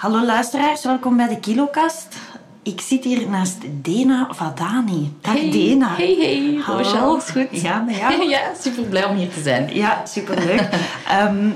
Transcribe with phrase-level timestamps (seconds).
[0.00, 2.16] Hallo luisteraars, welkom bij de Kilokast.
[2.62, 5.12] Ik zit hier naast Dena Vadani.
[5.20, 5.94] Dag Hey, Dena.
[5.96, 6.58] hey, hey.
[6.62, 6.82] Hallo.
[6.82, 7.46] Hallo, alles goed?
[7.50, 8.28] Ja, jou?
[8.28, 9.74] ja, super blij om hier te zijn.
[9.74, 10.68] Ja, superleuk.
[11.08, 11.48] Ehm,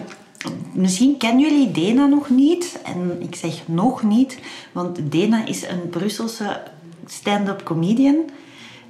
[0.73, 2.79] misschien kennen jullie Dena nog niet.
[2.85, 4.39] En ik zeg nog niet,
[4.73, 6.63] want Dena is een Brusselse
[7.07, 8.17] stand-up comedian.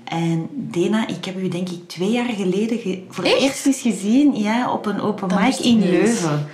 [0.05, 3.81] En Dena, ik heb u denk ik twee jaar geleden ge- voor het eerst eens
[3.81, 5.79] gezien ja, op een open Dat mic in.
[5.91, 6.47] Leuven.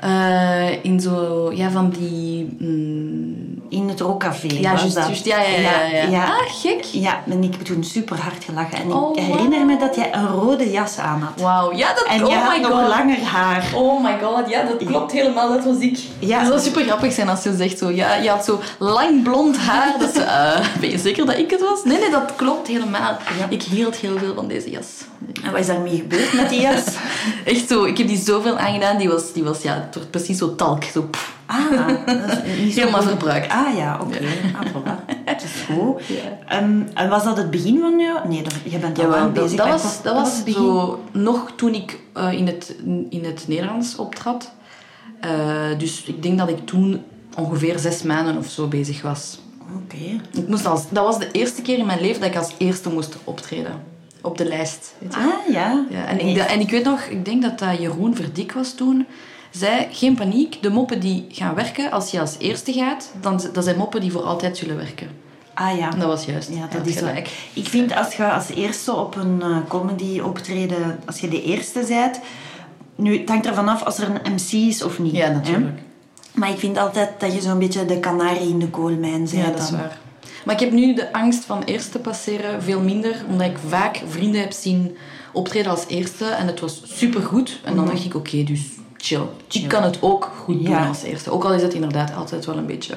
[0.00, 2.56] Eh, in zo, ja, van die...
[2.58, 4.46] mm, In het Rockcafé.
[4.46, 6.08] ja, juist, ja, ja, ja, ja.
[6.10, 6.24] ja.
[6.24, 6.84] Ah, gek.
[6.92, 8.78] Ja, en ik heb toen super hard gelachen.
[8.78, 11.40] En Oh, ik herinner me dat jij een rode jas aan had.
[11.40, 12.04] Wauw, ja, dat...
[12.08, 13.64] En oh jij had my nog langer haar.
[13.74, 15.98] Oh my god, ja, dat klopt helemaal, dat was ik.
[16.18, 16.38] Ja.
[16.38, 19.56] Het zou super grappig zijn als je zegt zo, ja, je had zo lang blond
[19.56, 19.94] haar.
[20.14, 21.84] Ze, eh, ben je zeker dat ik het was?
[21.84, 23.16] Nee, nee, dat klopt helemaal.
[23.48, 24.86] Ik hield heel veel van deze jas.
[25.42, 26.84] En wat is daarmee gebeurd met die jas?
[27.44, 30.54] Echt zo, ik heb die zoveel aangedaan, die was, die was ja, wordt precies zo
[30.54, 30.84] talk.
[30.84, 31.34] Zo, pff.
[31.46, 31.70] Ah,
[32.06, 33.08] dat is niet zo Helemaal goed.
[33.10, 33.52] verbruikt.
[33.52, 34.18] Ah ja, oké.
[34.60, 35.04] Ah, voilà.
[35.24, 36.06] Het is goed.
[36.06, 36.16] Ja.
[36.58, 38.20] Ehm, en was dat het begin van je...
[38.28, 39.56] Nee, dat, je bent al lang bezig.
[39.58, 42.74] dat was, dat was het zo nog toen ik eh, in, het,
[43.10, 44.52] in het Nederlands optrad.
[45.20, 45.30] Eh,
[45.78, 47.02] dus ik denk dat ik toen
[47.38, 49.38] ongeveer zes maanden of zo bezig was.
[49.84, 50.20] Oké.
[50.40, 52.88] Ik moest als, dat was de eerste keer in mijn leven dat ik als eerste
[52.90, 53.82] moest optreden.
[54.20, 54.94] Op de lijst.
[54.98, 55.20] Weet je?
[55.20, 55.84] Ah, ja.
[55.90, 56.34] Ja, en, Nee.
[56.34, 59.06] ik, en ik weet nog, ik denk dat dat Jeroen Verdik was toen.
[59.58, 63.64] Zei, geen paniek, de moppen die gaan werken als je als eerste gaat, dan, dat
[63.64, 65.08] zijn moppen die voor altijd zullen werken.
[65.54, 65.90] Ah ja.
[65.90, 66.48] Dat was juist.
[66.52, 67.08] Ja, dat is wel.
[67.08, 67.30] gelijk.
[67.52, 71.84] Ik vind als je als eerste op een eh, comedy optreden, als je de eerste
[71.88, 72.20] bent,
[72.94, 75.12] nu het hangt ervan af als er een MC is of niet.
[75.12, 75.32] Ja, hè.
[75.32, 75.78] natuurlijk.
[76.34, 79.30] Maar ik vind altijd dat je zo'n beetje de kanarie in de koolmijn bent.
[79.30, 79.78] Ja, dat is dan.
[79.78, 79.98] waar.
[80.44, 84.02] Maar ik heb nu de angst van eerst te passeren veel minder, omdat ik vaak
[84.08, 84.96] vrienden heb zien
[85.32, 87.60] optreden als eerste en het was supergoed.
[87.64, 88.60] En dan dacht ik, oké, dus
[88.96, 89.22] chill.
[89.52, 90.86] Ik kan het ook goed doen Ja.
[90.86, 91.30] als eerste.
[91.30, 92.94] Ook al is het inderdaad altijd wel een beetje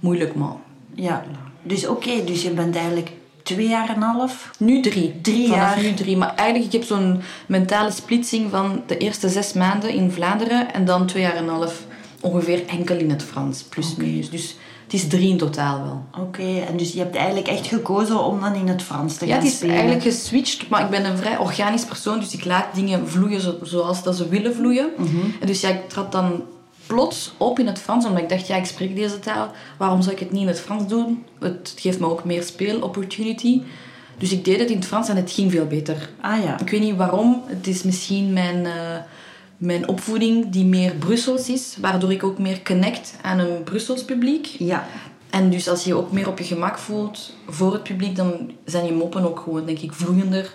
[0.00, 0.52] moeilijk, maar...
[0.94, 1.24] Ja.
[1.62, 3.12] Dus oké, dus je bent eigenlijk
[3.42, 4.50] twee jaar en een half.
[4.58, 5.20] Nu drie.
[5.22, 5.82] Drie Vanaf jaar.
[5.84, 6.16] nu drie.
[6.16, 10.84] Maar eigenlijk, ik heb zo'n mentale splitsing van de eerste zes maanden in Vlaanderen en
[10.84, 11.85] dan twee jaar en een half
[12.20, 14.30] ongeveer enkel in het Frans, plus minus.
[14.30, 16.24] Dus het is drie in totaal wel.
[16.24, 19.32] Oké, en dus je hebt eigenlijk echt gekozen om dan in het Frans te Ja,
[19.34, 19.74] gaan het is spelen.
[19.74, 23.58] eigenlijk geswitcht, maar ik ben een vrij organisch persoon, dus ik laat dingen vloeien zo-
[23.62, 24.90] zoals dat ze willen vloeien.
[25.40, 26.42] En dus ja, ik trad dan
[26.86, 30.14] plots op in het Frans, omdat ik dacht, ja, ik spreek deze taal, waarom zou
[30.14, 31.24] ik het niet in het Frans doen?
[31.40, 33.62] Het geeft me ook meer speel-opportunity.
[34.18, 36.08] Dus ik deed het in het Frans en het ging veel beter.
[36.20, 36.60] Ah ja.
[36.60, 38.72] Ik weet niet waarom, het is misschien mijn, eh,
[39.56, 44.46] mijn opvoeding die meer Brussels is, waardoor ik ook meer connect aan een Brussels publiek.
[44.46, 44.86] Ja.
[45.30, 48.50] En dus als je je ook meer op je gemak voelt voor het publiek, dan
[48.64, 50.52] zijn je moppen ook gewoon, denk ik, vloeiender.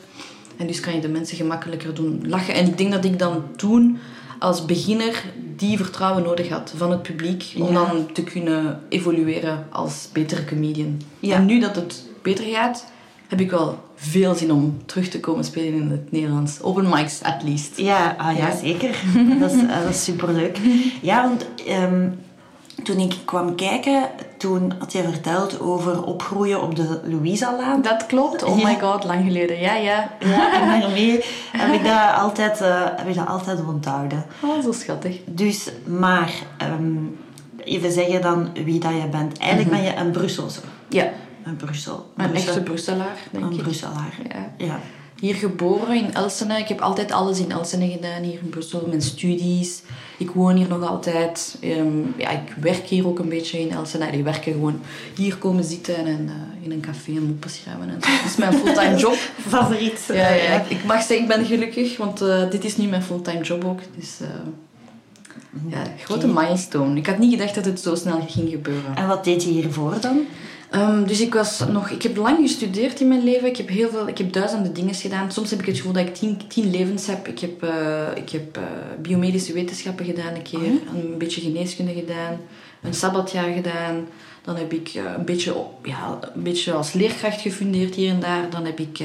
[0.58, 2.54] En dus kan je de mensen gemakkelijker doen lachen.
[2.54, 3.98] En ik denk dat ik dan toen
[4.40, 5.24] als beginner
[5.56, 7.54] die vertrouwen nodig had van het publiek.
[7.58, 11.02] Om dan te kunnen evolueren als betere comedian.
[11.20, 11.36] Ja.
[11.36, 12.86] En nu dat het beter gaat,
[13.28, 16.62] heb ik wel veel zin om terug te komen spelen in het Nederlands.
[16.62, 17.78] Open mics, at least.
[17.78, 18.56] Ja, ah, ja, Ja.
[18.56, 18.96] zeker.
[19.40, 20.60] Dat is, eh, dat is superleuk.
[21.02, 22.10] Ja, want ehm,
[22.84, 24.04] toen ik kwam kijken,
[24.38, 27.82] toen had je verteld over opgroeien op de Louisa-laan.
[27.82, 28.44] Dat klopt.
[28.44, 28.68] Oh Ja.
[28.68, 29.60] my god, lang geleden.
[29.60, 30.10] Ja, ja.
[30.20, 34.26] Ja, en daarmee heb ik dat altijd, eh, heb ik dat altijd onthouden.
[34.40, 35.20] Oh, zo schattig.
[35.26, 36.96] Dus, maar, ehm,
[37.64, 39.38] even zeggen dan wie dat je bent.
[39.38, 40.60] Eigenlijk ben je een Brusselse.
[40.90, 41.08] Ja,
[41.44, 42.12] Een Brussel.
[42.18, 43.62] een Brussel- echte Brusselaar, denk Een ik.
[43.62, 44.18] Brusselaar.
[44.30, 44.66] Ja.
[44.66, 44.80] Ja.
[45.20, 46.58] Hier geboren in Elsene.
[46.58, 48.86] Ik heb altijd alles in Elsene gedaan, hier in Brussel.
[48.88, 49.82] Mijn studies.
[50.18, 51.58] Ik woon hier nog altijd.
[51.62, 54.08] Ehm, ja, ik werk hier ook een beetje in Elsene.
[54.08, 54.80] Ik werk gewoon
[55.16, 57.90] hier komen zitten en eh, in een café en moppen schrijven.
[57.90, 58.00] En.
[58.00, 59.16] Dat is mijn fulltime job.
[59.48, 60.04] Favoriet.
[60.08, 63.04] Ja, ja, ik, ik mag zeggen, ik ben gelukkig, want eh, dit is nu mijn
[63.04, 63.80] fulltime job ook.
[63.98, 64.28] Dus eh,
[65.70, 66.98] ja, grote milestone.
[67.00, 68.96] Ik had niet gedacht dat het zo snel ging gebeuren.
[68.96, 70.20] En wat deed je hiervoor dan?
[70.72, 73.48] Ehm, dus ik, was nog, ik heb lang gestudeerd in mijn leven.
[73.48, 75.32] Ik heb, heel veel, ik heb duizenden dingen gedaan.
[75.32, 77.28] Soms heb ik het gevoel dat ik tien, tien levens heb.
[77.28, 78.64] Ik heb, eh, ik heb eh,
[79.02, 80.60] biomedische wetenschappen gedaan een keer.
[80.96, 82.38] Een beetje geneeskunde gedaan.
[82.82, 84.08] Een sabbatjaar gedaan.
[84.42, 88.50] Dan heb ik eh, een, beetje, ja, een beetje als leerkracht gefundeerd hier en daar.
[88.50, 89.00] Dan heb ik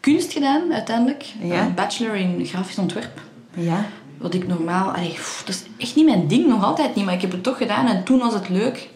[0.00, 1.24] kunst gedaan uiteindelijk.
[1.40, 1.66] Ja.
[1.66, 3.20] Een bachelor in grafisch ontwerp.
[3.54, 3.86] Ja.
[4.18, 4.90] Wat ik normaal...
[4.90, 7.04] Allee, pff, dat is echt niet mijn ding, nog altijd niet.
[7.04, 8.92] Maar ik heb het toch gedaan en toen was het leuk.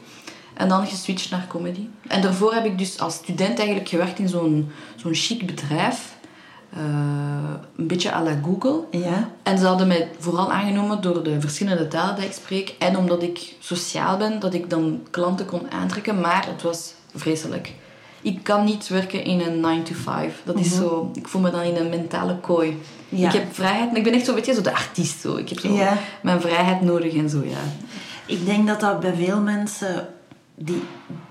[0.59, 1.87] En dan geswitcht naar comedy.
[2.09, 6.17] En daarvoor heb ik dus als student eigenlijk gewerkt in zo'n zo'n chic bedrijf.
[6.73, 6.81] Eh,
[7.77, 8.85] een beetje à la Google.
[8.91, 9.31] Ja.
[9.43, 12.75] En ze hadden mij vooral aangenomen door de verschillende talen die ik spreek.
[12.79, 16.21] En omdat ik sociaal ben, dat ik dan klanten kon aantrekken.
[16.21, 17.73] Maar het was vreselijk.
[18.23, 20.43] Ik kan niet werken in een 9 to 5.
[20.45, 21.11] Dat is zo...
[21.15, 22.79] Ik voel me dan in een mentale kooi.
[23.09, 23.27] Ja.
[23.27, 23.97] Ik heb vrijheid...
[23.97, 25.21] Ik ben echt zo, weet je, zo de artiest.
[25.21, 25.37] Zo.
[25.37, 25.99] Ik heb zo Ja.
[26.23, 27.59] mijn vrijheid nodig en zo, ja.
[28.27, 30.09] Ik denk dat dat bij veel mensen
[30.59, 30.83] die,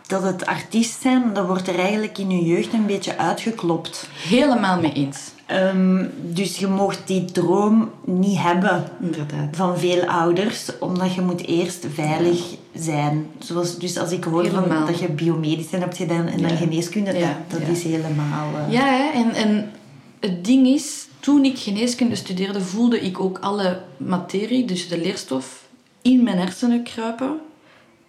[0.07, 4.09] dat het artiest zijn, dat wordt er eigenlijk in je jeugd een beetje uitgeklopt.
[4.27, 5.31] Helemaal mee eens.
[5.45, 9.56] Ehm, dus je mocht die droom niet hebben Inderdaad.
[9.56, 13.27] van veel ouders, omdat je moet eerst veilig zijn.
[13.39, 17.38] Zoals, dus als ik hoor van, dat je biomedicijn hebt gedaan en dan geneeskunde, Ja,
[17.47, 18.50] dat, dat is helemaal...
[18.68, 19.71] eh, Ja, hè, en, en
[20.19, 25.68] het ding is, toen ik geneeskunde studeerde, voelde ik ook alle materie, dus de leerstof,
[26.01, 27.39] in mijn hersenen kruipen.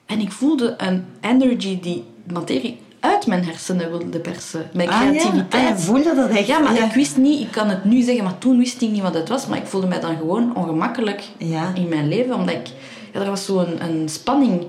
[0.08, 4.70] En ik voelde een energy die materie uit mijn hersenen wilde persen.
[4.72, 5.08] Mijn Ah, ja.
[5.10, 5.70] creativiteit.
[5.72, 6.46] Ah, je voelde dat echt.
[6.46, 6.84] Ja, maar ja.
[6.86, 9.28] ik wist niet, ik kan het nu zeggen, maar toen wist ik niet wat het
[9.28, 9.46] was.
[9.46, 11.72] Maar ik voelde mij dan gewoon ongemakkelijk Ja.
[11.74, 12.66] in mijn leven, omdat ik,
[13.12, 14.66] ja, er was zo'n een spanning.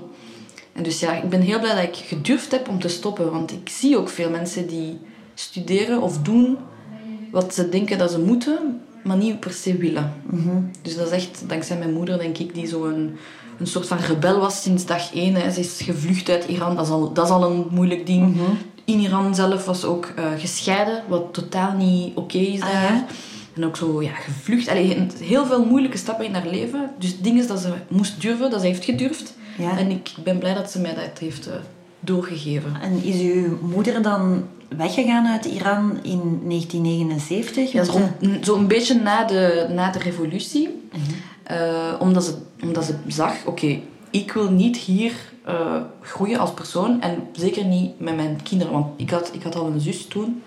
[0.72, 3.30] En dus ja, ik ben heel blij dat ik gedurfd heb om te stoppen.
[3.30, 4.98] Want ik zie ook veel mensen die
[5.34, 6.56] studeren of doen
[7.30, 10.12] wat ze denken dat ze moeten, maar niet per se willen.
[10.82, 13.16] Dus dat is echt dankzij mijn moeder, denk ik, die zo'n
[13.60, 15.34] een, soort van rebel was sinds dag één.
[15.34, 15.50] Hè.
[15.50, 18.36] Ze is gevlucht uit Iran, dat is al, dat is al een moeilijk ding.
[18.84, 22.82] In Iran zelf was ze ook eh, gescheiden, wat totaal niet oké is Ah, daar.
[22.82, 23.06] ja?
[23.56, 24.68] En ook zo ja, gevlucht.
[24.68, 26.90] Allee, heel veel moeilijke stappen in haar leven.
[26.98, 29.34] Dus dingen dat ze moest durven, dat ze heeft gedurfd.
[29.58, 29.78] Ja.
[29.78, 31.54] En ik ben blij dat ze mij dat heeft eh,
[32.00, 32.76] doorgegeven.
[32.82, 34.44] En is uw moeder dan
[34.76, 37.72] weggegaan uit Iran in 1979?
[37.72, 37.98] Ja, zo,
[38.40, 40.68] zo'n beetje na de, na de revolutie.
[41.50, 43.80] Eh, omdat, ze, omdat ze zag, oké,
[44.10, 45.12] ik wil niet hier
[45.44, 47.00] eh, groeien als persoon.
[47.00, 48.72] En zeker niet met mijn kinderen.
[48.72, 50.42] Want ik had, ik had al een zus toen.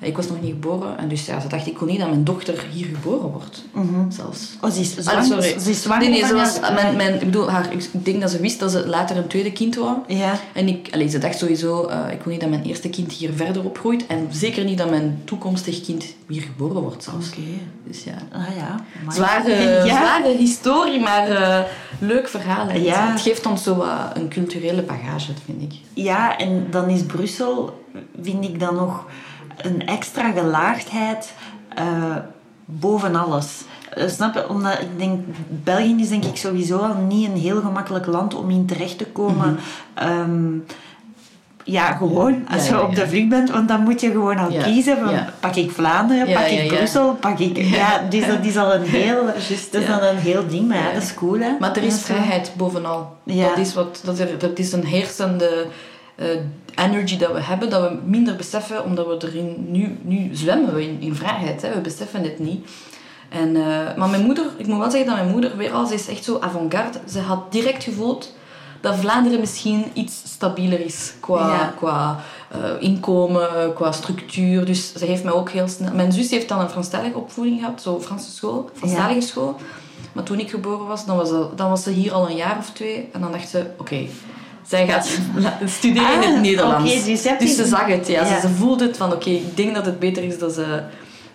[0.00, 0.98] Ik was nog niet geboren.
[0.98, 3.64] En dus ja, ze dacht, ik wil niet dat mijn dochter hier geboren wordt.
[4.08, 4.48] Zelfs.
[4.60, 5.24] Oh, ze is Ah, zwanger.
[5.24, 5.58] sorry.
[5.60, 8.30] Ze is zwanger Nee, nee, ze was, mijn, mijn, ik bedoel, haar, ik denk dat
[8.30, 9.96] ze wist dat ze later een tweede kind wou.
[10.06, 10.38] Ja.
[10.52, 13.30] En ik, allee, ze dacht sowieso, eh, ik wil niet dat mijn eerste kind hier
[13.32, 14.06] verder opgroeit.
[14.06, 17.28] En zeker niet dat mijn toekomstig kind hier geboren wordt zelfs.
[17.28, 17.40] Oké.
[17.86, 18.14] Dus ja.
[18.32, 18.84] Ah ja.
[19.00, 19.16] Amai.
[19.16, 19.54] Zware,
[19.86, 19.96] Ja.
[19.96, 21.60] zware historie, maar eh,
[21.98, 22.68] leuk verhaal.
[22.68, 22.74] hè.
[22.78, 23.10] Ja.
[23.12, 25.78] Het geeft ons zo wat een culturele bagage, vind ik.
[25.94, 27.84] Ja, en dan is Brussel,
[28.22, 29.06] vind ik dan nog
[29.62, 31.32] een extra gelaagdheid
[31.74, 32.16] eh,
[32.64, 33.62] boven alles.
[33.90, 34.48] Eh, snap je?
[34.48, 38.50] Omdat ik denk, België is denk ik sowieso al niet een heel gemakkelijk land om
[38.50, 39.58] in terecht te komen.
[39.94, 40.58] Ehm,
[41.64, 44.36] ja, gewoon als Ja, je ja, op de vlucht bent, want dan moet je gewoon
[44.36, 46.68] al kiezen van pak ik Vlaanderen, pak ik.
[46.68, 47.56] Brussel, pak ik...
[47.56, 49.26] Ja, dus dat is al een heel,
[49.70, 51.50] dat is dan een heel ding, maar ja, dat is cool hè.
[51.58, 53.16] Maar er is vrijheid bovenal.
[53.24, 53.48] Ja.
[53.48, 55.66] Dat, is wat, dat, er, dat is een heersende
[56.16, 56.26] eh,
[56.74, 59.66] energy dat we hebben, dat we minder beseffen, omdat we erin...
[59.68, 61.74] Nu, nu zwemmen we in, in vrijheid, hè.
[61.74, 62.68] we beseffen het niet.
[63.28, 65.94] En, eh, maar mijn moeder, ik moet wel zeggen dat mijn moeder weer al, ze
[65.94, 66.98] is echt zo avant-garde.
[67.08, 68.32] Ze had direct gevoeld
[68.80, 71.74] dat Vlaanderen misschien iets stabieler is qua, Ja.
[71.76, 74.64] qua eh, inkomen, qua structuur.
[74.64, 75.94] Dus ze heeft mij ook heel snel...
[75.94, 79.56] Mijn zus heeft dan een Franstalige opvoeding gehad, zo Franse school, Franstalige school.
[80.12, 82.70] Maar toen ik geboren was, dan was, dan was ze hier al een jaar of
[82.70, 83.08] twee.
[83.12, 84.06] En dan dacht ze, oké,
[84.70, 85.08] zij gaat
[85.66, 86.92] studeren in Ah, het Nederlands.
[86.92, 88.22] oké, dus dus ze zag het, ja.
[88.24, 88.34] Ja.
[88.34, 90.82] Ze, ze voelde het van, oké, ik denk dat het beter is dat ze,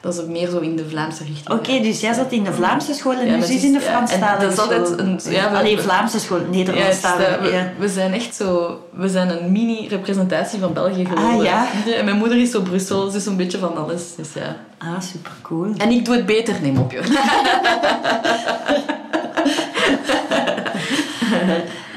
[0.01, 2.93] dat ze meer zo in de Vlaamse richting Oké, dus jij zat in de Vlaamse
[2.93, 4.99] school en Ja, nu is in de ja, Franstalige en dat is altijd school.
[4.99, 7.25] een- ja, we- Alleen Vlaamse school, Ja, Nederlandstalige.
[7.25, 7.71] eh, we, ja.
[7.77, 8.79] we zijn echt zo...
[8.93, 11.37] We zijn een mini-representatie van België geworden.
[11.39, 11.67] Ah, ja?
[11.97, 14.01] En mijn moeder is zo Brussel, ze is zo'n beetje van alles.
[14.17, 14.55] Dus ja.
[14.77, 15.73] Ah, super cool.
[15.77, 17.03] En ik doe het beter, neem op, joh.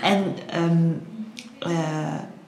[0.03, 0.61] En eh,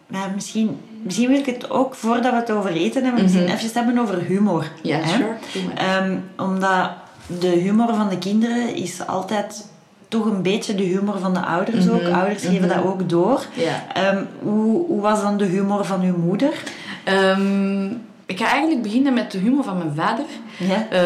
[0.07, 3.71] maar misschien, misschien wil ik het ook, voordat we het over eten hebben, misschien even
[3.73, 4.63] hebben over humor.
[4.63, 4.89] Mhm.
[4.89, 5.17] Ja, hè?
[5.17, 5.35] sure.
[5.75, 6.91] Ehm, omdat
[7.27, 9.69] de humor van de kinderen is altijd
[10.09, 12.09] toch een beetje de humor van de ouders ook.
[12.13, 13.47] Ouders geven dat ook door.
[13.55, 13.99] Mhm.
[13.99, 16.63] Ehm, hoe, hoe was dan de humor van uw moeder?
[17.05, 17.87] Ehm,
[18.27, 20.25] ik ga eigenlijk beginnen met de humor van mijn vader.
[20.91, 21.01] Eh,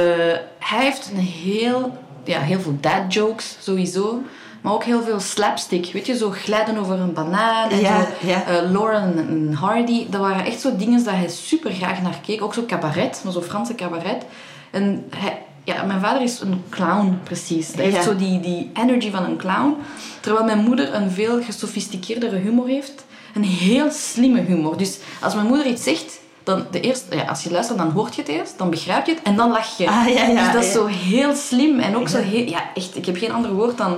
[0.59, 4.23] hij heeft een heel, ja, heel veel dad jokes, sowieso.
[4.65, 5.93] Maar ook heel veel slapstick.
[5.93, 7.71] Weet je, zo glijden over een banaan.
[7.71, 8.45] En Ja, zo, ja.
[8.45, 10.07] eh, Lauren en Hardy.
[10.11, 12.43] Dat waren echt zo dingen dat hij super graag naar keek.
[12.43, 14.25] Ook zo cabaret, maar zo Franse cabaret.
[14.71, 17.75] En hij, ja, mijn vader is een clown, precies.
[17.75, 19.77] Hij heeft zo die, die energy van een clown.
[20.21, 23.05] Terwijl mijn moeder een veel gesofisticeerdere humor heeft.
[23.35, 24.77] Een heel slimme humor.
[24.77, 26.23] Dus als mijn moeder iets zegt...
[26.43, 29.15] Dan de eerste, ja, als je luistert, dan hoort je het eerst, dan begrijp je
[29.15, 29.89] het en dan lach je.
[29.89, 32.49] Ah, ja, ja, dus dat is zo heel slim en ook zo heel...
[32.49, 33.97] Ja, echt, ik heb geen ander woord dan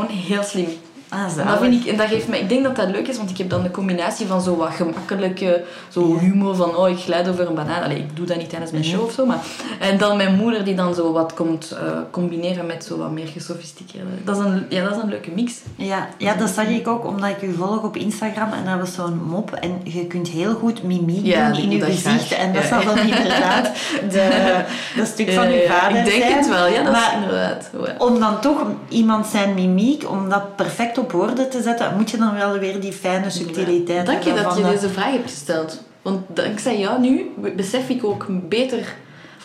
[0.00, 0.68] gewoon heel slim.
[1.16, 3.16] Ah, En dat, vind ik, en dat geeft me, ik denk dat dat leuk is,
[3.16, 6.98] want ik heb dan de combinatie van zo wat gemakkelijke zo humor van oh, ik
[6.98, 7.82] glijd over een banaan.
[7.82, 9.38] Allee, ik doe dat niet tijdens mijn show of zo, maar...
[9.80, 11.78] En dan mijn moeder die dan zo wat komt eh,
[12.10, 14.06] combineren met zo wat meer gesofisticeerde...
[14.24, 15.52] Dat is een, ja, dat is een leuke mix.
[15.76, 18.94] Ja, ja, dat zag ik ook omdat ik u volg op Instagram en dat was
[18.94, 19.52] zo'n mop.
[19.52, 22.26] En je kunt heel goed mimiek Ja, doen in uw dat gezicht.
[22.26, 22.32] graag.
[22.38, 22.68] En dat Ja.
[22.68, 23.70] zal dan inderdaad
[24.12, 24.54] de,
[24.96, 27.70] dat stuk van uw Eh, vader Ik denk het wel, ja, dat maar is inderdaad.
[27.98, 32.10] om dan toch iemand zijn mimiek, om dat perfect op op woorden te zetten, moet
[32.10, 35.82] je dan wel weer die fijne subtiliteit Dank je dat je deze vraag hebt gesteld.
[36.02, 38.94] Want dankzij jou nu besef ik ook beter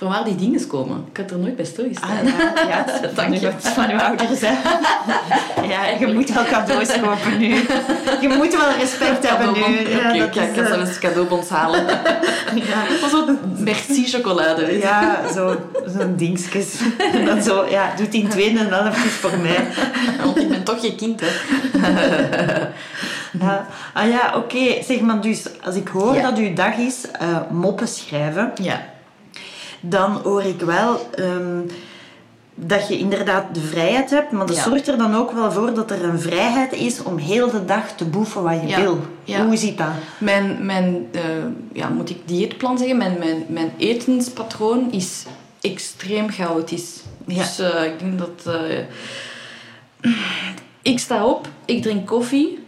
[0.01, 1.05] van waar die dingen komen.
[1.11, 2.09] Ik had er nooit bij stilgestaan.
[2.09, 3.47] Ah, ja, ja, Dank je.
[3.63, 4.53] is van uw ouders, hè.
[5.73, 7.55] Ja, je moet wel cadeaus kopen nu.
[8.21, 9.61] Je moet wel respect hebben nu.
[9.79, 11.85] Oké, Ja, ik ga zo eens cadeaubons halen.
[12.69, 13.07] ja.
[13.09, 14.77] Zo merci chocolade.
[14.77, 15.55] Ja, zo-
[15.97, 16.75] zo'n dingetjes.
[17.13, 19.67] En dan zo, ja, doet die tweede helft voor mij.
[20.23, 21.27] Want ik ben toch je kind, hè.
[23.39, 23.65] Ja.
[23.93, 24.83] Ah ja, oké.
[24.83, 26.21] Zeg maar, dus als ik hoor Ja.
[26.21, 28.81] dat uw dag is eh, moppen schrijven, Ja.
[29.81, 31.59] Dan hoor ik wel ehm,
[32.55, 34.63] dat je inderdaad de vrijheid hebt, maar dat Ja.
[34.63, 37.91] zorgt er dan ook wel voor dat er een vrijheid is om heel de dag
[37.95, 38.81] te boeven wat je Ja.
[38.81, 38.99] wil.
[39.23, 39.45] Ja.
[39.45, 39.87] Hoe zit dat?
[40.17, 41.21] Mijn, mijn eh,
[41.73, 42.97] ja, moet ik dieetplan zeggen?
[42.97, 45.25] Mijn, mijn, mijn etenspatroon is
[45.61, 47.01] extreem chaotisch.
[47.25, 48.55] Dus eh, ik denk dat...
[48.55, 50.11] eh,
[50.81, 52.59] ik sta op, ik drink koffie.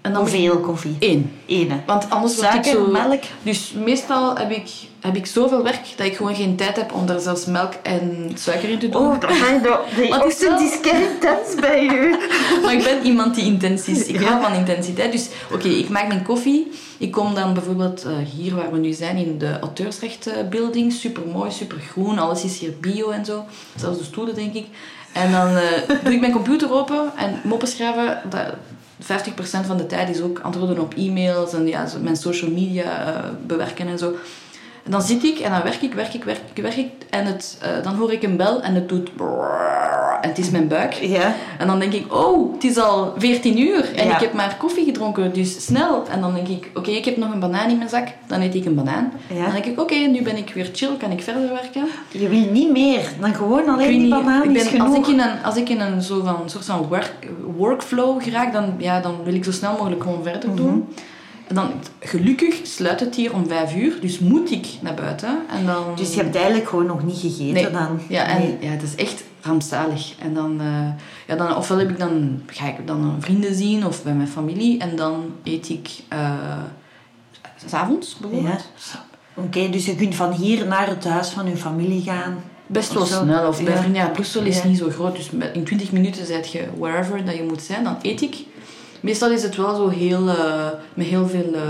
[0.00, 0.96] En dan Hoeveel koffie?
[0.98, 1.32] Één.
[1.46, 1.80] Ene.
[1.86, 2.90] Want anders word ik Suiker, zo...
[2.90, 3.22] melk?
[3.42, 4.70] Dus meestal heb ik,
[5.06, 8.30] heb ik zoveel werk dat ik gewoon geen tijd heb om daar zelfs melk en
[8.34, 9.02] suiker in te doen.
[9.02, 10.60] Oh, dat de, de Wat is ochtend dat?
[10.60, 12.16] is kei intens bij u.
[12.62, 14.06] Maar ik ben iemand die intens is.
[14.06, 15.12] Ik hou van intensiteit.
[15.12, 16.70] Dus oké, ik maak mijn koffie.
[16.98, 20.92] Ik kom dan bijvoorbeeld eh, hier waar we nu zijn in de auteursrechtbuilding.
[20.92, 22.18] Super mooi, super groen.
[22.18, 23.44] Alles is hier bio en zo.
[23.76, 24.66] Zelfs de stoelen, denk ik.
[25.12, 28.20] En dan eh, doe ik mijn computer open en moppen schrijven.
[28.30, 28.54] Dat,
[29.02, 29.06] 50%
[29.66, 33.88] van de tijd is ook antwoorden op e-mails en ja, mijn social media eh, bewerken
[33.88, 34.14] en zo.
[34.86, 36.90] En dan zit ik en dan werk ik, werk ik, werk ik, werk ik.
[37.10, 39.10] En het, eh, dan hoor ik een bel en het doet...
[40.20, 40.92] En het is mijn buik.
[40.92, 41.34] Ja.
[41.58, 44.14] En dan denk ik, oh, het is al 14 uur en Ja.
[44.14, 46.04] ik heb maar koffie gedronken, dus snel.
[46.10, 48.54] En dan denk ik, oké, ik heb nog een banaan in mijn zak, dan eet
[48.54, 49.12] ik een banaan.
[49.34, 49.42] Ja.
[49.42, 51.86] Dan denk ik, oké, nu ben ik weer chill, kan ik verder werken.
[52.10, 54.86] Je wil niet meer dan gewoon alleen die niet, banaan ik is ben, genoeg.
[54.86, 57.12] als ik in een, als ik in een zo van, soort van work,
[57.56, 60.56] workflow geraak, dan, ja, dan wil ik zo snel mogelijk gewoon verder Mhm.
[60.56, 60.88] doen.
[61.48, 65.38] En dan, gelukkig sluit het hier om 5 uur, dus moet ik naar buiten.
[65.50, 65.84] En dan...
[65.96, 67.70] Dus je hebt eigenlijk gewoon nog niet gegeten Nee.
[67.70, 68.00] dan?
[68.08, 68.56] Ja, en Nee.
[68.60, 70.14] ja, het is echt rampzalig.
[70.18, 70.88] En dan, eh,
[71.26, 74.78] ja, dan, ofwel heb ik dan, ga ik dan vrienden zien of bij mijn familie.
[74.80, 76.30] En dan eet ik eh,
[77.56, 78.68] s s'avonds bijvoorbeeld.
[79.34, 82.38] Oké, dus je kunt van hier naar het huis van je familie gaan.
[82.66, 83.48] Best wel snel.
[83.48, 83.78] Of bij Ja.
[83.78, 84.66] vrienden, ja, Brussel is Ja.
[84.68, 85.16] niet zo groot.
[85.16, 87.84] Dus in 20 minuten zit je wherever dat je moet zijn.
[87.84, 88.36] Dan eet ik.
[89.06, 91.60] Meestal is het wel zo heel, eh, met heel veel uh,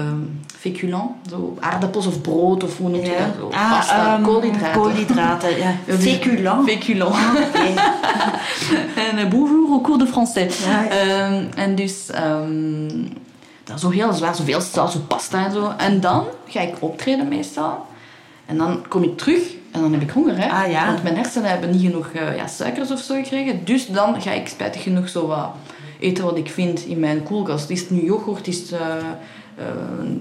[0.47, 1.11] feculent.
[1.31, 3.35] Zo aardappels of brood of hoe noem je dat?
[3.39, 4.81] Zo, pasta, ehm, koolhydraten.
[4.81, 5.75] Koolhydraten, ja.
[5.87, 6.03] dus-.
[6.03, 6.71] Féculent.
[6.71, 7.65] Oké.
[9.11, 10.65] En eh, bonjour au cours de français.
[10.65, 10.89] Ja.
[10.89, 12.89] Ehm, en dus ehm,
[13.65, 15.73] dat is zo heel zwaar, zoveel saus, zo pasta en zo.
[15.77, 17.87] En dan ga ik optreden meestal.
[18.47, 20.39] En dan kom ik terug en dan heb ik honger.
[20.39, 20.51] Hè?
[20.51, 20.87] Ah, ja.
[20.87, 23.65] Want mijn hersenen hebben niet genoeg ja, suikers of zo gekregen.
[23.65, 25.49] Dus dan ga ik spijtig genoeg zo wat
[26.01, 27.71] eten wat ik vind in mijn koelkast.
[27.71, 28.97] Is het nu yoghurt, is het eh,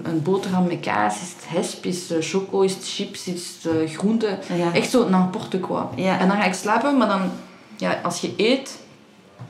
[0.02, 3.56] een, boterham met kaas, is het hesp, is het eh, choco, is het chips, is
[3.62, 4.38] het groente.
[4.56, 4.72] Ja.
[4.72, 5.82] Echt zo n'importe quoi.
[5.94, 6.18] Ja.
[6.18, 7.30] En dan ga ik slapen, maar dan,
[7.76, 8.78] ja, als je eet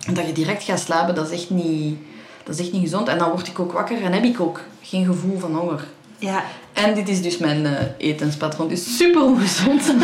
[0.06, 1.98] en dat je direct gaat slapen, dat is echt niet,
[2.44, 3.08] dat is echt niet gezond.
[3.08, 5.84] En dan word ik ook wakker en heb ik ook geen gevoel van honger.
[6.18, 6.44] Ja,
[6.84, 8.68] En dit is dus mijn eh, etenspatroon.
[8.68, 9.82] Het is super ongezond.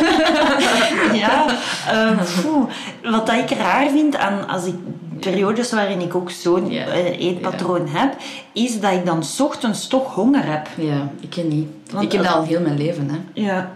[1.24, 1.46] ja.
[2.42, 2.64] poeh.
[3.02, 4.74] wat dat ik raar vind aan als ik
[5.20, 6.84] periodes waarin ik ook zo'n Ja.
[6.86, 8.16] eh, eetpatroon heb,
[8.52, 10.66] is dat ik dan 's ochtends toch honger heb.
[10.76, 11.66] ja, ik ken niet.
[11.90, 13.08] Want ik heb dat al heel mijn leven.
[13.10, 13.42] Hè.
[13.42, 13.70] Ja.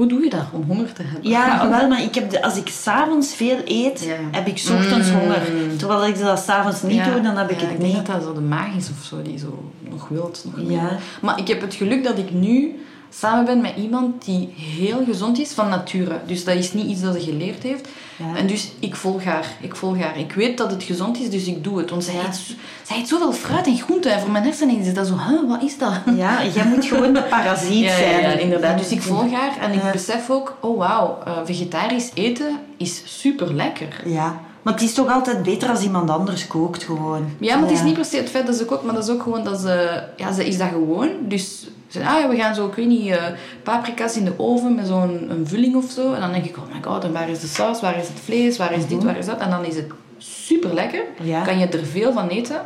[0.00, 1.30] Hoe doe je dat om honger te hebben?
[1.30, 4.14] Ja, wel, maar ik heb de, als ik s'avonds veel eet, Ja.
[4.30, 5.18] heb ik 's ochtends Mm.
[5.18, 5.42] honger.
[5.76, 8.06] Terwijl ik dat s'avonds niet Ja, doe, dan heb ik ja, het ik denk niet.
[8.06, 10.42] dat dat zo de maag is of zo, die zo nog wilt.
[10.44, 10.70] Nog meer.
[10.76, 10.96] Ja.
[11.20, 12.80] Maar ik heb het geluk dat ik nu
[13.10, 16.18] samen ben met iemand die heel gezond is van nature.
[16.26, 17.88] Dus dat is niet iets dat ze geleerd heeft.
[18.16, 18.36] Ja.
[18.36, 19.46] En dus ik volg haar.
[19.60, 20.18] Ik volg haar.
[20.18, 21.90] Ik weet dat het gezond is, dus ik doe het.
[21.90, 22.26] Want zij, Ja.
[22.26, 24.12] eet, zij eet zoveel fruit en groenten.
[24.12, 25.92] En voor mijn hersenen is dat zo, huh, wat is dat?
[26.16, 28.20] Ja, jij moet gewoon de parasiet Ja, zijn.
[28.20, 28.78] ja, inderdaad.
[28.78, 33.54] Dus ik volg haar en ik besef ook, oh wauw, eh, vegetarisch eten is super
[33.54, 34.02] lekker.
[34.04, 37.24] Ja, maar het is toch altijd beter als iemand anders kookt gewoon.
[37.38, 39.10] Ja, maar het is niet per se het feit dat ze kookt, maar dat is
[39.10, 40.02] ook gewoon dat ze...
[40.16, 41.08] Ja, ze is dat gewoon.
[41.22, 43.24] Dus ze ah ja, we gaan zo, ik weet niet, eh,
[43.62, 46.12] paprika's in de oven met zo'n een vulling of zo.
[46.12, 48.20] En dan denk ik, oh my god, en waar is de saus, waar is het
[48.20, 49.38] vlees, waar is dit, waar is dat?
[49.38, 49.86] En dan is het
[50.18, 51.04] super lekker.
[51.18, 51.28] Mhm.
[51.28, 51.42] Ja.
[51.42, 52.60] Kan je er veel van eten.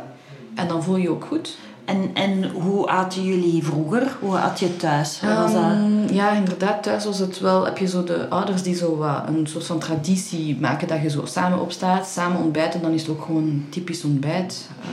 [0.55, 1.57] En dan voel je je ook goed.
[1.85, 4.15] En, en hoe aten jullie vroeger?
[4.19, 5.19] Hoe at je thuis?
[5.21, 5.61] Wat was dat?
[5.61, 6.83] Ehm, ja, inderdaad.
[6.83, 7.65] Thuis was het wel...
[7.65, 11.09] Heb je zo de ouders die zo wat een soort van traditie maken dat je
[11.09, 12.81] zo samen opstaat, samen ontbijten.
[12.81, 14.69] Dan is het ook gewoon typisch ontbijt.
[14.81, 14.87] Eh,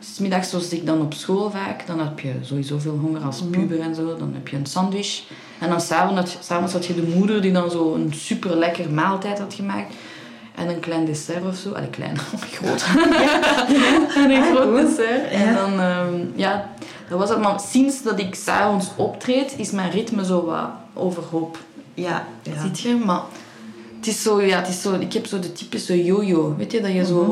[0.00, 1.86] 's middags was ik dan op school vaak.
[1.86, 4.16] Dan heb je sowieso veel honger als puber en zo.
[4.16, 5.22] Dan heb je een sandwich.
[5.58, 8.56] En dan s'avonds had, je- s'avonds had je de moeder die dan zo een super
[8.56, 9.94] lekker maaltijd had gemaakt.
[10.58, 11.72] En een klein dessert of zo.
[11.72, 12.18] Allee, klein,
[12.54, 12.84] groot.
[14.16, 15.30] en een Ah, groot dessert.
[15.30, 15.54] En Ja.
[15.54, 16.68] dan, ehm, ja,
[17.08, 17.38] dat was het.
[17.40, 21.58] Maar sinds dat ik s'avonds optreed, is mijn ritme zo wat overhoop.
[21.94, 22.24] Ja.
[22.42, 22.60] ja.
[22.62, 22.94] Ziet je?
[22.94, 23.20] Maar
[23.98, 26.54] het is zo, ja, het is zo, ik heb zo de typische yo-yo.
[26.58, 27.22] Weet je, dat je zo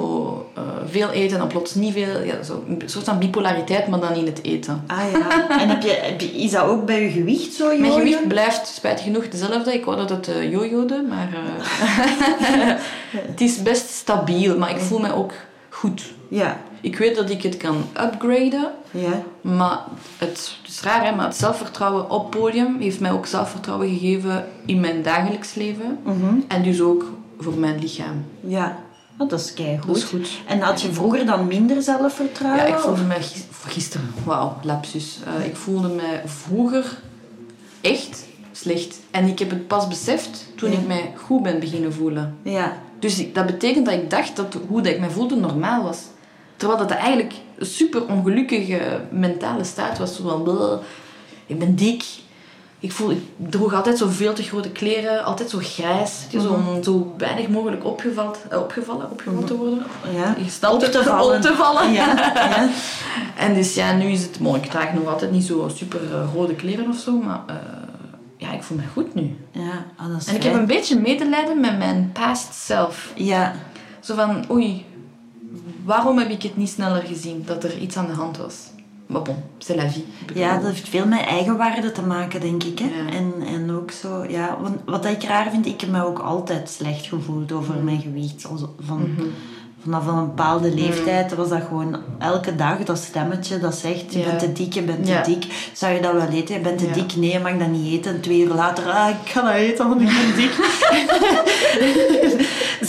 [0.54, 0.66] Mhm.
[0.68, 2.22] eh, veel eet en dan plots niet veel.
[2.24, 4.84] Ja, zo, een soort van bipolariteit, maar dan in het eten.
[4.86, 5.48] Ah ja.
[5.60, 7.94] En heb je, heb je, is dat ook bij je gewicht zo, Mijn jojo?
[7.96, 9.74] gewicht blijft spijtig genoeg dezelfde.
[9.74, 12.74] Ik wou dat het uh, yo-yode, maar eh,
[13.30, 14.58] het is best stabiel.
[14.58, 15.32] Maar ik voel me ook
[15.68, 16.02] goed.
[16.28, 16.60] Ja.
[16.80, 19.22] Ik weet dat ik het kan upgraden, Ja.
[19.40, 19.78] maar
[20.18, 20.28] het,
[20.62, 24.80] het is raar, hè, maar het zelfvertrouwen op podium heeft mij ook zelfvertrouwen gegeven in
[24.80, 25.98] mijn dagelijks leven.
[26.04, 26.34] Mhm.
[26.48, 27.04] En dus ook
[27.38, 28.24] voor mijn lichaam.
[28.40, 28.76] Ja.
[29.18, 29.86] Oh, dat is keigoed.
[29.86, 30.28] Dat is goed.
[30.46, 32.60] En had je vroeger dan minder zelfvertrouwen?
[32.62, 35.18] Ja, ik of- voelde mij gis- gisteren, wauw, lapsus.
[35.38, 36.98] Eh, ik voelde mij vroeger
[37.80, 38.98] echt slecht.
[39.10, 40.78] En ik heb het pas beseft toen Ja.
[40.78, 42.36] ik mij goed ben beginnen voelen.
[42.42, 42.72] Ja.
[42.98, 45.98] Dus dat betekent dat ik dacht dat hoe dat ik me voelde normaal was.
[46.56, 50.16] Terwijl dat eigenlijk een super ongelukkige mentale staat was.
[50.16, 50.72] Zo van, "Bleh,
[51.46, 52.04] ik ben dik.
[52.80, 55.24] Ik, voel, ik droeg altijd zo veel te grote kleren.
[55.24, 56.26] Altijd zo grijs.
[56.32, 56.68] zo, Mhm.
[56.68, 59.82] om zo weinig mogelijk opgevallen, eh, opgevallen, opgevallen te worden.
[60.14, 60.34] Ja.
[60.44, 61.36] Gesteld Op te vallen.
[61.36, 61.92] Op te vallen.
[61.92, 62.06] Ja.
[62.34, 62.68] ja.
[63.44, 64.60] En dus ja, nu is het mooi.
[64.60, 67.12] Ik draag nog altijd niet zo super eh, rode kleren of zo.
[67.12, 67.54] Maar eh,
[68.36, 69.36] ja, ik voel me goed nu.
[69.50, 73.12] Ja, dat is En ik heb een beetje medelijden met mijn past self.
[73.14, 73.52] Ja.
[74.00, 74.84] Zo van, oei,
[75.86, 78.54] waarom heb ik het niet sneller gezien dat er iets aan de hand was?
[79.06, 80.04] Maar bon, c'est la vie.
[80.34, 82.78] Ja, dat heeft veel met eigenwaarde te maken, denk ik.
[82.78, 82.86] Hè?
[82.86, 83.10] Ja.
[83.12, 86.70] En, en ook zo, ja, want wat ik raar vind, ik heb me ook altijd
[86.70, 88.42] slecht gevoeld over mijn gewicht.
[88.80, 89.22] Van, Mhm.
[89.86, 94.24] Vanaf een bepaalde leeftijd was dat gewoon elke dag dat stemmetje dat zegt: je Ja.
[94.24, 95.22] bent te dik, je bent te Ja.
[95.22, 95.70] dik.
[95.72, 96.54] Zou je dat wel eten?
[96.54, 96.92] Je bent te Ja.
[96.92, 98.14] dik, nee, je mag dat niet eten.
[98.14, 100.52] En twee uur later, ah, ik ga dat eten, want ik ben dik.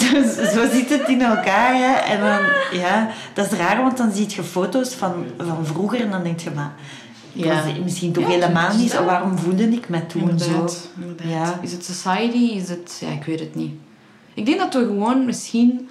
[0.02, 0.22] zo,
[0.52, 1.76] zo zit het in elkaar.
[1.76, 1.94] Hè?
[2.14, 2.40] En dan,
[2.80, 6.40] ja, dat is raar, want dan zie je foto's van, van vroeger en dan denk
[6.40, 6.74] je, maar
[7.34, 7.64] Ja.
[7.84, 9.06] misschien toch Ja, helemaal niet zo.
[9.06, 11.02] Waarom voelde ik me toen Inderdaad, zo?
[11.02, 11.28] inderdaad.
[11.28, 11.60] Ja.
[11.62, 12.38] Is het society?
[12.54, 12.98] Is het...
[13.00, 13.72] Ja, ik weet het niet.
[14.34, 15.90] Ik denk dat we gewoon misschien...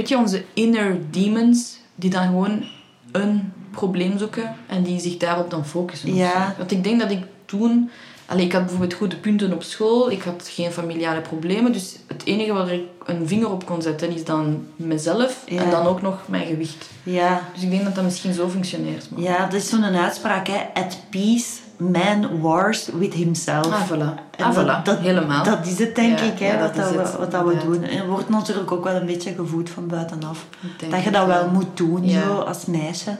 [0.00, 2.64] Weet je, onze inner demons, die dan gewoon
[3.12, 6.14] een probleem zoeken en die zich daarop dan focussen.
[6.14, 6.54] Ja.
[6.58, 7.90] Want ik denk dat ik toen...
[8.26, 10.10] Allee, ik had bijvoorbeeld goede punten op school.
[10.10, 11.72] Ik had geen familiale problemen.
[11.72, 15.42] Dus het enige waar ik een vinger op kon zetten is dan mezelf.
[15.46, 15.62] Ja.
[15.62, 16.88] En dan ook nog mijn gewicht.
[17.02, 19.10] Ja, Dus ik denk dat dat misschien zo functioneert.
[19.10, 19.20] Maar...
[19.20, 20.60] ja, dat is zo'n uitspraak, hè.
[20.74, 23.66] At peace, man wars with himself.
[23.66, 24.29] Ah, voilà.
[24.40, 24.82] En Ah, dat- voilà.
[24.84, 25.44] dat- Helemaal.
[25.44, 27.56] Dat is het, denk Ja, ik, hè, ja, wat, dat we, het, wat dat we
[27.64, 27.82] doen.
[27.84, 30.46] En wordt natuurlijk ook wel een beetje gevoed van buitenaf.
[30.62, 32.22] Ik denk Dat je dat wel moet doen, Ja.
[32.22, 33.16] zo, als meisje.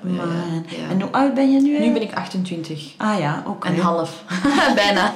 [0.00, 0.22] Maar, ja,
[0.66, 0.90] ja.
[0.90, 1.78] En hoe oud ben je nu?
[1.78, 2.92] Nu ben ik 28.
[2.96, 3.68] Ah ja, oké.
[3.68, 4.22] En half.
[4.74, 5.12] Bijna.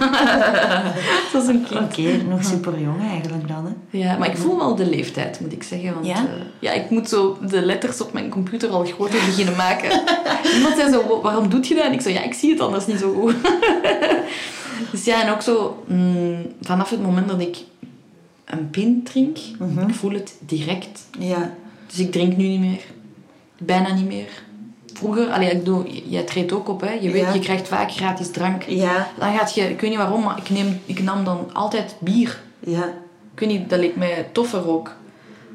[1.33, 1.81] dat is een kind.
[1.81, 3.99] Oké, nog super jong eigenlijk dan, hè.
[3.99, 5.95] Ja, maar ik voel wel de leeftijd, moet ik zeggen.
[5.95, 6.15] Want, Ja?
[6.15, 6.23] eh,
[6.59, 10.01] ja, ik moet zo de letters op mijn computer al groter beginnen maken.
[10.55, 11.85] Iemand zei zo, "Wa- waarom doe je dat?
[11.85, 13.35] En ik zo, ja, ik zie het anders niet zo goed.
[14.91, 17.57] Dus ja, en ook zo, mm, vanaf het moment dat ik
[18.45, 19.89] een pint drink, Mhm.
[19.89, 21.07] ik voel het direct.
[21.19, 21.55] Ja.
[21.87, 22.81] Dus ik drink nu niet meer.
[23.59, 24.43] Bijna niet meer.
[24.93, 26.93] Vroeger, allee, ik doe, jij treedt ook op, hè.
[26.93, 27.33] Je weet, Ja.
[27.33, 28.63] je krijgt vaak gratis drank.
[28.63, 31.97] Ja, Dan gaat je, ik weet niet waarom, maar ik, neem, ik nam dan altijd
[32.01, 32.41] bier.
[32.61, 32.93] ja.
[33.33, 34.95] Ik weet niet, dat leek mij toffer ook.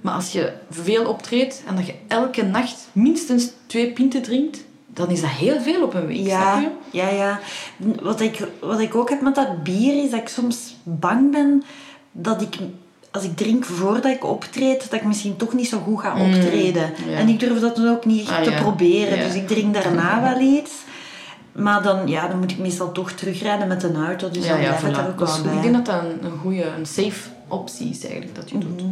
[0.02, 5.10] Maar als je veel optreedt en dat je elke nacht minstens twee pinten drinkt, dan
[5.10, 7.40] is dat heel veel op een week, snap Ja, ja, ja.
[8.02, 11.64] Wat ik, wat ik ook heb met dat bier is dat ik soms bang ben
[12.12, 12.58] dat ik,
[13.12, 16.94] als ik drink voordat ik optreed, dat ik misschien toch niet zo goed ga optreden.
[17.08, 17.18] ja.
[17.18, 18.62] En ik durf dat dan ook niet Ah, te ja.
[18.62, 19.18] proberen.
[19.18, 19.24] Ja.
[19.24, 20.72] Dus ik drink daarna wel iets.
[21.52, 24.30] Maar dan, ja, dan moet ik meestal toch terugrijden met een auto.
[24.32, 25.56] Dus dan blijft het er ook is wel bij.
[25.56, 28.82] Ik denk dat dat een, een goede, een safe optie is eigenlijk, dat je doet.
[28.82, 28.92] Mhm.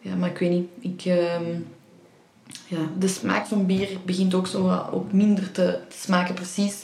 [0.00, 0.68] Ja, maar ik weet niet.
[0.80, 1.42] Ik, ehm,
[2.66, 6.74] ja, de smaak van bier begint ook zo ook minder te, te smaken, precies.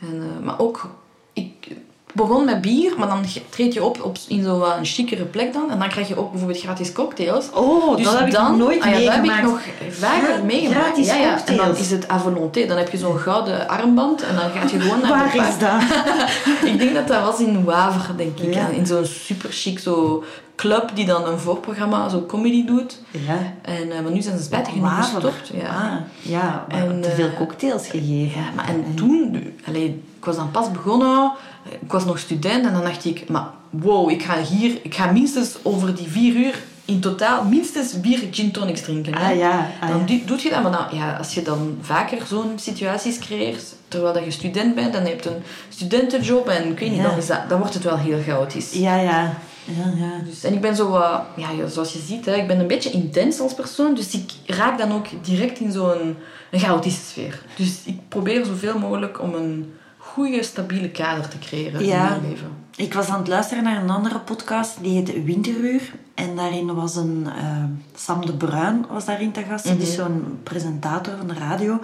[0.00, 0.90] En, eh, maar ook,
[1.32, 1.76] ik
[2.14, 5.70] begon met bier, maar dan treed je op, op in zo'n een chicere plek dan.
[5.70, 7.50] En dan krijg je ook bijvoorbeeld gratis cocktails.
[7.54, 9.60] Oh, Dus dat heb ik dan, nog nooit ah ja, dat heb ik nog
[9.90, 10.84] vaker meegemaakt.
[10.84, 11.46] gratis ja, ja.
[11.46, 12.66] En dan is het à volonté.
[12.66, 15.58] Dan heb je zo'n gouden armband en dan ga je gewoon naar Waar de is
[15.58, 15.82] dat?
[16.72, 18.54] ik denk dat dat was in Waver, denk ik.
[18.54, 18.68] Ja.
[18.68, 20.24] In zo'n super chic zo
[20.60, 22.98] club die dan een voorprogramma, zo comedy doet.
[23.10, 23.38] Ja.
[23.62, 25.50] En, eh, maar nu zijn ze spijtig genoeg gestopt.
[25.54, 25.68] Ja.
[25.68, 25.92] Ah,
[26.22, 28.40] ja, maar En, te veel eh, cocktails gegeven.
[28.40, 31.32] Ja, maar en toen, allee, ik was dan pas begonnen,
[31.80, 35.10] ik was nog student en dan dacht ik, maar wow, ik ga hier, ik ga
[35.12, 39.14] minstens over die vier uur in totaal minstens vier gin tonics drinken.
[39.14, 39.30] hè.
[39.32, 40.04] Ah ja, ah, dan ja.
[40.06, 44.12] doe- doe je dat, maar dan, ja, als je dan vaker zo'n situaties creëert, terwijl
[44.14, 47.08] dat je student bent en je hebt een studentenjob en ik weet niet, Ja.
[47.08, 48.72] dan, is dat, dan wordt het wel heel chaotisch.
[48.72, 49.34] Ja, ja.
[49.78, 50.10] Ja, ja.
[50.24, 52.90] Dus, en ik ben zo, wat- ja, zoals je ziet, hè, ik ben een beetje
[52.90, 53.94] intens als persoon.
[53.94, 56.16] Dus ik raak dan ook direct in zo'n
[56.52, 57.42] chaotische sfeer.
[57.56, 62.02] Dus ik probeer zoveel mogelijk om een goede, stabiele kader te creëren Ja.
[62.14, 62.48] in mijn leven.
[62.76, 65.92] Ik was aan het luisteren naar een andere podcast, die heette Winteruur.
[66.14, 67.26] En daarin was een...
[67.36, 69.64] eh, Sam de Bruin was daarin te gast.
[69.64, 71.80] Die is zo'n presentator van de radio.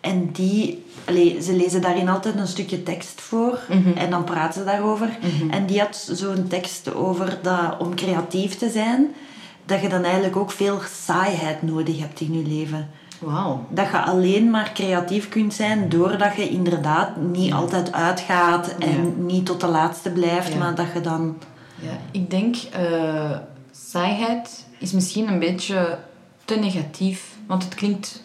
[0.00, 0.84] En die...
[1.04, 3.58] Allee, ze lezen daarin altijd een stukje tekst voor.
[3.94, 5.18] En dan praten ze daarover.
[5.50, 9.14] En die had zo'n tekst over dat om creatief te zijn...
[9.64, 12.90] Dat je dan eigenlijk ook veel saaiheid nodig hebt in je leven.
[13.18, 13.66] Wauw.
[13.68, 19.12] Dat je alleen maar creatief kunt zijn doordat je inderdaad niet altijd uitgaat en Ja.
[19.16, 20.58] niet tot de laatste blijft, Ja.
[20.58, 21.36] maar dat je dan...
[21.80, 23.36] Ja, ik denk, eh
[23.70, 25.98] saaiheid is misschien een beetje
[26.44, 27.24] te negatief.
[27.46, 28.22] Want het klinkt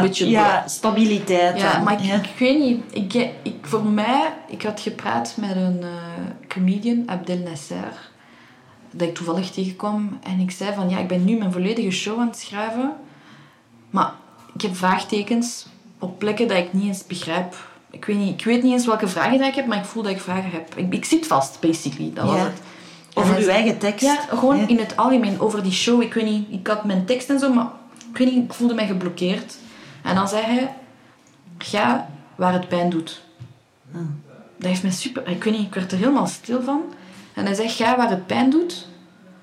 [0.00, 0.28] beetje...
[0.28, 1.60] ja stabiliteit.
[1.60, 1.82] Ja, dan.
[1.82, 2.14] maar ik, Ja.
[2.14, 2.80] ik weet niet.
[2.90, 5.88] Ik, ik, voor mij, ik had gepraat met een eh,
[6.48, 8.10] comedian, Abdel Nasser,
[8.90, 10.18] dat ik toevallig tegenkwam.
[10.22, 12.92] En ik zei van, ja, ik ben nu mijn volledige show aan het schrijven.
[13.90, 14.12] Maar
[14.54, 15.66] ik heb vraagtekens
[15.98, 17.54] op plekken dat ik niet eens begrijp.
[17.90, 20.02] Ik weet niet, ik weet niet eens welke vragen dat ik heb, maar ik voel
[20.02, 20.74] dat ik vragen heb.
[20.76, 22.10] Ik, ik zit vast, basically.
[22.14, 22.42] Dat was Ja.
[22.44, 22.60] het.
[23.14, 24.04] Over hij- eigen tekst.
[24.04, 24.68] Ja, gewoon Ja.
[24.68, 26.02] in het algemeen over die show.
[26.02, 27.66] Ik weet niet, ik had mijn tekst en zo, maar
[28.18, 29.56] ik weet niet, ik voelde mij geblokkeerd.
[30.02, 30.74] En dan zei hij,
[31.58, 33.22] ga waar het pijn doet.
[33.94, 34.00] Ah.
[34.56, 35.28] Dat heeft mij super...
[35.28, 36.80] Ik weet niet, ik werd er helemaal stil van.
[37.34, 38.86] En hij zegt, ga waar het pijn doet.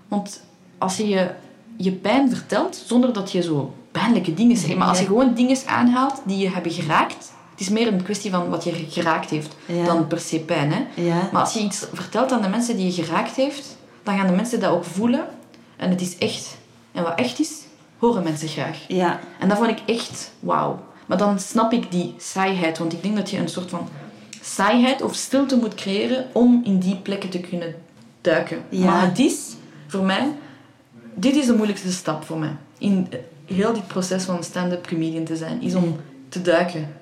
[0.08, 0.44] Want
[0.78, 1.32] als je je,
[1.78, 5.58] je pijn vertelt, zonder dat je zo pijnlijke dingen zegt, maar als je gewoon dingen
[5.66, 7.34] aanhaalt die je hebben geraakt...
[7.52, 9.86] Het is meer een kwestie van wat je geraakt heeft, Ja.
[9.86, 10.72] dan per se pijn.
[10.72, 11.02] Hè?
[11.02, 11.30] Ja.
[11.32, 14.34] Maar als je iets vertelt aan de mensen die je geraakt heeft, dan gaan de
[14.34, 15.28] mensen dat ook voelen.
[15.76, 16.58] En het is echt.
[16.92, 17.52] En wat echt is,
[17.98, 18.86] horen mensen graag.
[18.88, 19.20] Ja.
[19.40, 20.84] En dat vond ik echt wauw.
[21.06, 22.78] Maar dan snap ik die saaiheid.
[22.78, 23.88] Want ik denk dat je een soort van
[24.42, 27.76] saaiheid of stilte moet creëren om in die plekken te kunnen
[28.22, 28.64] duiken.
[28.70, 28.86] Ja.
[28.86, 29.56] Maar het is,
[29.88, 30.32] voor mij,
[31.14, 32.56] dit is de moeilijkste stap voor mij.
[32.78, 33.08] In
[33.46, 36.94] heel dit proces van stand-up comedian te zijn, is om te duiken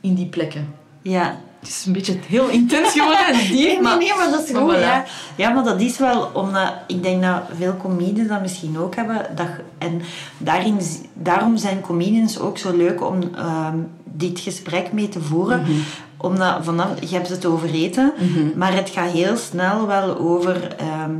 [0.00, 0.74] in die plekken.
[1.02, 1.40] Ja.
[1.58, 3.98] Het is een beetje heel intens geworden en diep, Nee, maar...
[3.98, 4.74] nee, maar dat is goed.
[4.74, 4.80] voilà.
[4.80, 5.04] Ja.
[5.36, 9.26] ja, maar dat is wel omdat ik denk dat veel comedians dat misschien ook hebben.
[9.34, 10.02] Dat, en
[10.38, 10.78] daarin,
[11.12, 15.60] daarom zijn comedians ook zo leuk om ehm, dit gesprek mee te voeren.
[15.60, 15.72] Mhm.
[16.16, 18.12] Omdat vanaf, je hebt het over eten,
[18.56, 21.10] maar het gaat heel snel wel over ehm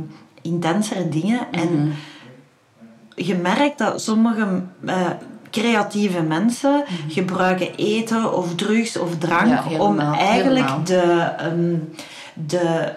[0.41, 1.47] intensere dingen.
[1.51, 1.61] Mhm.
[1.61, 1.93] En
[3.15, 5.09] je merkt dat sommige eh,
[5.51, 9.69] creatieve mensen gebruiken eten of drugs of drank Mhm.
[9.69, 10.83] Ja, om eigenlijk helemaal.
[10.83, 11.75] de, ehm,
[12.33, 12.91] de,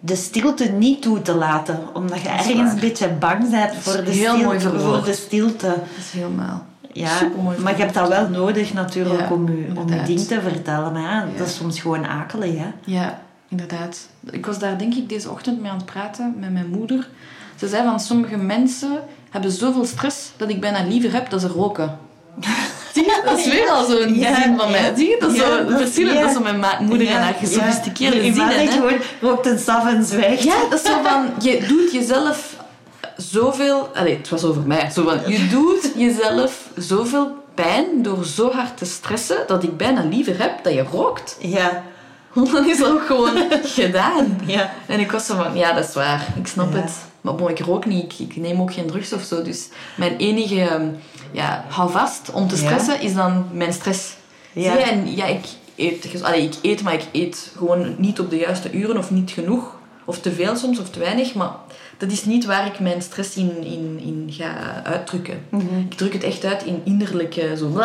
[0.00, 1.78] de stilte niet toe te laten.
[1.92, 2.72] Omdat je ergens waar.
[2.72, 5.66] een beetje bang bent voor de, heel mooi stilte, voor de stilte.
[5.66, 6.64] Dat is helemaal...
[6.92, 10.20] Ja, Supermooi maar je hebt dat wel nodig natuurlijk Ja, om, je, om je ding
[10.20, 10.92] te vertellen.
[10.92, 12.58] Maar ja, dat is soms gewoon akelig.
[12.58, 12.66] Hè?
[12.84, 14.08] Ja, inderdaad.
[14.30, 17.08] Ik was daar denk ik deze ochtend mee aan het praten met mijn moeder.
[17.56, 18.98] Ze zei van sommige mensen
[19.34, 21.98] hebben zoveel stress dat ik bijna liever heb dat ze roken.
[22.94, 23.22] Zie je?
[23.24, 24.92] Dat is weer al zo'n Ja, zin van mij.
[24.96, 25.16] Zie je?
[25.20, 26.18] Dat is Ja, zo dat verschillend.
[26.18, 26.32] ja.
[26.32, 28.22] Dat mijn moeder en haar gesofisticeerde ja.
[28.22, 28.46] Je zinnen.
[28.56, 28.70] maakt hè.
[28.70, 30.42] gewoon rookt een saf en zwijgt.
[30.42, 32.54] Ja, dat is zo van, je doet jezelf
[33.16, 33.88] zoveel...
[33.94, 34.90] Allee, het was over mij.
[34.90, 40.04] Zo van, je doet jezelf zoveel pijn door zo hard te stressen dat ik bijna
[40.04, 41.36] liever heb dat je rookt.
[41.40, 41.82] Ja.
[42.32, 44.40] Want dan is het ook gewoon gedaan.
[44.46, 44.72] Ja.
[44.86, 46.26] En ik was zo van, ja, dat is waar.
[46.38, 46.92] Ik snap het.
[47.24, 48.02] Maar bon, ik rook niet.
[48.02, 49.42] Ik, ik neem ook geen drugs of zo.
[49.42, 50.88] Dus mijn enige ehm,
[51.32, 52.60] ja, houvast om te Ja.
[52.66, 54.14] stressen is dan mijn stress.
[54.52, 54.70] Ja.
[54.76, 54.90] Zie je?
[54.90, 55.44] En ja, ik
[55.76, 59.30] eet, allee, ik eet, maar ik eet gewoon niet op de juiste uren of niet
[59.30, 59.76] genoeg.
[60.04, 61.34] Of te veel soms, of te weinig.
[61.34, 61.50] Maar
[61.98, 65.44] dat is niet waar ik mijn stress in, in, in ga uitdrukken.
[65.48, 65.78] Mhm.
[65.78, 67.80] Ik druk het echt uit in innerlijke, zo,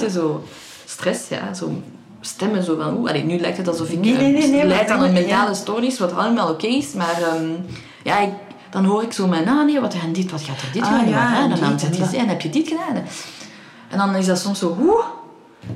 [0.00, 0.44] je, zo
[0.84, 1.54] stress, ja.
[1.54, 1.82] Zo
[2.20, 4.90] stemmen, zo van, oeh, allee, nu lijkt het alsof ik Nee, nee, nee, nee, leid
[4.90, 6.92] aan een mentale stoornis, wat allemaal oké is.
[6.92, 7.48] Maar ehm,
[8.04, 8.30] ja, ik,
[8.74, 10.88] dan hoor ik zo mijn, ah nee, wat en dit, wat gaat er dit Ah,
[10.88, 11.08] gaan?
[11.08, 13.02] ja, en en dan heb je, en heb je dit gedaan.
[13.90, 15.04] En dan is dat soms zo, oeh,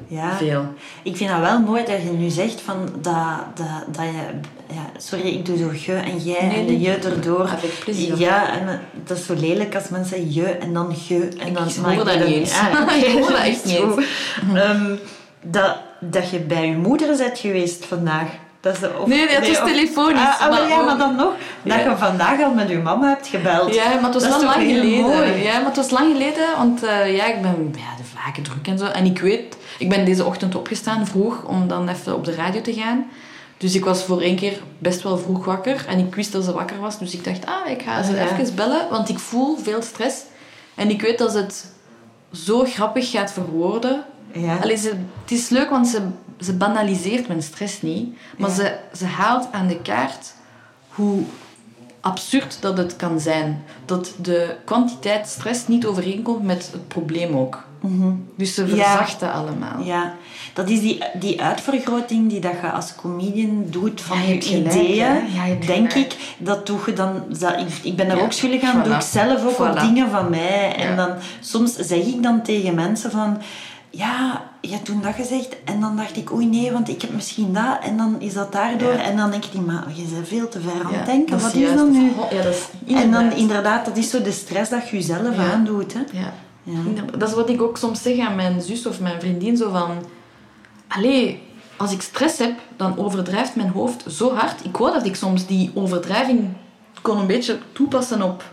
[0.07, 0.37] Ja.
[0.37, 0.65] veel.
[1.03, 3.17] Ik vind dat wel mooi dat je nu zegt van dat,
[3.55, 4.41] dat, dat je...
[4.75, 6.81] Ja, sorry, ik doe zo je en jij Nee, en nee.
[6.81, 7.41] je erdoor.
[7.49, 8.19] Avec plezier.
[8.19, 11.29] Ja, en dat is zo lelijk als mensen je en dan je.
[11.39, 12.53] En dan Ik hoor dat niet eens.
[12.61, 15.01] Ik hoor dat echt niet
[15.43, 18.29] dat, dat je bij je moeder bent geweest vandaag.
[18.61, 21.17] Dat is de, of, Nee, dat is of- telefonisch, Ah, ah, maar ja, maar dan
[21.17, 23.75] nog, dat je vandaag al met je mama hebt gebeld.
[23.75, 25.01] Ja, maar het was wel lang geleden.
[25.01, 25.43] mooi.
[25.43, 28.67] Ja, maar het was lang geleden, want eh, ja, ik ben ja, de vaker druk
[28.67, 28.85] en zo.
[28.87, 32.61] En ik weet, ik ben deze ochtend opgestaan vroeg om dan even op de radio
[32.61, 33.07] te gaan.
[33.57, 36.53] Dus ik was voor één keer best wel vroeg wakker en ik wist dat ze
[36.53, 36.99] wakker was.
[36.99, 38.39] Dus ik dacht, ah, ik ga ze ja.
[38.39, 40.17] even bellen, want ik voel veel stress.
[40.75, 41.67] En ik weet dat ze het
[42.33, 44.05] zo grappig gaat verwoorden.
[44.33, 44.57] Ja.
[44.63, 44.93] Allee, ze,
[45.23, 46.01] het is leuk, want ze,
[46.41, 48.17] ze banaliseert mijn stress niet.
[48.39, 48.55] Maar Ja.
[48.57, 50.35] ze, ze haalt aan de kaart
[50.89, 51.23] hoe
[52.01, 53.65] absurd dat het kan zijn.
[53.85, 57.67] Dat de kwantiteit stress niet overeenkomt met het probleem ook.
[58.37, 58.75] Dus ze Mhm.
[58.77, 58.85] Ja.
[58.85, 59.83] verzachten allemaal.
[59.83, 60.15] Ja,
[60.55, 64.33] dat is die, die uitvergroting die dat je als comedian doet van Ja, je je
[64.35, 65.33] hebt gelijk, ideeën.
[65.35, 66.13] Ja, denk gelijk.
[66.13, 67.23] ik, dat doe je dan...
[67.83, 69.11] ik, ben daar ook schuldig aan, doe ik voilà.
[69.11, 69.81] zelf ook op Voilà.
[69.81, 70.75] dingen van mij.
[70.77, 73.39] En dan, soms zeg ik dan tegen mensen van...
[73.91, 75.57] Ja, je hebt toen dat gezegd.
[75.65, 77.79] En dan dacht ik, oei nee, want ik heb misschien dat.
[77.83, 78.93] En dan is dat daardoor.
[78.93, 79.03] Ja.
[79.03, 81.41] En dan denk ik, maar je bent veel te ver aan het denken.
[81.41, 82.13] Wat is dat nu?
[82.31, 83.85] Ja, dat is En dan inderdaad.
[83.85, 85.95] dat is zo de stress dat je jezelf aandoet.
[85.95, 86.01] Hè?
[86.13, 86.33] Ja.
[87.19, 89.57] Dat is wat ik ook soms zeg aan mijn zus of mijn vriendin.
[89.57, 89.91] Zo van...
[90.89, 91.43] Allee,
[91.77, 94.65] als ik stress heb, dan overdrijft mijn hoofd zo hard.
[94.65, 96.49] Ik wou dat ik soms die overdrijving
[97.03, 98.45] kon een beetje toepassen op...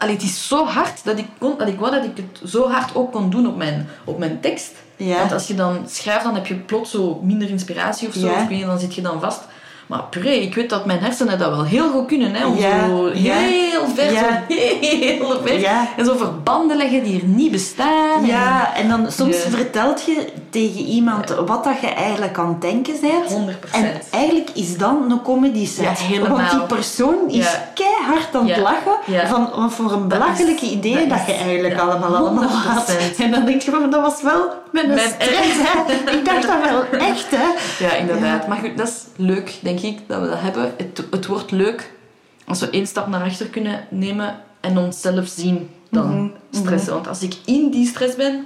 [0.00, 2.68] Allee, het is zo hard dat ik, kon, dat ik wou dat ik het zo
[2.68, 4.72] hard ook kon doen op mijn, op mijn tekst.
[4.96, 5.18] Ja.
[5.18, 8.26] Want als je dan schrijft, dan heb je plots zo minder inspiratie of zo.
[8.26, 8.32] Ja.
[8.32, 9.40] Of weet niet, dan zit je dan vast.
[9.86, 12.34] Maar puree, ik weet dat mijn hersenen dat wel heel goed kunnen.
[12.34, 15.64] Hè, om Ja, zo heel ver, zo heel ver.
[15.96, 18.26] En zo verbanden leggen die er niet bestaan.
[18.26, 22.94] Ja, en dan soms vertelt je tegen iemand wat dat je eigenlijk aan het denken
[23.00, 23.56] bent.
[23.58, 23.70] 100%.
[23.72, 26.00] En eigenlijk is dan een comedy set.
[26.10, 26.28] Ja.
[26.28, 27.70] Want die persoon is Ja.
[27.74, 32.48] keihard aan het lachen van wat voor een belachelijke idee dat je eigenlijk allemaal allemaal
[32.48, 32.90] had.
[32.90, 33.18] 100%.
[33.20, 35.92] En dan denk je van, dat was wel met een Mijn stress, hè.
[36.12, 37.48] Ik dacht dat wel echt, hè.
[37.86, 38.46] Ja, inderdaad.
[38.48, 40.74] Maar goed, dat is leuk, denk ik, dat we dat hebben.
[40.76, 41.90] Het, het wordt leuk
[42.46, 46.28] als we één stap naar achter kunnen nemen en onszelf zien dan Mhm,
[46.64, 46.92] stressen.
[46.92, 48.44] Want als ik in die stress ben,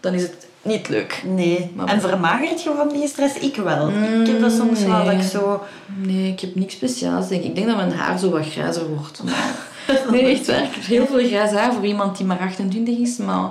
[0.00, 1.22] dan is het niet leuk.
[1.26, 1.70] Nee.
[1.74, 3.38] Maar- En vermagert je van die stress?
[3.38, 3.88] Ik wel.
[3.88, 5.62] ik heb dat soms wel dat ik zo...
[5.96, 7.48] Nee, ik heb niks speciaals, denk ik.
[7.48, 9.22] Ik denk dat mijn haar zo wat grijzer wordt.
[10.10, 10.62] Nee, echt waar.
[10.62, 13.16] Ik heb heel veel grijs haar voor iemand die maar 28 is.
[13.16, 13.50] Maar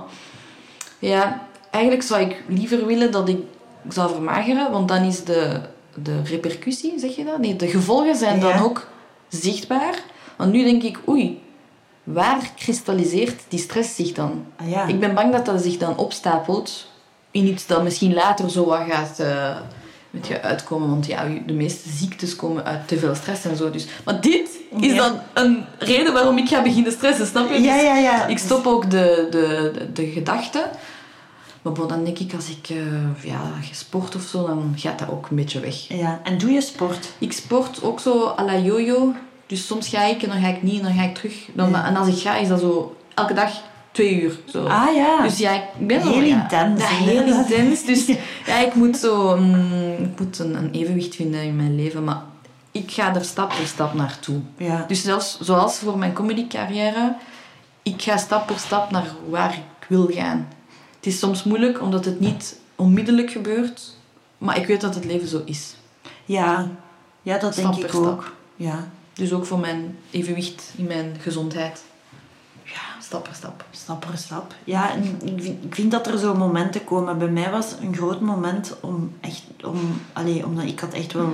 [1.00, 3.38] ja, eigenlijk zou ik liever willen dat ik
[3.90, 4.72] zou vermageren.
[4.72, 5.60] Want dan is de,
[6.04, 7.38] de repercussie, zeg je dat?
[7.40, 8.52] Nee, de gevolgen zijn Ja.
[8.52, 8.88] dan ook
[9.28, 9.94] zichtbaar.
[10.38, 11.42] Want nu denk ik, oei,
[12.14, 14.46] waar kristalliseert die stress zich dan?
[14.56, 14.86] Ah, ja.
[14.88, 16.88] Ik ben bang dat dat zich dan opstapelt
[17.32, 19.58] in iets dat misschien later zo wat gaat eh,
[20.10, 20.90] met je uitkomen.
[20.90, 23.70] Want ja, de meeste ziektes komen uit te veel stress en zo.
[23.70, 23.88] Dus.
[24.06, 24.96] Maar dit is Ja.
[24.96, 27.62] dan een reden waarom ik ga beginnen stressen, snap je?
[27.62, 28.26] Ja, Dus ja, ja.
[28.28, 30.64] Ik stop ook de, de, de, de gedachten.
[31.62, 33.42] Maar bon, dan denk ik, als ik eh, ja,
[33.72, 35.76] sport of zo, dan gaat dat ook een beetje weg.
[35.88, 36.20] Ja.
[36.24, 37.10] En doe je sport?
[37.18, 39.14] Ik sport ook zo à la yo-yo.
[39.50, 41.48] Dus soms ga ik en dan ga ik niet en dan ga ik terug.
[41.54, 41.86] Dan, Ja.
[41.86, 43.52] En als ik ga, is dat zo elke dag
[43.92, 44.40] twee uur.
[44.46, 44.66] Zo.
[44.66, 45.22] Ah ja.
[45.22, 47.86] Dus ja, ik ben wel, Heel ja, intens, Ja, heel intens.
[47.86, 48.06] Dus
[48.50, 52.04] ja, ik moet zo mm, ik moet een, een evenwicht vinden in mijn leven.
[52.04, 52.22] Maar
[52.72, 54.40] ik ga er stap voor stap naartoe.
[54.58, 54.86] ja.
[54.88, 57.16] Dus zelfs zoals voor mijn comedy carrière,
[57.84, 60.48] ik ga stap voor stap naar waar ik wil gaan.
[60.96, 63.96] Het is soms moeilijk omdat het niet onmiddellijk gebeurt,
[64.38, 65.76] maar ik weet dat het leven zo is.
[66.26, 66.68] Ja,
[67.22, 68.06] ja dat Stap denk ik per stap.
[68.06, 68.34] ook.
[68.56, 68.88] Ja.
[69.20, 71.84] Dus ook voor mijn evenwicht in mijn gezondheid.
[72.64, 73.66] Ja, stap per stap.
[73.72, 74.54] Stap per stap.
[74.64, 77.18] Ja, en ik vind, ik vind dat er zo momenten komen.
[77.18, 79.44] Bij mij was een groot moment om echt...
[79.66, 81.32] Om, allee, omdat ik had echt wel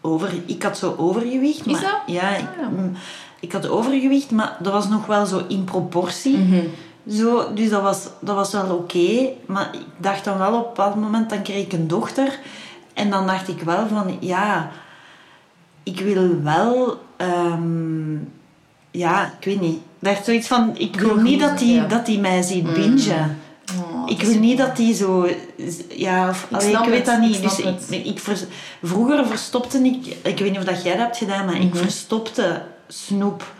[0.00, 0.32] over...
[0.46, 1.66] Ik had zo overgewicht.
[1.66, 2.14] Is maar, dat?
[2.14, 2.68] Ja, ik, Ah, ja.
[2.68, 2.92] mm,
[3.40, 6.36] ik had overgewicht, maar dat was nog wel zo in proportie.
[6.36, 6.64] Mhm.
[7.08, 9.28] Zo, dus dat was, dat was wel oké.
[9.46, 12.38] maar ik dacht dan wel op een bepaald moment, dan kreeg ik een dochter.
[12.94, 14.70] En dan dacht ik wel van, ja,
[15.84, 18.14] ik wil wel, ehm,
[18.90, 19.76] ja, ik weet niet.
[19.76, 21.86] Ik dacht zoiets van, ik wil niet dat die, ja.
[21.86, 23.38] dat die mij ziet bingen.
[23.80, 25.28] Oh, Ik wil is- niet dat die zo,
[25.88, 27.36] ja, of, Ik allee, ik weet het, dat niet.
[27.36, 27.58] ik dus
[27.90, 28.44] ik, ik vers-
[28.82, 31.76] vroeger verstopte ik, ik weet niet of dat jij dat hebt gedaan, maar ik Mhm.
[31.82, 33.52] verstopte snoep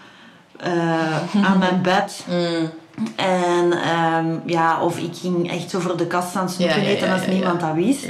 [0.56, 2.24] eh, aan mijn bed.
[2.30, 2.70] Mm.
[3.16, 7.06] En ehm, ja, of ik ging echt zo voor de kast staan snoepen Ja, eten
[7.06, 8.06] ja, als niemand dat wist.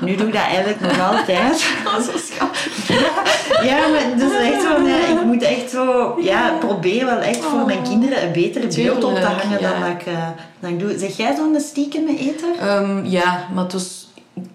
[0.00, 1.66] Nu doe ik dat eigenlijk nog altijd.
[1.86, 2.88] Oh, zo schattig.
[3.68, 7.66] Ja, maar dus echt zo, ja, ik moet echt zo, ja, probeer wel echt voor
[7.66, 10.28] mijn kinderen een betere beeld op te hangen dan dat ik, eh,
[10.60, 10.98] dan ik doe.
[10.98, 12.48] Zeg jij zo'n stiekem met eter?
[12.58, 14.08] Ehm, ja, maar was,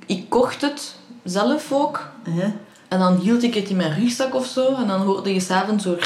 [0.06, 2.08] ik kocht het zelf ook.
[2.28, 2.52] Uh-huh.
[2.94, 4.76] En dan hield ik het in mijn rugzak of zo.
[4.76, 5.98] En dan hoorde je s'avonds zo...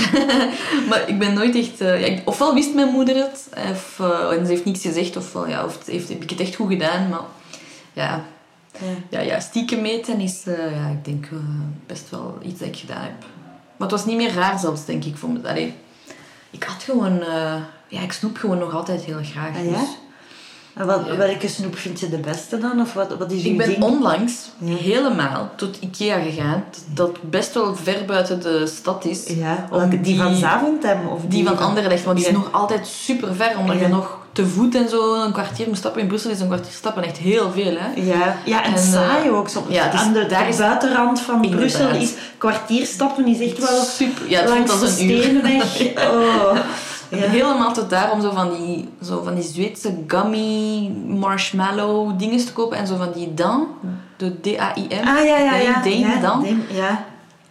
[0.88, 1.80] maar ik ben nooit echt...
[1.80, 3.48] eh, ja, ik- ofwel wist mijn moeder het.
[3.70, 5.16] Of, eh, en ze heeft niks gezegd.
[5.16, 7.08] Ofwel ja, of het heeft, heb ik het echt goed gedaan.
[7.08, 7.20] Maar
[7.92, 8.24] ja,
[8.78, 8.86] Ja.
[9.08, 10.42] ja, ja stiekem meten is...
[10.46, 11.38] eh, ja, ik denk eh,
[11.86, 13.20] best wel iets dat ik gedaan heb.
[13.76, 15.16] Maar het was niet meer raar zelfs, denk ik.
[15.16, 15.48] Voor me.
[15.48, 15.74] Allee,
[16.50, 17.20] ik had gewoon...
[17.22, 17.54] eh,
[17.88, 19.56] ja, ik snoep gewoon nog altijd heel graag.
[19.56, 19.70] Ah, ja?
[19.78, 19.96] dus-
[20.74, 21.16] En wat, Ja.
[21.16, 22.80] welke snoep vind je de beste dan?
[22.80, 23.82] Of wat, wat is Ik ben ding?
[23.82, 24.74] onlangs Ja.
[24.76, 29.26] helemaal tot Ikea gegaan, dat best wel ver buiten de stad is.
[29.26, 31.06] Ja, Om die, van die- Zaventem?
[31.08, 34.46] Of Die van Anderlecht, want die is nog altijd super ver, omdat je nog te
[34.46, 36.00] voet en zo een kwartier moet stappen.
[36.00, 38.00] In Brussel is een kwartier stappen echt heel veel, hè.
[38.02, 39.48] Ja, ja en, En, saai eh, ook.
[39.48, 41.58] Zo, ja, is- aan de, daar buitenrand van Inderdaad.
[41.58, 44.28] Brussel is kwartier stappen is echt wel Super.
[44.30, 45.22] Ja, het langs als een uur.
[45.22, 45.80] steenweg.
[46.10, 46.56] Oh.
[47.16, 47.28] Ja.
[47.28, 52.52] Helemaal tot daar om zo van die, zo van die Zweedse gummy marshmallow dingen te
[52.52, 52.78] kopen.
[52.78, 53.66] En zo van die dan,
[54.16, 55.08] de D-A-I-M.
[55.08, 55.72] Ah ja, ja, ja.
[55.82, 56.42] Dame, ja, dan.
[56.42, 57.04] Dame, ja,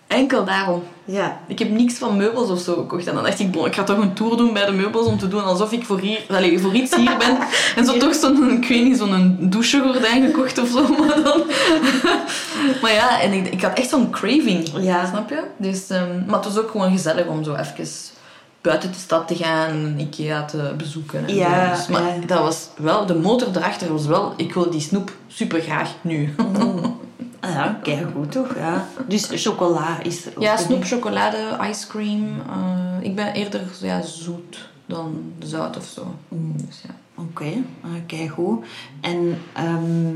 [0.07, 0.83] Enkel daarom.
[1.05, 1.39] ja.
[1.47, 3.07] Ik heb niks van meubels of zo gekocht.
[3.07, 5.17] En dan dacht ik, bon, ik ga toch een tour doen bij de meubels om
[5.17, 7.37] te doen alsof ik voor, hier, allez, voor iets hier ben.
[7.75, 10.87] En zo toch zo'n, ik weet niet, zo'n douchegordijn gekocht of zo.
[10.99, 11.41] Maar, dan...
[12.81, 14.69] maar ja, en ik, ik had echt zo'n craving.
[14.79, 15.05] Ja.
[15.05, 15.43] Snap je?
[15.57, 17.85] Dus, ehm, maar het was ook gewoon gezellig om zo even
[18.63, 21.27] buiten de stad te gaan, Ikea te bezoeken.
[21.27, 21.75] En Ja.
[21.75, 22.25] Dus, maar ja.
[22.25, 26.33] dat was wel, de motor erachter was wel, ik wil die snoep super graag nu.
[27.39, 28.55] Ah ja, kijk goed toch?
[28.55, 28.87] Ja.
[29.07, 31.37] Dus chocola is ook Ja, snoep, chocolade,
[31.69, 32.41] ice cream.
[32.49, 36.15] eh, ik ben eerder ja, zoet dan zout of zo.
[36.29, 36.95] Dus ja.
[37.23, 37.51] Oké,
[37.83, 38.65] ah, kijk goed.
[39.01, 40.13] En ehm,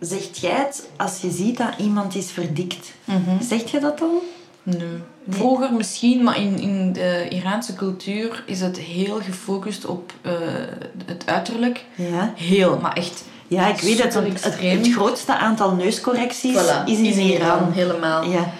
[0.00, 2.92] zegt jij het als je ziet dat iemand is verdikt?
[3.40, 4.14] Zegt je dat dan?
[4.62, 4.98] Nee.
[5.28, 10.32] Vroeger misschien, maar in, in de Iraanse cultuur is het heel gefocust op eh,
[11.06, 11.84] het uiterlijk.
[11.94, 12.32] Ja.
[12.36, 13.24] Heel, maar echt.
[13.48, 14.14] Ja, ik weet het.
[14.14, 14.78] Want Het, extreem.
[14.78, 17.72] het grootste aantal neuscorrecties Voilà, is in Iran.
[17.72, 18.24] Helemaal.
[18.30, 18.50] Ja.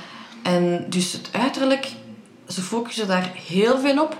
[0.42, 1.88] En dus het uiterlijk,
[2.48, 4.16] ze focussen daar heel veel op.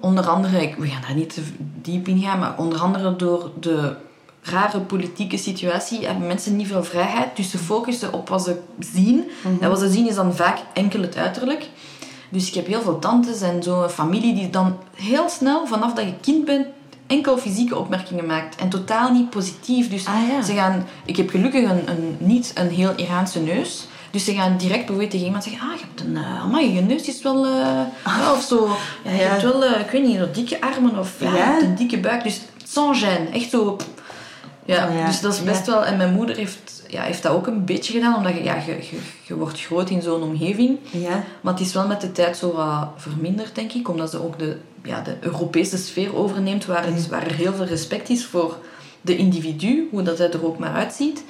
[0.00, 1.42] Onder andere, ik- we gaan daar niet te
[1.82, 3.94] diep in gaan, maar onder andere door de
[4.42, 7.36] rare politieke situatie hebben mensen niet veel vrijheid.
[7.36, 9.24] Dus ze focussen op wat ze zien.
[9.60, 11.68] En wat ze zien is dan vaak enkel het uiterlijk.
[12.28, 16.04] Dus ik heb heel veel tantes en zo'n familie die dan heel snel, vanaf dat
[16.04, 16.66] je kind bent,
[17.06, 18.60] enkel fysieke opmerkingen maakt.
[18.60, 19.90] En totaal niet positief.
[19.90, 20.42] Dus Ah, ja.
[20.42, 20.86] ze gaan...
[21.04, 23.86] Ik heb gelukkig een, een, niet een heel Iraanse neus.
[24.10, 25.62] Dus ze gaan direct bijvoorbeeld tegen iemand zeggen...
[25.70, 26.12] Ah, je hebt een...
[26.12, 27.46] Uh, amai, je neus is wel...
[27.46, 28.68] eh, ja, of zo.
[29.04, 30.98] Ja, je hebt wel, eh, ik weet niet, zo dikke armen.
[30.98, 32.22] Of ja, een dikke buik.
[32.22, 33.32] Dus sans gêne.
[33.34, 33.76] Echt zo...
[34.64, 35.84] Ja, Oh ja, dus dat is best wel...
[35.84, 38.16] En mijn moeder heeft, ja, heeft dat ook een beetje gedaan.
[38.16, 40.78] Omdat je, ja, je, je, je wordt groot in zo'n omgeving.
[40.90, 41.24] Ja.
[41.40, 43.88] Maar het is wel met de tijd zo wat verminderd, denk ik.
[43.88, 46.66] Omdat ze ook de, ja, de Europese sfeer overneemt.
[46.66, 48.58] Waar, het, waar er heel veel respect is voor
[49.00, 49.88] de individu.
[49.90, 51.24] Hoe dat hij er ook maar uitziet.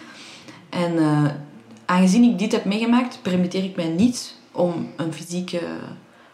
[0.68, 1.24] En eh,
[1.84, 5.60] aangezien ik dit heb meegemaakt, permitteer ik mij niet om een fysieke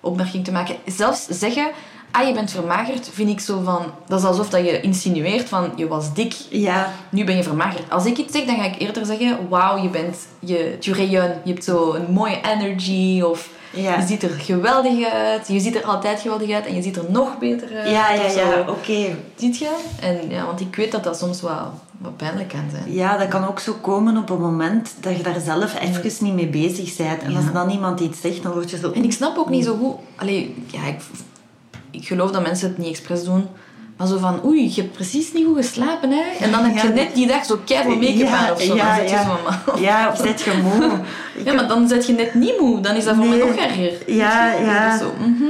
[0.00, 0.76] opmerking te maken.
[0.86, 1.70] Zelfs zeggen...
[2.10, 3.82] Ah, je bent vermagerd, vind ik zo van...
[4.06, 5.70] Dat is alsof dat je insinueert van...
[5.76, 6.92] Je was dik, Ja.
[7.10, 7.90] nu ben je vermagerd.
[7.90, 9.48] Als ik iets zeg, dan ga ik eerder zeggen...
[9.48, 10.16] Wauw, je bent...
[10.38, 11.00] Je, tu.
[11.00, 13.22] Je hebt zo een mooie energy.
[13.22, 13.96] Of Ja.
[14.00, 15.48] je ziet er geweldig uit.
[15.48, 16.66] Je ziet er altijd geweldig uit.
[16.66, 17.90] En je ziet er nog beter uit.
[17.90, 19.16] Ja, ja, ja, oké.
[19.36, 19.76] Ziet je?
[20.00, 22.92] En ja, want ik weet dat dat soms wat, wat pijnlijk kan zijn.
[22.92, 26.34] Ja, dat kan ook zo komen op een moment dat je daar zelf even niet
[26.34, 27.22] mee bezig bent.
[27.22, 28.90] En als dan iemand iets zegt, dan word je zo...
[28.90, 29.94] En ik snap ook niet zo goed...
[30.16, 31.00] Allee, ja, ik,
[32.00, 33.46] ik geloof dat mensen het niet expres doen.
[33.96, 36.22] Maar zo van, oei, je hebt precies niet goed geslapen, hè?
[36.40, 36.94] En dan heb je Ja.
[36.94, 38.74] net die dag zo keihard make-up Ja, aan of zo.
[38.74, 39.24] ja, dan zit je ja.
[39.24, 40.90] zo van, Ja, of zet je moe.
[41.44, 42.80] Ja, maar dan zet je net niet moe.
[42.80, 43.38] Dan is dat voor Nee.
[43.38, 43.92] mij nog erger.
[44.14, 44.98] Ja, ja.
[44.98, 45.44] Zo, mhm,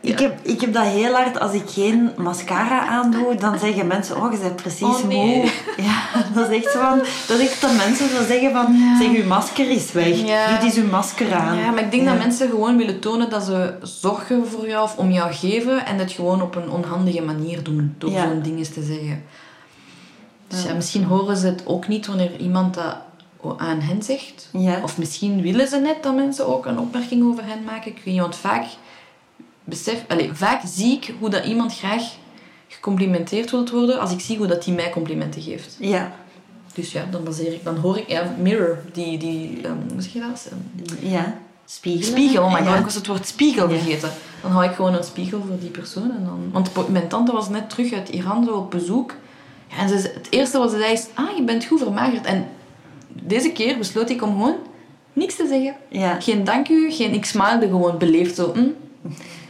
[0.00, 0.10] ja.
[0.12, 0.24] Ik ja.
[0.28, 4.32] heb, ik heb dat heel hard als ik geen mascara aandoe, dan zeggen mensen, oh,
[4.32, 5.36] je bent precies Oh, nee.
[5.36, 5.50] moe.
[5.86, 6.02] Ja,
[6.34, 9.26] dat is echt zo van, dat is echt dat mensen zo zeggen van, zeg, uw
[9.26, 10.26] masker is weg.
[10.26, 10.58] Ja.
[10.58, 11.56] Dit is uw masker aan.
[11.58, 12.10] Ja, maar ik denk Ja.
[12.10, 15.98] dat mensen gewoon willen tonen dat ze zorgen voor jou of om jou geven en
[15.98, 18.22] het gewoon op een onhandige manier doen door Ja.
[18.28, 19.22] zo'n dingen te zeggen.
[20.48, 22.96] Dus ja, misschien horen ze het ook niet wanneer iemand dat
[23.56, 24.48] aan hen zegt.
[24.52, 24.78] Ja.
[24.82, 27.90] Of misschien willen ze net dat mensen ook een opmerking over hen maken.
[27.90, 28.64] Ik weet niet, want vaak,
[29.70, 32.02] besef, allez, vaak zie ik hoe dat iemand graag
[32.68, 35.76] gecomplimenteerd wilt worden als ik zie hoe dat die mij complimenten geeft.
[35.78, 36.12] Ja,
[36.74, 40.12] Dus ja, dan baseer ik, dan hoor ik, ja, mirror, die, die ehm, hoe zeg
[40.12, 40.50] je dat?
[40.50, 41.38] Ehm, ja.
[41.64, 42.10] Spiegel.
[42.10, 42.76] Spiegel, oh my god, Ja.
[42.76, 43.78] ik was het woord spiegel Ja.
[43.78, 44.10] vergeten.
[44.42, 46.10] Dan hou ik gewoon een spiegel voor die persoon.
[46.16, 46.48] En dan...
[46.52, 49.14] Want mijn tante was net terug uit Iran zo op bezoek.
[49.68, 52.24] Ja, en ze, het eerste wat ze zei is, ah, je bent goed vermagerd.
[52.26, 52.46] En
[53.08, 54.56] deze keer besloot ik om gewoon
[55.12, 55.74] niks te zeggen.
[55.88, 56.20] Ja.
[56.20, 58.52] Geen dank u, geen, ik smilede gewoon beleefd zo.
[58.52, 58.68] hm.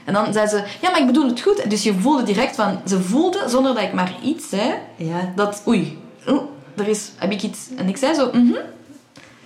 [0.04, 1.70] En dan zei ze, ja, maar ik bedoel het goed.
[1.70, 5.32] Dus je voelde direct van, ze voelde zonder dat ik maar iets zei, Ja.
[5.36, 5.98] dat, oei,
[6.28, 6.42] oeh,
[6.76, 7.58] er is, heb ik iets.
[7.76, 8.54] En ik zei zo, mhm.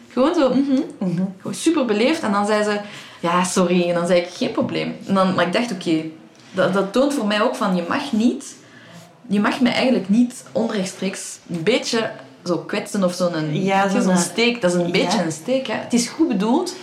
[0.08, 1.22] Gewoon zo, mhm.
[1.38, 2.22] Gewoon super beleefd.
[2.22, 2.80] En dan zei ze,
[3.20, 3.88] ja, sorry.
[3.88, 4.96] En dan zei ik, geen probleem.
[5.06, 6.02] En dan, maar ik dacht, oké,
[6.52, 8.54] dat, dat toont voor mij ook van, je mag niet,
[9.26, 12.10] je mag mij eigenlijk niet onrechtstreeks een beetje
[12.44, 14.60] zo kwetsen of zo'n Ja, zo'n- een steek.
[14.60, 14.92] Dat is een Ja.
[14.92, 15.74] beetje een steek, hè.
[15.74, 16.74] Het is goed bedoeld,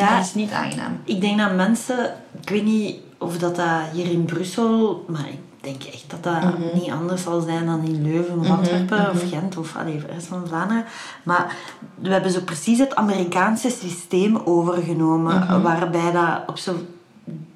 [0.00, 0.16] Ja.
[0.16, 0.98] het is niet aangenaam.
[1.04, 5.38] Ik denk dat mensen, ik weet niet of dat, dat hier in Brussel, maar ik
[5.60, 6.62] denk echt dat dat Mhm.
[6.74, 10.42] niet anders zal zijn dan in Leuven of Antwerpen of Gent of allee, rest van
[10.46, 10.84] Vlaanderen.
[11.22, 11.56] Maar
[11.94, 15.60] we hebben zo precies het Amerikaanse systeem overgenomen, Mhm.
[15.62, 16.74] waarbij dat op zo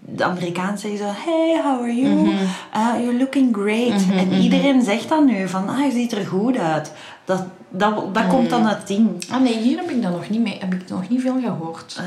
[0.00, 2.14] de Amerikaans zeggen zo, hey, how are you?
[2.14, 2.28] Mhm.
[2.76, 4.02] Uh, you're looking great.
[4.16, 6.92] en iedereen zegt dat nu, van, ah, je ziet er goed uit.
[7.24, 9.08] Dat, dat, dat komt dan ding.
[9.30, 10.56] Ah nee, hier heb ik dat nog niet mee.
[10.60, 11.96] Heb ik nog niet veel gehoord.
[12.00, 12.04] Uh,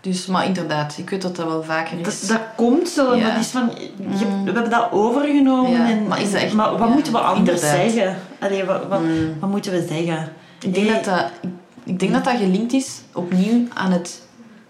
[0.00, 2.20] Dus, maar inderdaad, ik weet dat dat wel vaker is.
[2.20, 3.14] dat, dat komt zo.
[3.14, 3.30] Ja.
[3.30, 5.70] Dat is van, je, we hebben dat overgenomen.
[5.70, 7.90] Ja, en, maar is dat echt- maar wat ja, moeten we anders inderdaad.
[7.92, 8.16] zeggen?
[8.40, 9.00] Allee, wat, wat,
[9.40, 10.28] wat moeten we zeggen?
[10.60, 10.94] Ik denk, Nee.
[10.94, 11.50] dat dat, ik,
[11.84, 14.22] ik denk dat dat gelinkt is opnieuw aan het,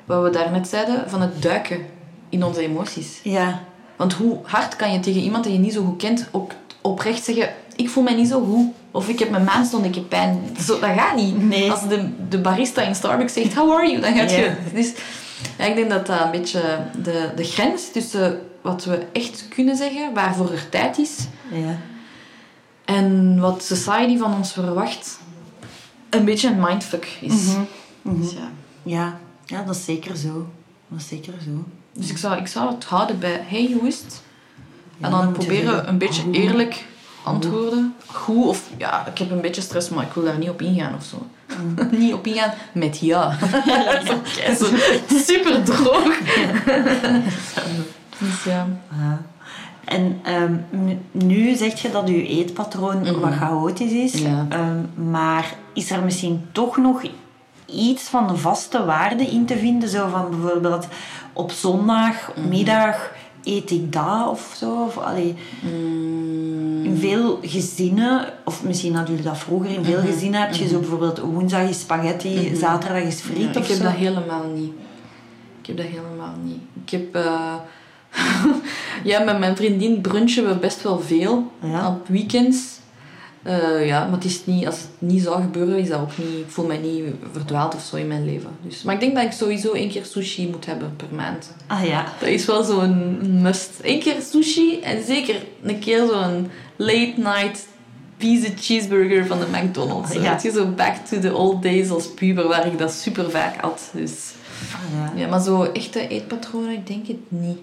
[0.04, 1.78] wat we daarnet zeiden, van het duiken
[2.28, 3.20] in onze emoties.
[3.22, 3.60] Ja,
[3.96, 6.50] Want hoe hard kan je tegen iemand die je niet zo goed kent ook
[6.80, 8.66] oprecht zeggen: Ik voel mij niet zo goed.
[8.90, 10.56] Of ik heb mijn maandstond, ik heb pijn.
[10.60, 11.42] Zo, dat gaat niet.
[11.42, 11.70] Nee.
[11.70, 14.00] Als de, de barista in Starbucks zegt: How are you?
[14.00, 14.52] Dan gaat je.
[14.74, 14.92] Dus
[15.58, 16.62] ja, ik denk dat dat een beetje
[17.02, 21.18] de, de grens tussen wat we echt kunnen zeggen, waarvoor er tijd is,
[21.50, 21.78] ja.
[22.84, 25.18] en wat society van ons verwacht,
[26.10, 27.46] een beetje een mindfuck is.
[28.02, 28.20] Mhm.
[28.20, 28.50] Dus, ja.
[28.82, 30.46] Ja, ja, dat is zeker zo.
[30.88, 31.64] Dat is zeker zo.
[31.92, 34.22] dus ik, zou, ik zou het houden bij: Hey, hoe is het?
[34.96, 36.34] Ja, En dan dan proberen een beetje goed.
[36.34, 36.84] eerlijk
[37.24, 37.94] antwoorden.
[38.06, 40.94] Goed of ja, ik heb een beetje stress, maar ik wil daar niet op ingaan
[40.94, 41.26] of zo.
[41.62, 41.88] Mm.
[41.98, 43.36] niet op ingaan met ja.
[44.58, 44.66] zo
[45.08, 46.18] super droog.
[48.18, 48.66] dus ja.
[48.90, 49.20] Ja.
[49.84, 50.54] En ehm,
[51.12, 53.18] nu- zeg je dat je eetpatroon Mhm.
[53.20, 54.12] wat chaotisch is.
[54.20, 54.46] Ja.
[54.48, 57.02] Ehm, maar is er misschien toch nog
[57.66, 59.88] iets van een vaste waarde in te vinden?
[59.88, 60.86] Zo van bijvoorbeeld
[61.32, 62.48] op zondag, Mhm.
[62.48, 63.10] middag
[63.44, 64.82] eet ik dat of zo?
[64.84, 70.40] Of, allee, Mm, in veel gezinnen, of misschien hadden jullie dat vroeger, in veel gezinnen
[70.40, 73.42] heb je zo bijvoorbeeld woensdag is spaghetti, zaterdag is friet Mhm.
[73.42, 73.82] ja, of ik heb zo.
[73.82, 74.72] dat helemaal niet.
[75.60, 76.58] Ik heb dat helemaal niet.
[76.84, 77.14] Ik heb...
[77.14, 77.54] eh,
[79.10, 81.50] ja, met mijn vriendin brunchen we best wel veel.
[81.62, 81.88] Ja.
[81.88, 82.73] Op weekends.
[83.44, 86.38] Eh, ja, maar het is niet, als het niet zou gebeuren, is dat ook niet...
[86.38, 88.50] Ik voel mij niet verdwaald of zo in mijn leven.
[88.62, 91.52] Dus, maar ik denk dat ik sowieso één keer sushi moet hebben per maand.
[91.66, 92.04] Ah ja.
[92.20, 93.70] Dat is wel zo'n must.
[93.82, 97.66] Eén keer sushi en zeker een keer zo'n late night
[98.16, 100.12] pizza cheeseburger van de McDonald's.
[100.12, 100.32] Ja.
[100.32, 103.60] Weet je, zo back to the old days als puber, waar ik dat super vaak
[103.60, 103.90] had.
[103.92, 104.32] Dus,
[104.72, 104.80] Ah,
[105.14, 105.20] ja.
[105.20, 107.58] ja, maar zo echte eetpatronen, ik denk het niet.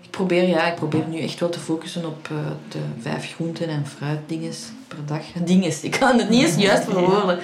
[0.00, 2.36] Ik probeer, ja, ik probeer nu echt wel te focussen op eh,
[2.68, 4.58] de vijf groenten en fruitdinges
[4.94, 5.22] per dag.
[5.44, 7.38] Dinges, ik kan het niet eens juist verwoorden.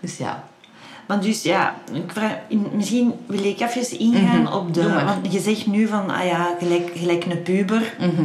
[0.00, 0.44] Dus ja.
[1.06, 2.36] Maar dus ja, ik vraag,
[2.72, 4.52] misschien wil ik even ingaan Mhm.
[4.52, 4.92] op de...
[5.04, 8.24] Want je zegt nu van, ah ja, gelijk, gelijk een puber Mhm.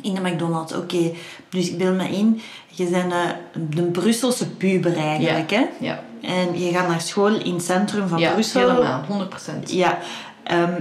[0.00, 0.72] in de McDonald's.
[0.76, 1.10] Oké,
[1.48, 5.64] dus ik beeld me in, je bent een, de Brusselse puber eigenlijk, hè?
[5.80, 8.70] Ja, En je gaat naar school in het centrum van ja Brussel.
[8.70, 9.70] helemaal, 100%.
[9.72, 9.98] Ja.
[10.42, 10.80] ehm,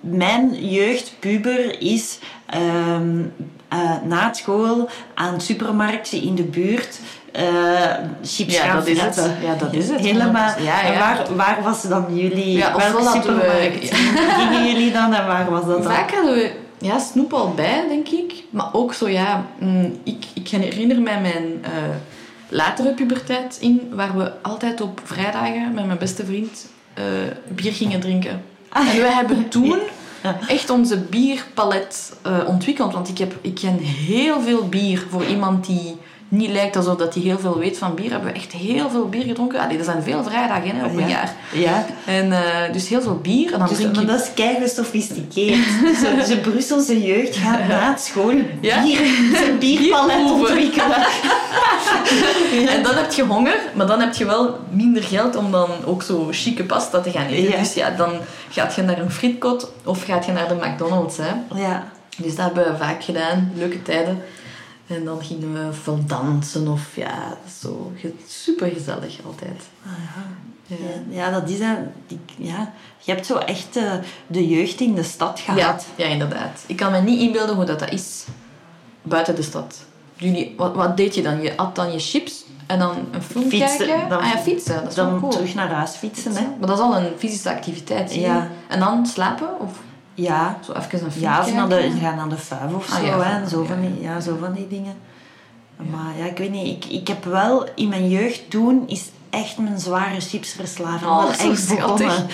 [0.00, 3.22] mijn jeugdpuber is ehm,
[3.70, 7.00] eh, na school aan het supermarktje in de buurt
[7.32, 7.44] eh,
[8.22, 9.30] chips Ja, gaan dat is het.
[9.42, 10.00] Ja, dat is het.
[10.00, 10.60] Helemaal.
[10.60, 10.98] Ja, ja.
[10.98, 12.56] waar, waar was dan jullie...
[12.56, 13.94] Ja, welke we- supermarkt
[14.38, 15.92] gingen jullie dan en waar was dat dan?
[15.92, 18.32] Vaak hadden we ja, snoep al bij, denk ik.
[18.50, 19.44] Maar ook zo, ja...
[19.58, 21.70] mm, ik, ik herinner mij mijn eh,
[22.48, 23.90] latere puberteit in...
[23.92, 27.04] waar we altijd op vrijdagen met mijn beste vriend eh,
[27.48, 28.42] bier gingen drinken.
[28.68, 28.88] Ah.
[28.88, 29.78] En we hebben toen.
[30.48, 32.92] Echt onze bierpalet eh, ontwikkeld.
[32.92, 35.96] Want ik, heb, ik ken heel veel bier voor iemand die
[36.30, 38.10] niet lijkt alsof dat hij heel veel weet van bier.
[38.10, 39.60] Hebben we echt heel veel bier gedronken.
[39.60, 41.06] Allee, er zijn veel vrijdagen hè, op een Ja.
[41.08, 41.32] jaar.
[41.52, 43.52] Ja, En eh, dus heel veel bier.
[43.52, 45.66] En dan dus, drink maar je dat is kei gesofisticeerd.
[46.28, 48.82] Zo, de Brusselse jeugd gaat na het school Ja.
[48.82, 49.00] bier,
[49.34, 50.96] zijn bierpalet ontwikkelen.
[52.68, 56.02] En dan heb je honger, maar dan heb je wel minder geld om dan ook
[56.02, 57.50] zo chique pasta te gaan eten.
[57.50, 57.58] Ja.
[57.58, 58.10] Dus ja, dan
[58.50, 61.16] gaat je naar een frietkot of gaat je naar de McDonald's.
[61.16, 61.60] Hè.
[61.60, 61.84] Ja.
[62.16, 64.22] Dus dat hebben we vaak gedaan, leuke tijden.
[64.96, 69.62] En dan gingen we veel dansen of ja, zo ge- super gezellig altijd.
[69.86, 69.90] Ah,
[70.66, 70.76] Ja.
[70.76, 70.76] Ja,
[71.24, 71.76] ja, dat is dat.
[72.06, 72.72] die- Ja.
[72.98, 73.92] Je hebt zo echt eh,
[74.26, 75.86] de jeugd in de stad gehad.
[75.96, 76.64] Ja, ja, inderdaad.
[76.66, 78.24] Ik kan me niet inbeelden hoe dat, dat is
[79.02, 79.84] buiten de stad.
[80.16, 81.42] Jullie, wat, wat deed je dan?
[81.42, 84.08] Je at dan je chips en dan een film Fietsen, kijken?
[84.08, 84.74] dan- ah ja, fietsen.
[84.74, 85.30] Dat is Dan cool.
[85.30, 86.42] terug naar huis fietsen, hè?
[86.58, 88.10] Maar dat is al een fysische activiteit.
[88.10, 88.26] zie je?
[88.26, 88.48] Ja.
[88.68, 89.60] En dan slapen?
[89.60, 89.70] Of
[90.22, 90.58] Ja.
[90.64, 93.04] zo even een film Ja, ze naar de, gaan naar de vuif of Ah, zo,
[93.06, 93.40] ja, hè.
[93.42, 94.94] En zo, van die, ja, zo van die dingen.
[95.90, 96.84] Maar ja, ik weet niet.
[96.84, 101.50] Ik, ik heb wel in mijn jeugd toen is echt mijn zware chipsverslaving Oh, wel
[101.50, 102.10] echt begonnen.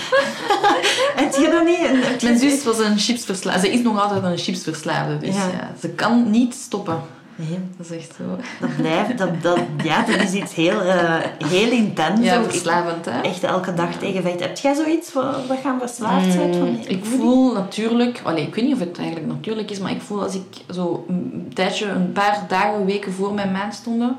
[1.17, 2.23] Heb je dat niet?
[2.23, 3.61] Mijn zus was een chipsverslaafde.
[3.61, 5.19] Ze is nog altijd een chipsverslaafde.
[5.19, 5.47] Dus Ja.
[5.47, 5.71] ja.
[5.81, 7.01] ze kan niet stoppen.
[7.39, 8.23] Nee, Dat is echt zo.
[8.61, 9.19] dat blijft.
[9.19, 11.15] Dat, dat, ja, dat is iets heel, eh,
[11.47, 12.21] heel intens.
[12.21, 13.21] Ja, verslavend, hè?
[13.21, 14.41] Echt elke dag tegen vecht.
[14.41, 16.55] Heb jij zoiets waar dat gaan verslaafd zijn?
[16.55, 18.21] Van, Mm, ik voel natuurlijk...
[18.25, 21.05] Allee, ik weet niet of het eigenlijk natuurlijk is, maar ik voel als ik zo
[21.09, 24.17] een tijdje, een paar dagen, weken voor mijn maandstonden,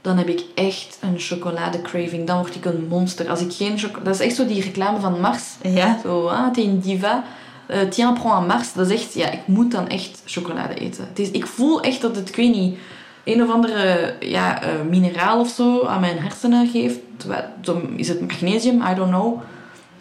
[0.00, 2.26] dan heb ik echt een chocolade-craving.
[2.26, 3.28] Dan word ik een monster.
[3.28, 4.04] Als ik geen chocolade...
[4.04, 5.42] Dat is echt zo die reclame van Mars.
[5.62, 5.98] Ja.
[6.02, 7.24] Zo, ah, een diva.
[7.66, 11.04] Eh Tien prend en mars, dat is echt, ja, ik moet dan echt chocolade eten.
[11.08, 12.78] Het is, ik voel echt dat het, ik weet niet,
[13.24, 16.98] een of andere ja, eh, mineraal of zo aan mijn hersenen geeft.
[17.60, 19.40] Dan is het magnesium, I don't know.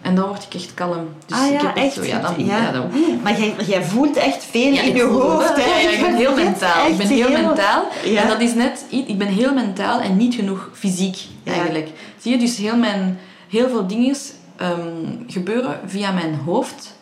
[0.02, 1.08] En dan word ik echt kalm.
[1.26, 1.94] Dus ah ik ja, heb echt?
[1.94, 2.58] Zo, ja, dan, ja.
[2.58, 2.90] ja, dan,
[3.24, 5.56] Maar jij, jij voelt echt veel ja, in ik je hoofd.
[5.56, 5.82] hè?
[5.82, 6.88] Ja, ik ben heel mentaal.
[6.88, 7.84] Ik ben heel mentaal.
[8.06, 8.22] Ja.
[8.22, 11.90] En dat is net, i- ik ben heel mentaal en niet genoeg fysiek eigenlijk.
[12.20, 14.16] Zie je, dus heel, mijn, heel veel dingen
[14.56, 14.80] ehm,
[15.28, 16.95] gebeuren via mijn hoofd.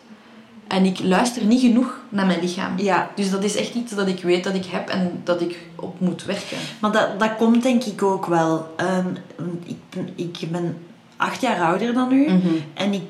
[0.74, 2.72] En ik luister niet genoeg naar mijn lichaam.
[2.78, 5.58] Ja, Dus dat is echt iets dat ik weet dat ik heb en dat ik
[5.74, 6.56] op moet werken.
[6.80, 8.74] maar dat, dat komt denk ik ook wel.
[8.76, 9.06] Ehm,
[9.64, 10.76] ik, ben- ik ben
[11.16, 12.24] acht jaar ouder dan u.
[12.30, 12.48] Mhm.
[12.74, 13.02] En ik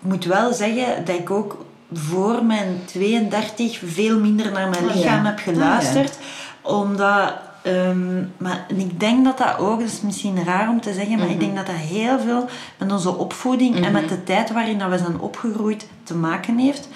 [0.00, 5.24] moet wel zeggen dat ik ook voor mijn 32 veel minder naar mijn Oh, lichaam
[5.24, 5.30] ja.
[5.30, 6.18] heb geluisterd.
[6.62, 7.32] Omdat...
[7.62, 11.18] ehm, maar en ik denk dat dat ook, dat is misschien raar om te zeggen,
[11.18, 11.40] maar ik Mhm.
[11.44, 12.46] denk dat dat heel veel
[12.78, 16.88] met onze opvoeding en met de tijd waarin dat we zijn opgegroeid te maken heeft.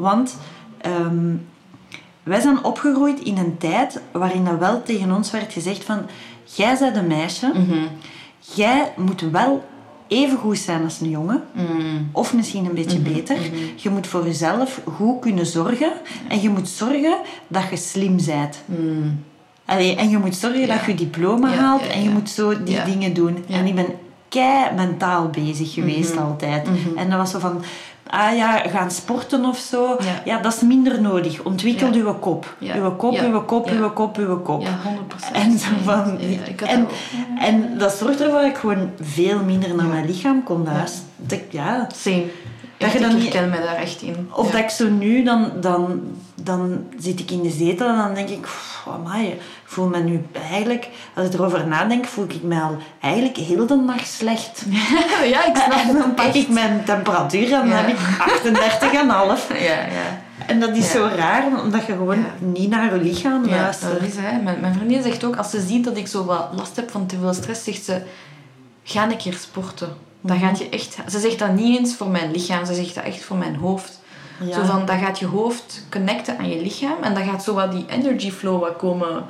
[0.00, 0.36] Want
[0.80, 1.34] ehm,
[2.22, 5.98] wij zijn opgegroeid in een tijd waarin dat wel tegen ons werd gezegd van
[6.44, 7.78] jij bent een meisje, Mhm.
[8.54, 9.64] jij moet wel
[10.08, 11.42] even goed zijn als een jongen.
[11.52, 12.08] Mm.
[12.12, 13.36] Of misschien een beetje beter.
[13.76, 15.92] Je moet voor jezelf goed kunnen zorgen.
[16.28, 17.16] En je moet zorgen
[17.48, 18.62] dat je slim bent.
[19.64, 21.80] Allee, en je moet zorgen dat je diploma Ja, haalt.
[21.84, 23.44] ja, En je moet zo die dingen doen.
[23.48, 23.86] En ik ben
[24.28, 26.22] kei mentaal bezig geweest Mhm.
[26.22, 26.68] altijd.
[26.96, 27.62] En dat was zo van...
[28.08, 29.96] Ah ja, gaan sporten of zo.
[30.00, 30.22] Ja.
[30.24, 31.42] Ja, dat is minder nodig.
[31.42, 32.56] Ontwikkel uw kop.
[32.60, 34.62] Uw kop, uw kop, uw kop, uw kop.
[34.62, 34.78] Ja,
[35.30, 35.32] 100%.
[35.32, 36.16] En zo van...
[36.18, 36.86] Ja, ja, ik had en,
[37.38, 41.04] en dat zorgt ervoor dat ik gewoon veel minder naar mijn lichaam kon luisteren.
[41.50, 42.24] Ja, Same.
[42.78, 44.28] Dat je dan ik niet- herken me daar echt in.
[44.32, 44.52] Of Ja.
[44.52, 46.00] dat ik zo nu, dan, dan,
[46.34, 49.98] dan zit ik in de zetel en dan denk ik, "Pff, amai, ik voel me
[49.98, 54.64] nu eigenlijk, als ik erover nadenk, voel ik me al eigenlijk heel de nacht slecht.
[55.32, 56.34] ja, ik snap En dan pak echt.
[56.36, 57.74] ik mijn temperatuur en dan Ja.
[57.76, 59.48] heb ik 38,5.
[59.68, 60.24] Ja, ja.
[60.46, 60.98] En dat is Ja.
[60.98, 62.24] zo raar, omdat je gewoon Ja.
[62.38, 63.92] niet naar je lichaam Ja, luistert.
[63.92, 64.40] dat is hè.
[64.42, 67.06] Mijn, mijn vriendin zegt ook, als ze ziet dat ik zo wat last heb van
[67.06, 68.02] te veel stress, zegt ze,
[68.84, 69.88] ga een keer sporten.
[70.26, 70.96] Dan gaat je echt...
[71.10, 74.00] Ze zegt dat niet eens voor mijn lichaam, ze zegt dat echt voor mijn hoofd.
[74.44, 74.52] Ja.
[74.54, 77.72] Zo van, dan gaat je hoofd connecten aan je lichaam en dan gaat zo wat
[77.72, 79.24] die energy flow wat komen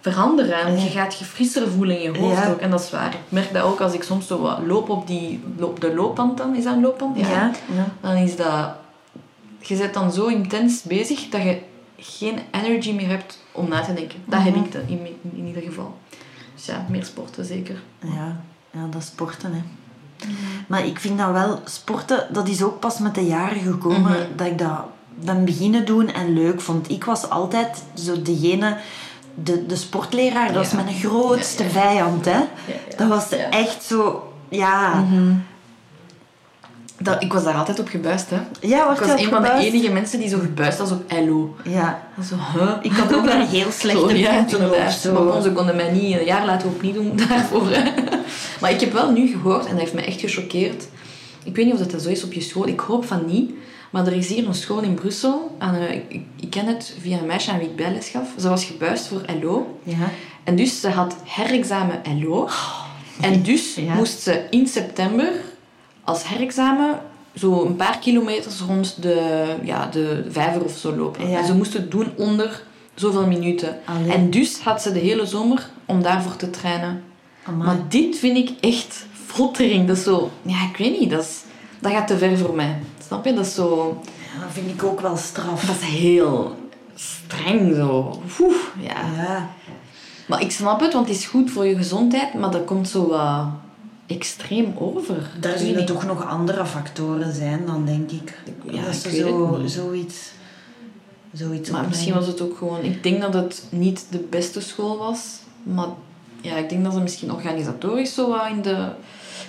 [0.00, 0.58] veranderen.
[0.60, 2.50] En je gaat je frisser voelen in je hoofd Ja.
[2.50, 2.58] ook.
[2.60, 3.12] En dat is waar.
[3.12, 6.36] Ik merk dat ook als ik soms zo wat loop op die, loop, de loopband
[6.38, 6.56] dan.
[6.56, 7.18] Is dat een loopband?
[7.18, 7.28] ja.
[7.74, 7.86] ja.
[8.00, 8.74] Dan is dat...
[9.60, 11.58] Je bent dan zo intens bezig dat je
[11.96, 14.18] geen energy meer hebt om na te denken.
[14.24, 14.64] Dat heb Mhm.
[14.64, 15.94] ik dan in, in ieder geval.
[16.54, 17.82] Dus ja, meer sporten zeker.
[18.00, 18.40] Ja,
[18.70, 19.60] ja, dat is sporten, hè.
[20.66, 24.36] Maar ik vind dat wel, sporten, dat is ook pas met de jaren gekomen Mhm.
[24.36, 26.90] dat ik dat ben beginnen doen en leuk vond.
[26.90, 28.76] Ik was altijd zo degene,
[29.34, 30.82] de, de sportleraar, dat was Ja.
[30.82, 31.74] mijn grootste Ja, ja.
[31.74, 32.40] vijand, hè.
[32.96, 33.28] Dat was.
[33.28, 33.40] Mhm.
[33.50, 35.04] echt zo, ja.
[37.02, 38.36] Dat, ik was daar altijd op gebuist, hè.
[38.68, 41.56] Ja, Ik was een van de enige mensen die zo gebuist was op LO.
[41.64, 42.02] Ja.
[42.28, 42.72] Zo, huh?
[42.82, 44.92] Ik had ook een heel slechte Zo, ja, inderdaad.
[44.92, 45.12] zo.
[45.12, 47.70] Maar bon, ze konden mij niet een jaar laten opnieuw doen daarvoor.
[47.70, 47.90] hè.
[48.60, 50.84] Maar ik heb wel nu gehoord, en dat heeft mij echt gechoqueerd.
[51.44, 52.66] Ik weet niet of dat zo is op je school.
[52.66, 53.50] Ik hoop van niet.
[53.90, 55.56] Maar er is hier een school in Brussel.
[55.58, 58.28] En, eh, ik, ik ken het via een meisje aan wie ik bijles gaf.
[58.40, 59.78] Ze was gebuist voor LO.
[59.82, 59.96] Ja.
[60.44, 62.48] En dus ze had herexamen LO.
[63.20, 63.94] En dus Ja.
[63.94, 65.28] moest ze in september
[66.04, 67.00] als herexamen
[67.34, 71.28] zo een paar kilometers rond de, ja, de vijver of zo lopen.
[71.30, 71.38] Ja.
[71.38, 72.62] En ze moest het doen onder
[72.94, 73.78] zoveel minuten.
[73.84, 74.12] Allee.
[74.12, 77.02] En dus had ze de hele zomer om daarvoor te trainen.
[77.44, 77.66] Amai.
[77.66, 79.86] Maar dit vind ik echt foltering.
[79.86, 80.30] Dat is zo...
[80.42, 81.10] Ja, ik weet niet.
[81.10, 81.40] Dat, is,
[81.80, 82.78] dat gaat te ver voor mij.
[83.06, 83.34] Snap je?
[83.34, 84.00] Dat is zo...
[84.34, 85.64] Ja, dat vind ik ook wel straf.
[85.64, 86.56] Dat is heel
[86.94, 88.20] streng zo.
[88.80, 89.00] Ja.
[89.16, 89.50] Ja.
[90.26, 93.08] Maar ik snap het, want het is goed voor je gezondheid, maar dat komt zo
[93.08, 93.46] wat
[94.06, 95.30] extreem over.
[95.40, 95.86] Daar Ik zullen niet.
[95.86, 98.38] toch nog andere factoren zijn dan, denk ik.
[98.70, 99.70] Ja, dat ik zo, het niet.
[99.70, 100.30] zoiets...
[101.32, 102.82] zoiets Maar misschien was het ook gewoon...
[102.82, 105.88] Ik denk dat het niet de beste school was, maar
[106.40, 108.88] ja, ik denk dat ze misschien organisatorisch zo wat in de...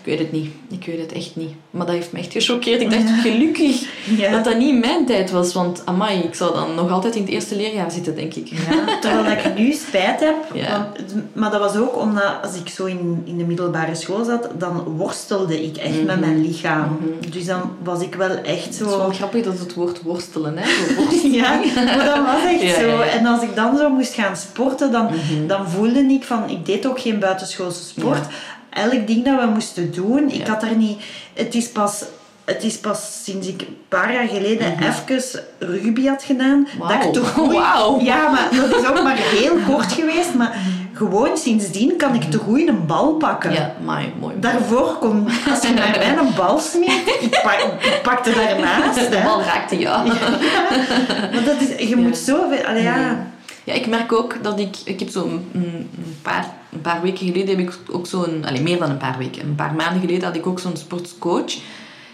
[0.03, 0.49] Ik weet het niet.
[0.69, 1.51] Ik weet het echt niet.
[1.69, 2.81] Maar dat heeft me echt gechoqueerd.
[2.81, 3.81] Ik dacht, gelukkig
[4.17, 4.31] Ja.
[4.31, 5.53] dat dat niet mijn tijd was.
[5.53, 8.47] Want, amai, ik zou dan nog altijd in het eerste leerjaar zitten, denk ik.
[8.47, 10.35] Ja, terwijl ik nu spijt heb.
[10.71, 14.49] Want, maar dat was ook omdat als ik zo in, in de middelbare school zat,
[14.57, 16.97] dan worstelde ik echt met mijn lichaam.
[17.29, 19.09] Dus dan was ik wel echt Het is wel zo...
[19.09, 20.65] grappig dat het woord worstelen, hè.
[20.65, 21.27] Zo.
[21.31, 22.99] Ja, maar dat was echt zo.
[22.99, 25.07] En als ik dan zo moest gaan sporten, dan,
[25.47, 26.49] dan voelde ik van...
[26.49, 28.25] Ik deed ook geen buitenschoolse sport.
[28.73, 30.53] Elk ding dat we moesten doen, ik Ja.
[30.53, 31.01] had er niet...
[31.33, 32.03] Het is pas...
[32.45, 35.23] Het is pas sinds ik een paar jaar geleden even
[35.59, 38.01] rugby had gedaan, dat ik toch goed-.
[38.01, 40.33] Ja, maar dat is ook maar heel kort geweest.
[40.33, 40.55] Maar
[40.93, 43.53] gewoon sindsdien kan ik te goed een bal pakken.
[43.53, 44.33] Ja, maar mooi.
[44.39, 49.11] Daarvoor kon, als je naar mij een bal smeet, ik, pak, ik pakte daarnaast.
[49.11, 50.07] De bal raakte jou.
[51.31, 52.63] Maar dat is, je moet zoveel...
[52.65, 53.27] Allee, ja.
[53.63, 54.75] Ja, ik merk ook dat ik...
[54.85, 55.89] Ik heb zo een, een,
[56.21, 58.45] paar, een paar weken geleden heb ik ook zo'n...
[58.45, 59.41] Allee, meer dan een paar weken.
[59.47, 61.53] Een paar maanden geleden had ik ook zo'n sportscoach.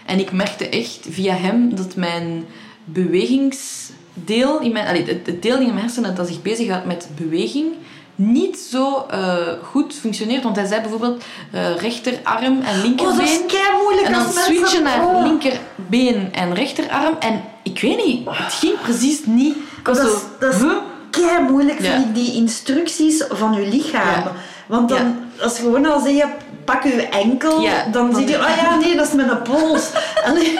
[0.05, 2.45] En ik merkte echt via hem dat mijn
[2.83, 4.59] bewegingsdeel...
[4.59, 7.67] In mijn, allee, het, het deel in mijn hersenen dat zich bezighoudt met beweging
[8.15, 10.43] niet zo eh, goed functioneert.
[10.43, 13.17] Want hij zei bijvoorbeeld eh, rechterarm en Oh, linkerbeen.
[13.17, 13.41] dat is
[13.81, 15.23] moeilijk En dan switchen naar Oh.
[15.23, 17.15] linkerbeen en rechterarm.
[17.19, 19.55] En ik weet niet, het ging precies niet.
[19.55, 20.71] Ik was Dat is, zo, dat is huh?
[21.11, 24.23] Kei moeilijk, vind ik, die instructies van je lichaam.
[24.67, 26.25] Want dan, als je gewoon al zeg,
[26.65, 29.89] pak je enkel, Ja, dan zie je, oh ja, nee, dat is met een pols.
[30.27, 30.59] Allee,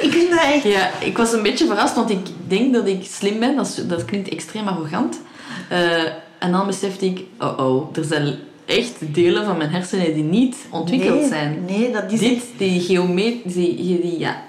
[0.00, 0.62] ik vind dat echt...
[0.62, 3.56] Ja, ik was een beetje verrast, want ik denk dat ik slim ben.
[3.56, 5.20] Dat, is- dat klinkt extreem arrogant.
[5.68, 6.02] Eh,
[6.38, 8.34] en dan besefte ik, oh oh, er zijn
[8.66, 11.64] echt delen van mijn hersenen die niet ontwikkeld nee, zijn.
[11.66, 14.42] Nee, dat is Dit, die geometrie, die, die, ja,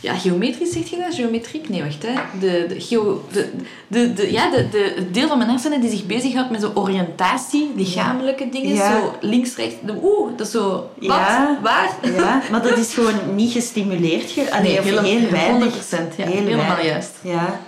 [0.00, 1.14] ja, geometrisch zegt je dat?
[1.14, 1.68] Geometriek?
[1.68, 2.02] Nee, wacht.
[2.02, 2.12] Hè.
[2.40, 3.50] De, de, geo, de,
[3.86, 6.70] de, de, ja, de, de, het deel van mijn hersenen die zich bezighoudt met zo
[6.74, 8.74] oriëntatie, lichamelijke dingen.
[8.74, 8.92] Ja.
[9.00, 9.74] Zo links, rechts.
[10.02, 10.68] Oeh, dat is zo...
[10.70, 10.90] Wat?
[10.98, 11.58] Ja.
[11.62, 11.90] Waar?
[12.16, 14.30] Ja, maar dat is gewoon niet gestimuleerd.
[14.30, 15.74] Ge Allee, of helemaal- heel weinig.
[15.74, 15.78] 100%,
[16.16, 16.24] ja.
[16.26, 16.84] Heel helemaal weinig.
[16.84, 17.12] juist.
[17.22, 17.60] Ja.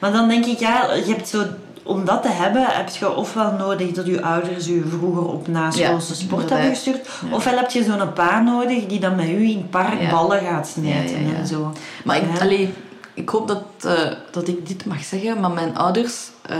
[0.00, 1.44] Maar dan denk ik, ja, je hebt zo...
[1.84, 6.12] Om dat te hebben, heb je ofwel nodig dat je ouders je vroeger op naschoolse
[6.12, 7.08] Ja, sport hebben gestuurd.
[7.28, 7.34] Ja.
[7.36, 10.10] Ofwel heb je zo'n pa nodig die dan met u in het park Ja.
[10.10, 11.34] ballen gaat smijten ja.
[11.34, 11.72] en zo.
[12.04, 12.72] Maar ik, allee,
[13.14, 16.56] ik hoop dat, eh, dat ik dit mag zeggen, maar mijn ouders eh,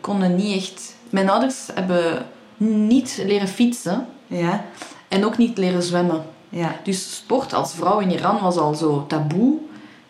[0.00, 0.94] konden niet echt...
[1.10, 4.64] Mijn ouders hebben niet leren fietsen Ja,
[5.08, 6.22] en ook niet leren zwemmen.
[6.48, 6.76] ja.
[6.82, 9.54] Dus sport als vrouw in Iran was al zo taboe.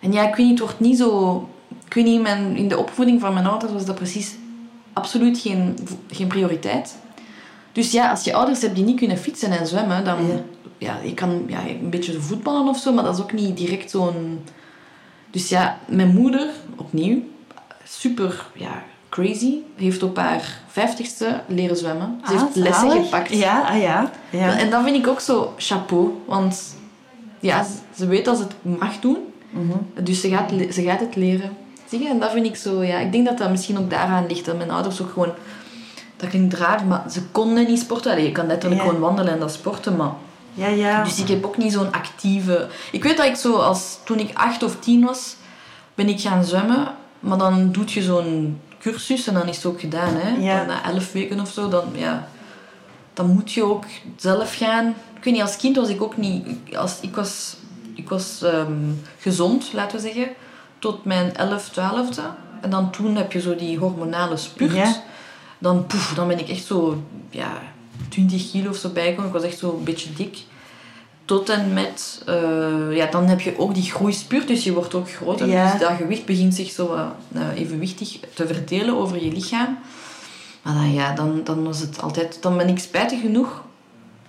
[0.00, 1.48] En ja, ik weet niet, het wordt niet zo...
[1.86, 4.36] Ik weet niet, mijn, in de opvoeding van mijn ouders was dat precies
[4.99, 5.78] absoluut geen,
[6.11, 6.96] geen prioriteit.
[7.72, 10.26] Dus ja, als je ouders hebt die niet kunnen fietsen en zwemmen, dan...
[10.26, 10.42] Ja.
[10.80, 13.90] Ja, je kan ja, een beetje voetballen of zo, maar dat is ook niet direct
[13.90, 14.44] zo'n...
[15.30, 17.22] Dus ja, mijn moeder, opnieuw,
[17.84, 22.20] super ja, crazy, heeft op haar vijftigste leren zwemmen.
[22.26, 23.05] Ze heeft Ah, lessen zalig.
[23.05, 23.30] gepakt.
[23.32, 24.11] Ja, ah, ja.
[24.30, 24.59] ja.
[24.59, 26.11] En dat vind ik ook zo chapeau.
[26.26, 26.76] Want
[27.40, 29.18] ja, ze, ze weet dat ze het mag doen.
[29.51, 30.05] Mhm.
[30.05, 31.57] Dus ze gaat, ze gaat het leren.
[31.91, 32.09] Zie je?
[32.09, 32.82] En dat vind ik zo...
[32.82, 34.45] Ja, ik denk dat dat misschien ook daaraan ligt.
[34.45, 35.32] Dat mijn ouders ook gewoon...
[36.16, 38.11] Dat klinkt raar, maar ze konden niet sporten.
[38.12, 38.86] Allee, je kan letterlijk Ja.
[38.86, 40.12] gewoon wandelen en dat sporten, maar...
[40.55, 41.05] Ja, ja.
[41.05, 42.68] Dus ik heb ook niet zo'n actieve...
[42.93, 43.99] Ik weet dat ik zo als...
[44.05, 45.36] Toen ik acht of tien was,
[45.95, 46.89] ben ik gaan zwemmen.
[47.20, 50.14] Maar dan doe je zo'n cursus en dan is het ook gedaan.
[50.14, 50.28] Hè?
[50.28, 50.57] Ja.
[50.57, 52.28] Dan na elf weken of zo, dan, ja,
[53.14, 53.84] dan moet je ook
[54.16, 54.89] zelf gaan.
[55.16, 56.47] Ik weet niet, als kind was ik ook niet...
[56.76, 57.57] Als, ik was,
[57.95, 58.72] ik was ehm,
[59.18, 60.28] gezond, laten we zeggen,
[60.79, 62.22] tot mijn 11, 12e.
[62.61, 64.72] En dan toen heb je zo die hormonale spurt.
[64.72, 65.03] Ja.
[65.59, 67.03] Dan, poef, dan ben ik echt zo...
[67.31, 67.62] Ja,
[68.09, 69.26] 20 kilo of zo bijgekomen.
[69.26, 70.39] Ik was echt zo een beetje dik.
[71.24, 72.22] Tot en met...
[72.26, 75.49] eh, ja, dan heb je ook die groeispurt, dus je wordt ook groter.
[75.49, 75.72] Ja.
[75.72, 79.79] Dus dat gewicht begint zich zo wat, eh, evenwichtig te verdelen over je lichaam.
[80.62, 82.43] Maar dan, ja, dan, dan was het altijd...
[82.43, 83.64] Dan ben ik spijtig genoeg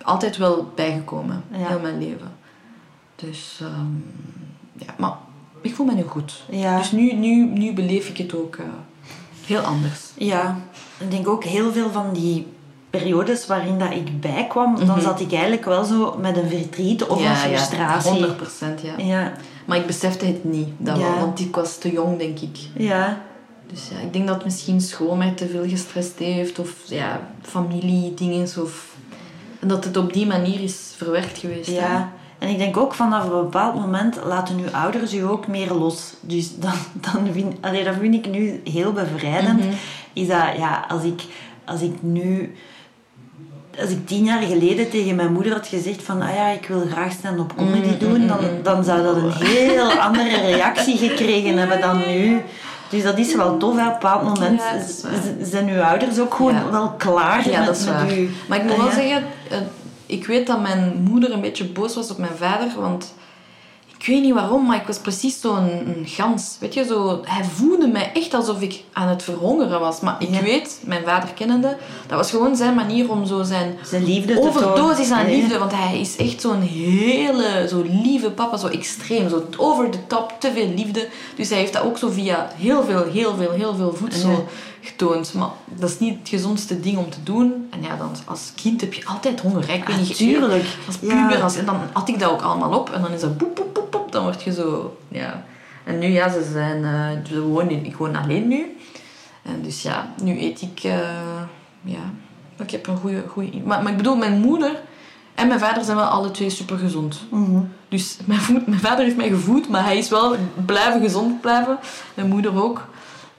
[0.02, 1.44] altijd wel bijgekomen.
[1.50, 1.68] Ja.
[1.68, 2.32] Heel mijn leven.
[3.16, 3.58] Dus...
[3.60, 3.94] ehm,
[4.72, 5.16] ja, maar
[5.60, 6.42] ik voel me nu goed.
[6.50, 6.78] Ja.
[6.78, 8.64] Dus nu, nu, nu beleef ik het ook eh,
[9.46, 10.00] heel anders.
[10.16, 10.58] Ja,
[10.98, 12.46] ik denk ook heel veel van die
[12.90, 15.00] periodes waarin dat ik bijkwam, dan Mhm.
[15.00, 18.10] zat ik eigenlijk wel zo met een verdriet of een frustratie.
[18.10, 18.92] 100 procent, ja.
[19.04, 19.32] Ja,
[19.64, 21.02] Maar ik besefte het niet, dat Ja.
[21.02, 22.58] wel, want ik was te jong, denk ik.
[22.76, 23.22] ja,
[23.70, 28.42] Dus ja, ik denk dat misschien school mij te veel gestrest heeft, of ja, familiedingen,
[28.62, 28.88] of...
[29.60, 31.70] En dat het op die manier is verwerkt geweest.
[31.70, 32.12] ja.
[32.40, 36.12] En ik denk ook vanaf een bepaald moment laten uw ouders u ook meer los.
[36.20, 39.58] Dus dan, dan vind, allee, dat vind ik nu heel bevrijdend.
[39.58, 39.68] Mhm.
[40.12, 41.22] Is dat, ja, als ik,
[41.64, 42.54] als ik nu...
[43.80, 46.82] Als ik tien jaar geleden tegen mijn moeder had gezegd van ah ja, ik wil
[46.90, 48.62] graag stand-up comedy Mm, doen, dan, mm.
[48.62, 52.40] dan zou dat een heel andere reactie gekregen hebben dan nu.
[52.88, 53.76] Dus dat is wel tof.
[53.76, 53.80] hè.
[53.82, 56.70] Op een bepaald moment Ja, zijn uw ouders ook gewoon Ja.
[56.70, 58.06] wel klaar Ja, met, dat is met waar.
[58.48, 59.24] Maar ik moet wel zeggen,
[60.10, 63.14] ik weet dat mijn moeder een beetje boos was op mijn vader, want
[63.98, 65.56] ik weet niet waarom, maar ik was precies zo'n
[65.86, 66.56] een gans.
[66.60, 70.00] Weet je, zo, hij voelde mij echt alsof ik aan het verhongeren was.
[70.00, 70.42] Maar ik Ja.
[70.42, 74.40] weet, mijn vader kennende, dat was gewoon zijn manier om zo zijn Zijn liefde te
[74.40, 75.24] overdosis tonen.
[75.24, 75.58] aan liefde.
[75.58, 80.32] Want hij is echt zo'n hele, zo lieve papa, zo extreem, zo over de top,
[80.38, 81.08] te veel liefde.
[81.36, 84.36] Dus hij heeft dat ook zo via heel veel, heel veel, heel veel voedsel Ja.
[84.80, 85.34] Getoond.
[85.34, 87.66] Maar dat is niet het gezondste ding om te doen.
[87.70, 89.66] En ja, dan als kind heb je altijd honger.
[89.66, 89.72] hè.
[89.72, 90.64] Ik weet Ah, niet, tuurlijk.
[90.86, 91.26] Als Ja.
[91.28, 92.90] puber, als, en dan at ik dat ook allemaal op.
[92.90, 94.12] En dan is dat boep, boep, boep, boep.
[94.12, 95.44] Dan word je zo, ja.
[95.84, 98.76] En nu, ja, ze zijn, eh, ze wonen, ik woon alleen nu.
[99.42, 100.98] En dus ja, nu eet ik, eh,
[101.82, 101.98] ja,
[102.58, 103.24] Ik heb een goede...
[103.28, 104.80] goede maar, maar ik bedoel, mijn moeder
[105.34, 107.20] en mijn vader zijn wel alle twee super gezond.
[107.30, 107.60] Mhm.
[107.88, 111.78] Dus mijn, voed- mijn vader heeft mij gevoed, maar hij is wel blijven gezond blijven.
[112.14, 112.86] Mijn moeder ook.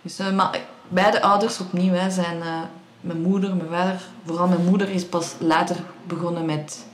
[0.02, 0.60] Dus, eh, maar
[0.92, 2.42] beide ouders opnieuw hè, zijn...
[2.42, 2.60] eh,
[3.02, 4.02] mijn moeder, mijn vader...
[4.26, 5.76] Vooral mijn moeder is pas later
[6.08, 6.86] begonnen met...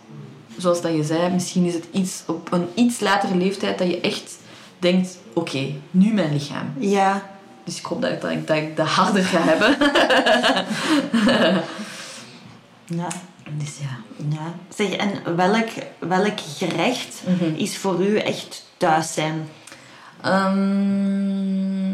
[0.57, 4.01] Zoals dat je zei, misschien is het iets op een iets latere leeftijd dat je
[4.01, 4.37] echt
[4.79, 5.17] denkt...
[5.33, 6.73] Oké, nu mijn lichaam.
[6.77, 7.29] Ja.
[7.63, 9.77] Dus ik hoop dat, ik- dat, ik, dat ik dat harder ga hebben.
[12.85, 13.07] Ja.
[13.51, 13.97] Dus ja.
[14.29, 14.53] ja.
[14.75, 15.67] Zeg, en welk,
[15.99, 17.53] welk gerecht Mhm.
[17.55, 19.49] is voor u echt thuis zijn?
[20.21, 21.93] Ehm,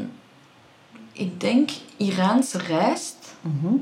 [1.13, 3.73] ik denk Iraanse rijst Mhm.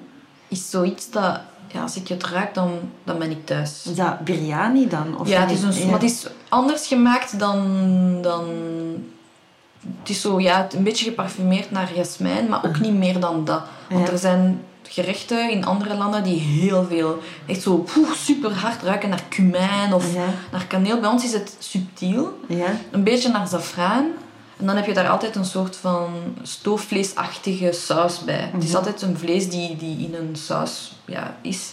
[0.48, 1.40] is zoiets dat...
[1.74, 2.72] Ja, als ik het ruik, dan,
[3.04, 3.86] dan ben ik thuis.
[3.90, 5.20] Is dat biryani dan?
[5.20, 5.86] Of ja, het is, een, ja.
[5.86, 7.68] maar het is anders gemaakt dan...
[8.22, 8.46] dan
[10.00, 13.62] het is zo, ja, een beetje geparfumeerd naar jasmijn, maar ook niet meer dan dat.
[13.90, 14.12] Want Ja.
[14.14, 17.20] er zijn gerechten in andere landen die heel veel...
[17.48, 20.26] Echt zo poeh, super hard ruiken naar kumijn of Ja.
[20.52, 21.00] naar kaneel.
[21.00, 22.40] Bij ons is het subtiel.
[22.48, 22.68] Ja.
[22.92, 24.06] Een beetje naar safraan.
[24.62, 28.49] En dan heb je daar altijd een soort van stoofvleesachtige saus bij.
[28.53, 31.72] Het is altijd een vlees die, die in een saus ja, is.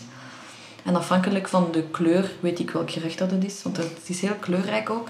[0.84, 3.62] En afhankelijk van de kleur weet ik welk gerecht dat het is.
[3.62, 5.08] Want het is heel kleurrijk ook.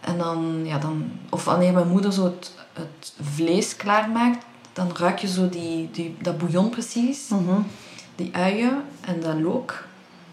[0.00, 1.10] En dan, ja, dan...
[1.28, 6.16] Of wanneer mijn moeder zo het, het vlees klaarmaakt, dan ruik je zo die, die,
[6.22, 7.28] dat bouillon precies.
[7.28, 7.60] Mhm.
[8.14, 9.84] Die uien en dat look.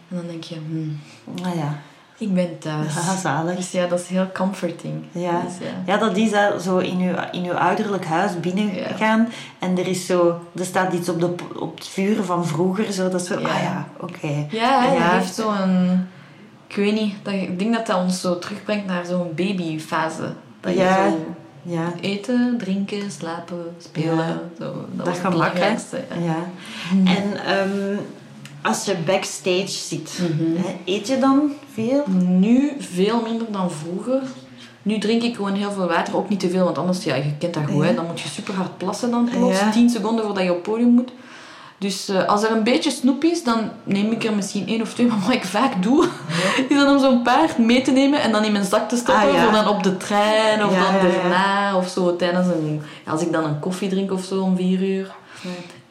[0.09, 0.99] En dan denk je, hmm,
[1.43, 1.81] Ah ja.
[2.17, 2.93] Ik ben thuis.
[2.93, 3.55] Ja, zalig.
[3.55, 4.93] Dus ja, dat is heel comforting.
[5.11, 5.41] Ja.
[5.41, 5.93] Dus ja.
[5.93, 6.31] ja, dat is
[6.63, 9.27] zo in uw, in uw ouderlijk huis binnengaan
[9.59, 13.09] en er is zo, er staat iets op, de, op het vuur van vroeger, zo,
[13.09, 13.47] dat is zo, Ja.
[13.47, 14.47] ah ja, oké.
[14.49, 14.99] Ja, hè, Ja.
[15.03, 16.07] dat heeft zo'n...
[16.67, 20.33] Ik weet niet, dat, ik denk dat dat ons zo terugbrengt naar zo'n babyfase.
[20.59, 21.05] Dat Ja.
[21.05, 21.33] je zo
[21.67, 24.15] Ja, eten, drinken, slapen, spelen.
[24.17, 24.39] Ja.
[24.59, 25.67] Zo, dat dat, gemak, hè.
[25.69, 25.75] ja.
[26.25, 26.35] ja.
[27.15, 27.97] En ehm,
[28.65, 30.55] als je backstage zit, Mhm.
[30.65, 32.03] hè, eet je dan veel?
[32.27, 34.21] Nu veel minder dan vroeger.
[34.81, 37.33] Nu drink ik gewoon heel veel water, ook niet te veel, want anders, ja, je
[37.39, 39.71] kent dat goed, hè, dan moet je super hard plassen dan plots, Ja.
[39.71, 41.11] 10 seconden voordat je op het podium moet.
[41.77, 44.93] Dus eh, als er een beetje snoep is, dan neem ik er misschien één of
[44.93, 45.07] twee.
[45.07, 46.07] Maar wat ik vaak doe,
[46.69, 49.27] is dan om zo'n paar mee te nemen en dan in mijn zak te stoppen.
[49.27, 49.43] Ah, ja.
[49.43, 52.81] Voor dan op de trein of Ja, dan daarna of zo tijdens een...
[53.07, 55.15] als ik dan een koffie drink of zo om vier uur.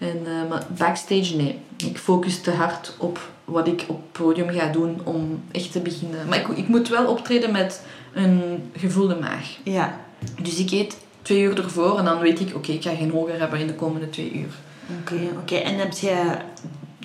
[0.04, 1.58] En, eh, maar backstage, nee.
[1.76, 5.80] Ik focus te hard op wat ik op het podium ga doen om echt te
[5.80, 6.28] beginnen.
[6.28, 7.82] Maar ik, ik moet wel optreden met
[8.12, 9.56] een gevoelde maag.
[9.62, 9.94] Ja,
[10.42, 13.38] Dus ik eet twee uur ervoor en dan weet ik, oké, ik ga geen honger
[13.38, 14.54] hebben in de komende twee uur.
[15.00, 15.54] oké, oké.
[15.54, 16.36] En heb je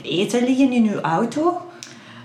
[0.01, 1.61] eten liggen in je auto?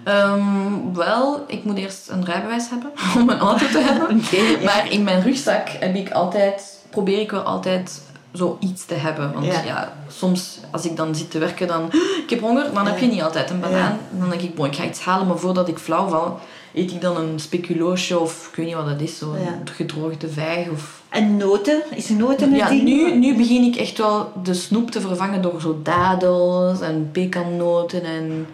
[0.05, 2.91] Ehm, wel, ik moet eerst een rijbewijs hebben
[3.23, 4.21] om een auto te hebben.
[4.31, 4.65] Ja.
[4.65, 8.03] Maar in mijn rugzak heb ik altijd, probeer ik wel altijd
[8.33, 9.33] zoiets te hebben.
[9.33, 9.63] Want Ja.
[9.63, 9.93] ja.
[10.09, 11.91] soms als ik dan zit te werken, dan
[12.25, 13.99] ik heb honger, dan heb je niet altijd een banaan.
[14.11, 16.39] Dan denk ik, bon, ik ga iets halen, maar voordat ik flauw val,
[16.75, 19.59] eet ik dan een speculoosje of ik weet niet wat dat is, zo'n Ja.
[19.65, 21.03] gedroogde vijg of...
[21.09, 21.83] En noten?
[21.95, 25.61] Is noten een Ja, nu, nu begin ik echt wel de snoep te vervangen door
[25.61, 28.47] zo dadels en pekannoten en,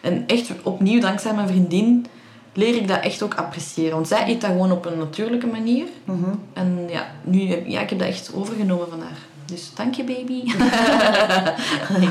[0.00, 2.06] en echt opnieuw dankzij mijn vriendin
[2.52, 3.94] leer ik dat echt ook appreciëren.
[3.94, 5.84] Want zij eet dat gewoon op een natuurlijke manier.
[6.04, 6.30] Mhm.
[6.52, 9.18] En ja, nu heb, ja, ik heb dat echt overgenomen van haar.
[9.50, 10.42] Dus dank je, baby.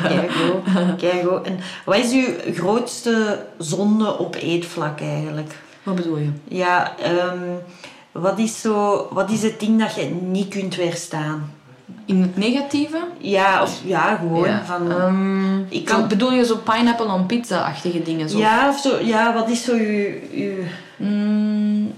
[0.07, 1.45] Kijk goed.
[1.45, 5.55] En wat is uw grootste zonde op eetvlak eigenlijk?
[5.83, 6.29] Wat bedoel je?
[6.47, 7.38] Ja, ehm,
[8.11, 11.51] wat, is zo, wat is het ding dat je niet kunt weerstaan?
[12.05, 12.97] In het negatieve?
[13.17, 14.63] Ja, of ja, gewoon Ja.
[14.65, 14.91] van...
[14.91, 18.29] Ehm, Ik kan- Bedoel je zo pineapple on pizza-achtige dingen?
[18.29, 18.38] Zo?
[18.38, 20.05] ja, of zo, ja, wat is zo uw...
[20.33, 20.53] uw
[20.97, 21.93] Mm,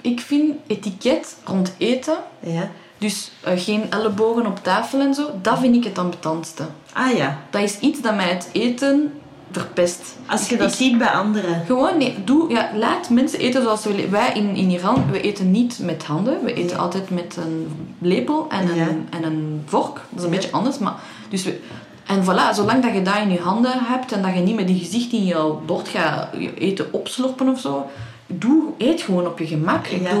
[0.00, 2.70] ik vind etiket rond eten, ja.
[3.04, 6.62] Dus eh, geen ellebogen op tafel en zo, dat vind ik het ambetantste.
[6.92, 9.12] Ah ja, Dat is iets dat mij het eten
[9.50, 10.14] verpest.
[10.26, 11.62] als je dat ziet bij anderen.
[11.66, 14.10] Gewoon, nee, doe, ja, laat mensen eten zoals ze willen.
[14.10, 16.44] Wij in, in Iran, we eten niet met handen.
[16.44, 16.82] We eten Ja.
[16.82, 18.86] altijd met een lepel en een, Ja.
[19.10, 19.94] en een vork.
[19.94, 20.36] Dat is een Ja.
[20.36, 20.94] beetje anders, maar...
[21.28, 21.60] Dus we,
[22.06, 24.68] en voilà, zolang dat je dat in je handen hebt en dat je niet met
[24.68, 27.86] je gezicht in jouw bord gaat je eten opslorpen of zo,
[28.26, 29.86] doe, eet gewoon op je gemak.
[29.86, 30.14] Ik Ja.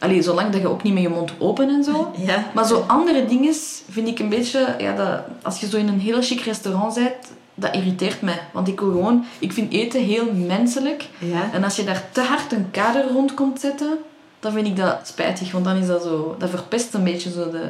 [0.00, 2.12] Allee, zolang dat je ook niet met je mond open en zo.
[2.26, 2.44] Ja.
[2.54, 3.54] Maar zo andere dingen
[3.90, 4.74] vind ik een beetje...
[4.78, 7.14] Ja, dat, als je zo in een heel chic restaurant bent,
[7.54, 8.40] dat irriteert mij.
[8.52, 9.24] Want ik wil gewoon...
[9.38, 11.08] Ik vind eten heel menselijk.
[11.18, 11.50] Ja.
[11.52, 13.98] En als je daar te hard een kader rond komt zetten,
[14.40, 15.52] dan vind ik dat spijtig.
[15.52, 16.34] Want dan is dat zo...
[16.38, 17.64] Dat verpest een beetje zo de...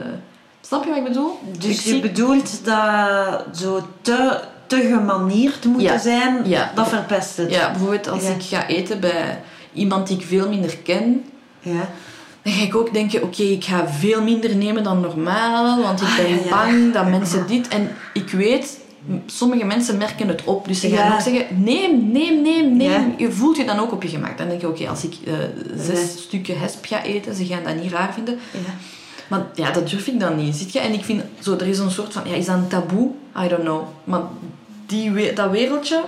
[0.61, 1.39] Snap je wat ik bedoel?
[1.59, 5.99] Dus Ik je zie- bedoelt dat zo te, te gemanierd moeten Ja.
[5.99, 6.70] zijn, Ja.
[6.74, 7.51] dat verpest het.
[7.51, 9.41] Ja, bijvoorbeeld als ik ga eten bij
[9.72, 11.24] iemand die ik veel minder ken...
[11.61, 11.89] Ja.
[12.43, 16.07] Dan ga ik ook denken, oké, ik ga veel minder nemen dan normaal, want ik
[16.09, 16.49] Ah, ben ja.
[16.51, 17.68] bang dat mensen dit...
[17.68, 18.78] En ik weet,
[19.26, 20.68] sommige mensen merken het op.
[20.68, 21.14] Dus ze gaan Ja.
[21.14, 23.14] ook zeggen, neem, neem, neem, neem.
[23.16, 24.38] Je voelt je dan ook op je gemak.
[24.38, 25.34] Dan denk je, oké, als ik eh,
[25.76, 28.38] zes stukken hesp ga eten, ze gaan dat niet raar vinden.
[28.53, 28.59] Ja.
[29.28, 30.57] Maar ja, dat durf ik dan niet.
[30.57, 30.78] Ziet je?
[30.78, 33.09] En ik vind, zo, er is een soort van, ja, is dat een taboe?
[33.45, 33.82] I don't know.
[34.05, 34.20] Maar
[34.86, 36.05] die, dat wereldje,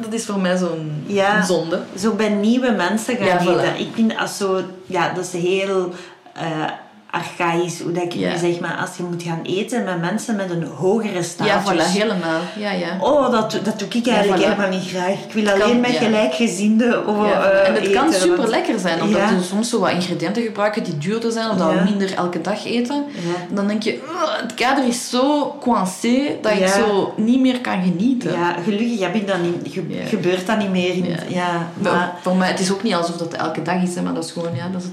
[0.00, 1.42] dat is voor mij zo'n Ja.
[1.44, 1.80] zonde.
[1.98, 3.78] Zo bij nieuwe mensen gaan Ja, voilà.
[3.78, 4.60] Ik vind als zo...
[4.86, 5.92] Ja, dat is heel
[6.34, 6.64] eh,
[7.10, 8.32] archaïs, hoe dat ik Ja.
[8.32, 8.60] nu zeg.
[8.60, 11.52] Maar als je moet gaan eten met mensen met een hogere status...
[11.52, 12.40] Ja, voilà, helemaal.
[12.58, 12.96] Ja, ja.
[13.00, 14.48] Oh, dat, dat doe ik eigenlijk voilà.
[14.48, 15.12] helemaal niet graag.
[15.28, 19.02] Ik wil alleen met gelijkgezinden of, Ja, eh, en het kan super want- lekker zijn,
[19.02, 22.40] omdat we soms zo wat ingrediënten gebruiken die duurder zijn, of dat we minder elke
[22.40, 23.04] dag eten.
[23.52, 27.82] Dan denk je, "Ugh, het kader is zo coincé dat ik zo niet meer kan
[27.82, 28.32] genieten.
[28.32, 30.94] Ja, gelukkig heb ik dat niet, ge- gebeurt dat niet meer.
[30.94, 31.68] In, Ja.
[31.78, 34.30] Maar Voor mij, het is ook niet alsof dat elke dag is, maar dat is
[34.32, 34.88] gewoon, ja, dat is.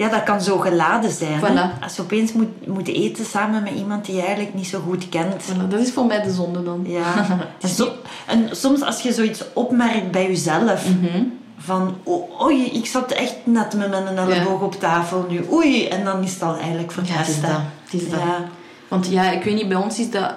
[0.00, 1.40] Ja, dat kan zo geladen zijn.
[1.40, 1.82] Voilà.
[1.82, 5.08] Als je opeens moet, moet eten samen met iemand die je eigenlijk niet zo goed
[5.08, 5.42] kent.
[5.42, 6.84] Voilà, dat is voor mij de zonde dan.
[6.86, 7.26] Ja.
[7.60, 7.92] en, so-
[8.26, 10.86] en soms als je zoiets opmerkt bij jezelf.
[10.88, 11.22] Mhm.
[11.58, 11.94] Van,
[12.40, 15.44] oei, ik zat echt net met mijn elleboog op tafel nu.
[15.52, 17.60] Oei, en dan is het al eigenlijk voor Ja, het is dat.
[17.90, 18.20] Is dat.
[18.20, 18.48] Ja.
[18.88, 20.34] Want ja, ik weet niet, bij ons is dat...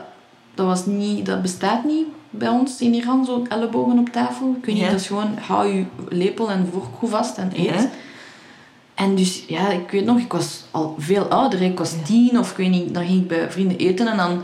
[0.54, 4.56] Dat, was niet, dat bestaat niet bij ons in Iran, zo ellebogen op tafel.
[4.60, 7.90] Ik weet niet, dat is gewoon, hou je lepel en vork goed vast en eet.
[8.96, 11.62] En dus, ja, ik weet nog, ik was al veel ouder.
[11.62, 14.42] Ik was tien of ik weet niet, dan ging ik bij vrienden eten en dan...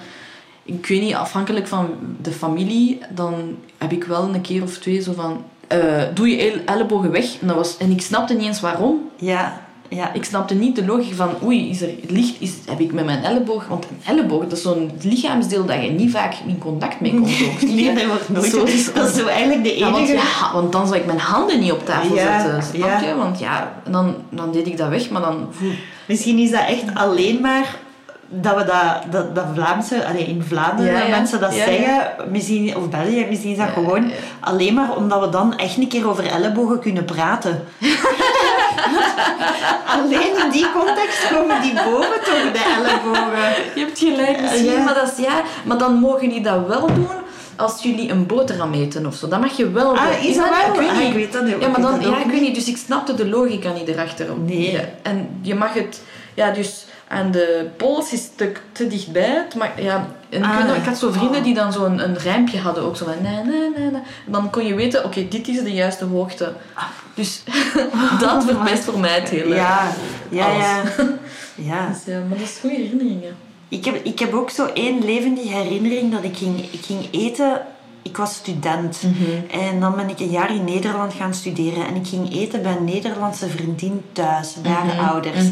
[0.64, 1.90] Ik weet niet, afhankelijk van
[2.22, 3.34] de familie, dan
[3.78, 5.44] heb ik wel een keer of twee zo van...
[5.68, 7.40] eh, doe je el- ellebogen weg.
[7.42, 9.10] En, dat was, en ik snapte niet eens waarom.
[9.16, 10.14] Ja, ja.
[10.14, 13.24] Ik snapte niet de logica van, oei, is er licht, is, heb ik met mijn
[13.24, 13.68] elleboog...
[13.68, 17.42] Want een elleboog, dat is zo'n lichaamsdeel dat je niet vaak in contact mee komt.
[17.52, 17.62] ook?
[17.76, 18.46] Nee, dat wordt nooit.
[18.52, 20.14] Zo is- dat is zo eigenlijk de Ja, want, enige...
[20.26, 23.16] ja, want dan zou ik mijn handen niet op tafel Ja, zetten, snap je?
[23.16, 25.48] Want ja, dan, dan deed ik dat weg, maar dan...
[26.08, 27.76] Misschien is dat echt alleen maar
[28.32, 31.16] dat we dat, dat, dat Vlaamse, allee, in Vlaanderen, Ja, dat ja.
[31.16, 35.30] mensen dat Ja, zeggen, misschien, of België, misschien is dat gewoon alleen maar omdat we
[35.30, 37.64] dan echt een keer over ellebogen kunnen praten.
[39.96, 43.50] alleen in die context komen die boven toch, de ellebogen.
[43.76, 44.84] Je hebt gelijk, misschien, Ja.
[44.84, 47.08] maar, dat is, ja, maar dan mogen jullie dat wel doen
[47.56, 49.28] als jullie een boterham eten of zo.
[49.28, 50.30] Dat mag je wel Ah, doen.
[50.30, 50.74] is dat wel?
[50.74, 51.56] Ik weet Ah, ik weet dat niet.
[51.60, 54.26] Ja, maar dan, ja, ik weet niet, dus ik snapte de logica niet erachter.
[54.46, 54.72] Nee.
[54.72, 56.02] Ja, en je mag het,
[56.34, 59.46] ja, dus aan de pols is het te, te dichtbij.
[59.76, 60.76] Ja, en ik, Ah.
[60.78, 63.80] ik had zo vrienden die dan zo'n een rijmpje hadden, ook zo van na, na,
[63.80, 63.98] na, na.
[64.26, 66.54] En dan kon je weten, oké, dit is de juiste hoogte.
[67.20, 67.44] Dus
[68.20, 69.56] dat verpest voor mij het hele.
[69.56, 69.94] Ja,
[70.30, 70.66] ja, alles.
[70.66, 70.84] ja.
[71.70, 71.88] ja.
[71.88, 73.36] Dus ja, maar dat is goede herinneringen.
[73.68, 77.62] Ik heb, ik heb ook zo één levendige herinnering dat ik ging, ik ging eten.
[78.02, 79.04] Ik was student.
[79.52, 81.88] En dan ben ik een jaar in Nederland gaan studeren.
[81.88, 85.46] En ik ging eten bij een Nederlandse vriendin thuis, bij haar ouders.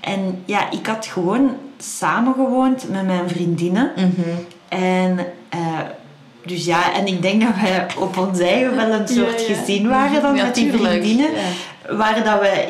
[0.00, 3.92] En ja, ik had gewoon samengewoond met mijn vriendinnen.
[4.68, 5.18] En...
[5.48, 5.58] eh,
[6.46, 9.54] dus ja, en ik denk dat wij op ons eigen wel een soort Ja, ja.
[9.60, 11.30] gezin waren dan Ja, met die vriendinnen.
[11.90, 12.68] Waar dat we...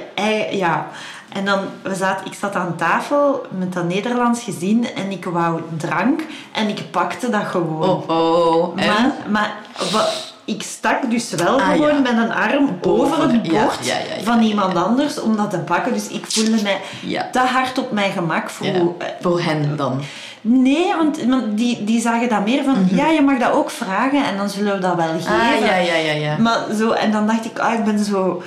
[0.57, 0.87] Ja.
[1.33, 5.61] En dan, we zaten, ik zat aan tafel met dat Nederlands gezin en ik wou
[5.77, 6.21] drank
[6.53, 7.89] en ik pakte dat gewoon.
[7.89, 8.75] Oh, oh.
[8.77, 9.55] Maar, maar
[9.93, 11.99] wat- ik stak dus wel Ah, gewoon ja.
[12.01, 15.51] met een arm boven Over, het bord ja, ja, ja, van iemand anders om dat
[15.51, 15.93] te pakken.
[15.93, 17.29] Dus ik voelde mij Ja.
[17.33, 18.51] te hard op mijn gemak.
[18.51, 20.01] Voor, voor hen dan.
[20.49, 24.25] Nee, want, want die, die zagen dat meer van, ja, je mag dat ook vragen
[24.25, 25.33] en dan zullen we dat wel geven.
[25.33, 25.41] Mhm.
[25.41, 26.37] Ah, ja, ja, ja, ja.
[26.39, 28.43] Maar zo, en dan dacht ik, ah, ik ben zo,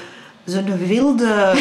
[0.45, 1.53] zo'n wilde...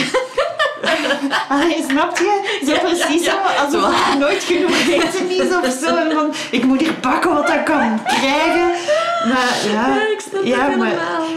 [1.49, 2.61] Allee, snap je?
[2.67, 3.35] Zo Ja, precies ja,
[3.65, 5.97] alsof er nooit genoeg eten is of zo.
[5.97, 8.71] En van, ik moet hier pakken wat ik kan krijgen.
[9.29, 10.95] Maar ja, Ja, ik snap maar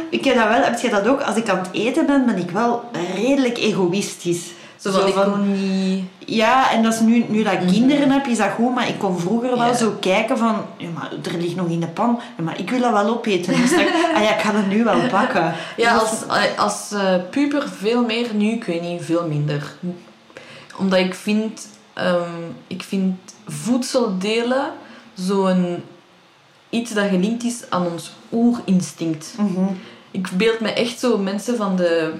[0.10, 1.22] ik heb dat wel, heb je dat ook?
[1.22, 2.84] Als ik aan het eten ben, ben ik wel
[3.16, 4.44] redelijk egoïstisch.
[4.82, 6.04] Zo van, ik kon niet...
[6.26, 8.74] Ja, en dat is nu, nu dat ik kinderen heb, is dat goed.
[8.74, 9.68] Maar ik kon vroeger wel Mhm.
[9.68, 9.74] Ja.
[9.76, 10.56] zo kijken van...
[10.78, 12.20] Ja, maar er ligt nog in de pan.
[12.38, 13.56] Ja, maar ik wil dat wel opeten.
[13.56, 13.72] Dus
[14.16, 15.54] ah ja, ik ga dat nu wel pakken.
[15.78, 19.74] Ja, Dus als, als eh, puber veel meer, nu ik weet niet, veel minder.
[20.78, 23.16] Omdat ik vind, ehm, ik vind
[23.48, 24.66] voedsel delen
[25.14, 25.84] zo'n
[26.70, 29.34] iets dat gelinkt is aan ons oerinstinct.
[29.38, 29.66] Mhm.
[30.12, 32.14] Ik beeld me echt zo mensen van de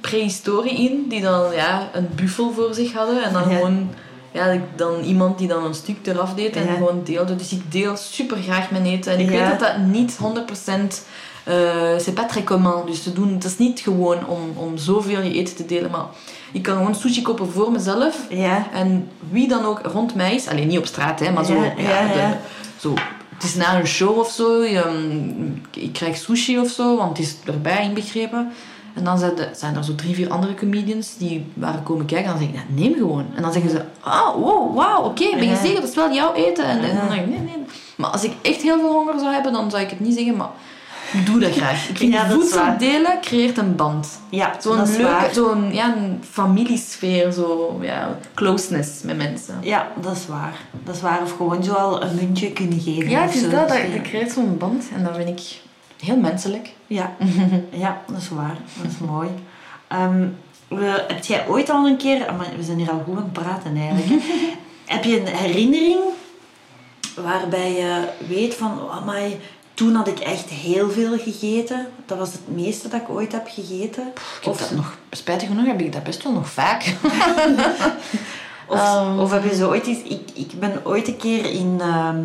[0.00, 3.56] prehistorie in, die dan ja, een buffel voor zich hadden en dan Ja.
[3.56, 3.90] gewoon
[4.32, 6.72] ja, dan iemand die dan een stuk eraf deed en Ja.
[6.74, 7.36] gewoon deelde.
[7.36, 9.12] Dus ik deel super graag mijn eten.
[9.12, 9.38] En ik Ja.
[9.40, 11.04] weet dat dat niet 100%
[11.44, 12.86] eh c'est pas très commun.
[12.86, 16.04] Dus te doen, het is niet gewoon om, om zoveel je eten te delen, maar
[16.52, 18.16] ik kan gewoon sushi kopen voor mezelf.
[18.28, 18.66] Ja.
[18.72, 22.34] En wie dan ook rond mij is, alleen niet op straat, hè, maar zo, de-
[22.80, 22.94] zo.
[23.34, 24.82] Het is na een show of zo, je,
[25.74, 28.52] ik krijg sushi of zo, want het is erbij inbegrepen.
[29.00, 32.32] En dan zijn, de- zijn er zo drie, vier andere comedians die waren komen kijken.
[32.32, 33.26] En dan zeg ik, neem gewoon.
[33.34, 35.80] En dan zeggen ze, ah, wow, wauw, oké, ben je zeker?
[35.80, 36.64] Dat is wel jouw eten?
[36.64, 37.64] En, en dan denk ik, nee, nee.
[37.96, 40.36] Maar als ik echt heel veel honger zou hebben, dan zou ik het niet zeggen,
[40.36, 40.48] maar
[41.12, 41.88] ik doe dat graag.
[41.88, 44.20] Ik vind Ja, voedsel delen creëert een band.
[44.28, 45.34] Ja, Zo'n dat is leuke, waar.
[45.34, 49.54] zo'n ja, een familiesfeer, zo, ja, closeness met mensen.
[49.60, 50.54] Ja, dat is waar.
[50.84, 51.22] Dat is waar.
[51.22, 53.10] Of gewoon zo al een muntje kunnen geven.
[53.10, 55.60] Ja, het is dat, dat, dat creëert zo'n band en dat vind ik
[56.00, 56.72] heel menselijk.
[56.86, 57.16] Ja,
[57.70, 58.56] ja, dat is waar.
[58.82, 59.28] Dat is mooi.
[59.88, 60.26] Ehm,
[60.68, 62.26] we, heb jij ooit al een keer...
[62.56, 64.22] we zijn hier al goed aan het praten eigenlijk.
[64.86, 66.00] heb je een herinnering
[67.16, 68.82] waarbij je weet van...
[68.82, 69.40] Oh, amai,
[69.74, 71.86] toen had ik echt heel veel gegeten.
[72.06, 74.06] Dat was het meeste dat ik ooit heb gegeten.
[74.06, 76.82] Ik heb Of, dat nog, spijtig genoeg heb ik dat best wel nog vaak.
[78.66, 79.18] of, Ehm.
[79.18, 80.02] of heb je zo ooit iets...
[80.02, 81.76] Ik, ik ben ooit een keer in...
[81.80, 82.18] ehm,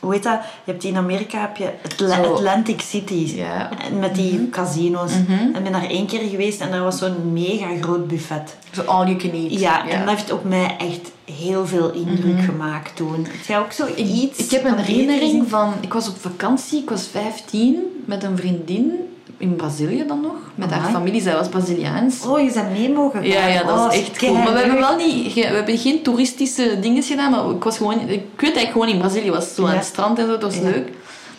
[0.00, 0.38] hoe heet dat?
[0.64, 1.70] Je hebt in Amerika heb je.
[2.14, 3.32] Atlantic City.
[3.36, 3.70] Ja.
[3.78, 5.12] En met die casino's.
[5.12, 5.56] Mhm.
[5.56, 8.56] Ik ben daar één keer geweest en daar was zo'n mega groot buffet.
[8.72, 9.60] Zo all you can eat.
[9.60, 12.44] Ja, en dat heeft op mij echt heel veel indruk Mhm.
[12.44, 13.26] gemaakt toen.
[13.30, 14.38] Heb jij ook zo Ik, iets?
[14.38, 15.72] ik heb een herinnering van...
[15.80, 18.92] Ik was op vakantie, ik was 15, met een vriendin
[19.38, 20.34] in Brazilië dan nog.
[20.54, 22.26] Met haar familie, zij was Braziliaans.
[22.26, 23.28] Oh, je bent mee mogen gaan.
[23.28, 24.32] Ja, ja, dat Oh, was echt cool.
[24.34, 28.00] Maar we hebben wel niet, we hebben geen toeristische dingen gedaan, maar ik was gewoon,
[28.08, 29.76] ik weet dat ik gewoon in Brazilië was, zo aan Ja.
[29.76, 30.62] het strand en zo, dat was Ja.
[30.62, 30.88] leuk.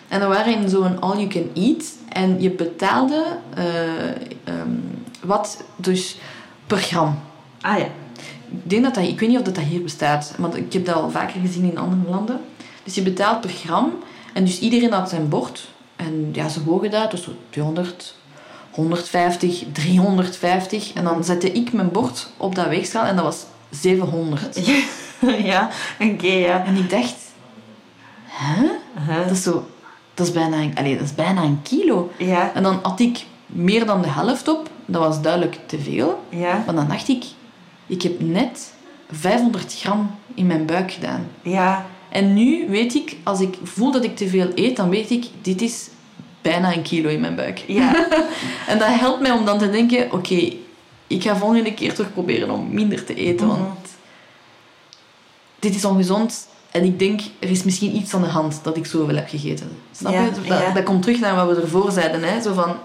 [0.08, 3.24] En we waren in zo'n all you can eat en je betaalde
[3.54, 3.64] eh,
[4.44, 4.70] ehm,
[5.22, 6.18] wat dus
[6.68, 7.20] per gram.
[7.62, 7.86] Ah ja.
[8.52, 10.86] Ik denk dat dat, ik weet niet of dat, dat hier bestaat, want ik heb
[10.86, 12.40] dat al vaker gezien in andere landen.
[12.84, 13.94] Dus je betaalt per gram
[14.34, 15.68] en dus iedereen had zijn bord.
[15.98, 18.16] En ja, ze wogen dat, dus zo 200,
[18.72, 20.94] 150, 350.
[20.94, 24.60] En dan zette ik mijn bord op dat weegschaal en dat was 700.
[25.52, 25.70] ja,
[26.00, 26.66] oké, ja.
[26.66, 27.16] En ik dacht,
[28.26, 28.66] hè?
[29.08, 29.28] Huh?
[29.28, 29.68] Dat is zo,
[30.14, 32.12] dat is bijna een, allee, dat is bijna een kilo.
[32.18, 34.70] Ja, En dan had ik meer dan de helft op.
[34.86, 36.24] Dat was duidelijk te veel.
[36.30, 37.24] ja, Maar dan dacht ik,
[37.88, 38.74] ik heb net
[39.12, 41.28] 500 gram in mijn buik gedaan.
[41.42, 41.86] ja.
[42.10, 45.26] En nu weet ik, als ik voel dat ik te veel eet, dan weet ik,
[45.42, 45.88] dit is
[46.42, 47.64] bijna een kilo in mijn buik.
[47.68, 48.08] Ja,
[48.68, 50.54] En dat helpt mij om dan te denken, oké,
[51.08, 53.58] ik ga volgende keer toch proberen om minder te eten, Mhm.
[53.58, 53.80] want
[55.60, 56.48] dit is ongezond.
[56.72, 59.70] En ik denk, er is misschien iets aan de hand dat ik zoveel heb gegeten.
[59.92, 60.32] Snap Ja, je?
[60.32, 60.72] Dat, ja.
[60.74, 62.24] dat komt terug naar wat we ervoor zeiden.
[62.24, 62.42] Hè?
[62.42, 62.76] Zo van,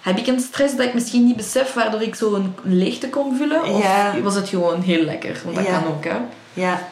[0.00, 3.36] heb ik een stress dat ik misschien niet besef, waardoor ik zo een leegte kon
[3.36, 3.64] vullen?
[3.64, 4.20] Of Ja.
[4.22, 5.40] was het gewoon heel lekker?
[5.44, 6.16] Want dat kan ook, hè?
[6.52, 6.88] ja.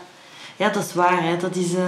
[0.60, 1.22] Ja, dat is waar.
[1.22, 1.36] Hè.
[1.36, 1.82] Dat is, eh,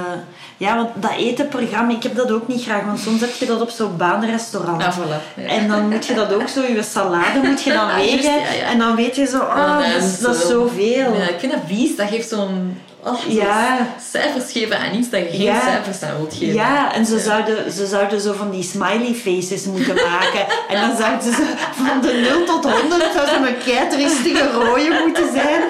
[0.56, 2.84] Ja, want dat etenprogramma, ik heb dat ook niet graag.
[2.84, 4.82] Want soms heb je dat op zo'n baanrestaurant.
[4.82, 5.36] Voilà.
[5.36, 5.42] Ja.
[5.48, 8.32] En dan moet je dat ook zo, je salade moet je dan Ah, wegen.
[8.32, 8.70] ja.
[8.70, 11.14] En dan weet je zo, oh, Ah, dat, is, dat zoveel.
[11.14, 11.96] Ja, ik vind dat vies.
[11.96, 12.78] Dat geeft zo'n...
[13.04, 13.86] Oh, zo Ja.
[14.10, 15.60] Cijfers geven aan iets dat je geen Ja.
[15.60, 16.54] cijfers aan wilt geven.
[16.54, 20.46] Ja, en ze zouden, ze zouden zo van die smiley faces moeten maken.
[20.70, 25.32] En dan zouden ze van de 0 tot 100 zou ze een keitristige rode moeten
[25.32, 25.62] zijn.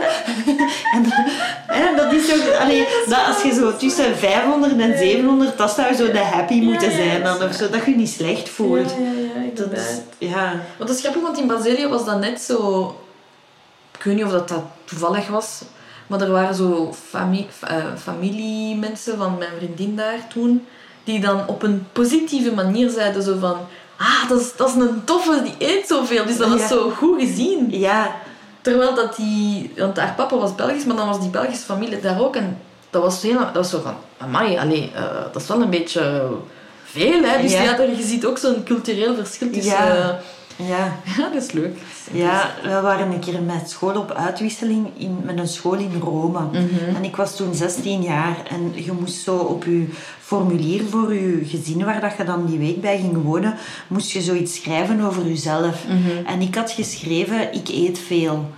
[0.96, 2.54] En, dan- dat is ook...
[2.60, 6.92] Allee, dat als je zo tussen 500 en 700, dat zou zo de happy moeten
[6.92, 7.22] zijn.
[7.22, 8.90] Dan, of zo, dat je je niet slecht voelt.
[8.90, 9.86] Ja, ja, ja, Dat is,
[10.18, 10.50] ja.
[10.76, 12.86] Want dat is grappig, want in Brazilië was dat net zo...
[13.98, 15.60] Ik weet niet of dat, dat toevallig was,
[16.06, 20.66] maar er waren zo fami eh, familiemensen van mijn vriendin daar toen,
[21.04, 23.56] die dan op een positieve manier zeiden zo van...
[23.98, 26.26] Ah, dat is, dat is een toffe, die eet zoveel.
[26.26, 26.66] Dus dat was Ja.
[26.68, 27.66] zo goed gezien.
[27.70, 28.14] Ja,
[28.60, 29.72] Terwijl dat die...
[29.76, 32.36] Want haar papa was Belgisch, maar dan was die Belgische familie daar ook.
[32.36, 32.58] En
[32.90, 33.94] dat was, heel, dat was zo van...
[34.18, 36.28] Amai, allee, eh, dat is wel een beetje
[36.84, 37.42] veel, hè.
[37.42, 37.62] Dus Ja.
[37.62, 37.82] ja.
[37.82, 39.72] je ziet ook zo'n cultureel verschil tussen...
[39.72, 39.86] Ja.
[39.94, 40.20] Ja,
[40.68, 40.96] ja.
[41.16, 41.78] ja dat is leuk.
[42.12, 46.40] Ja, we waren een keer met school op uitwisseling in, met een school in Rome.
[46.40, 46.96] Mhm.
[46.96, 49.86] En ik was toen 16 jaar en je moest zo op je
[50.20, 53.54] formulier voor je gezin waar dat je dan die week bij ging wonen,
[53.86, 55.84] moest je zoiets schrijven over jezelf.
[55.86, 56.26] Mhm.
[56.26, 58.50] En ik had geschreven, ik eet veel.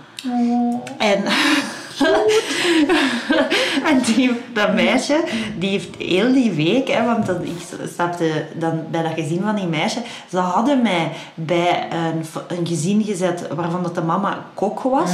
[0.97, 1.23] En,
[3.89, 5.23] en die, dat meisje,
[5.57, 9.55] die heeft heel die week, hè, want dat, ik stapte dan bij dat gezin van
[9.55, 12.25] die meisje, ze hadden mij bij een,
[12.57, 15.11] een gezin gezet waarvan dat de mama kok was.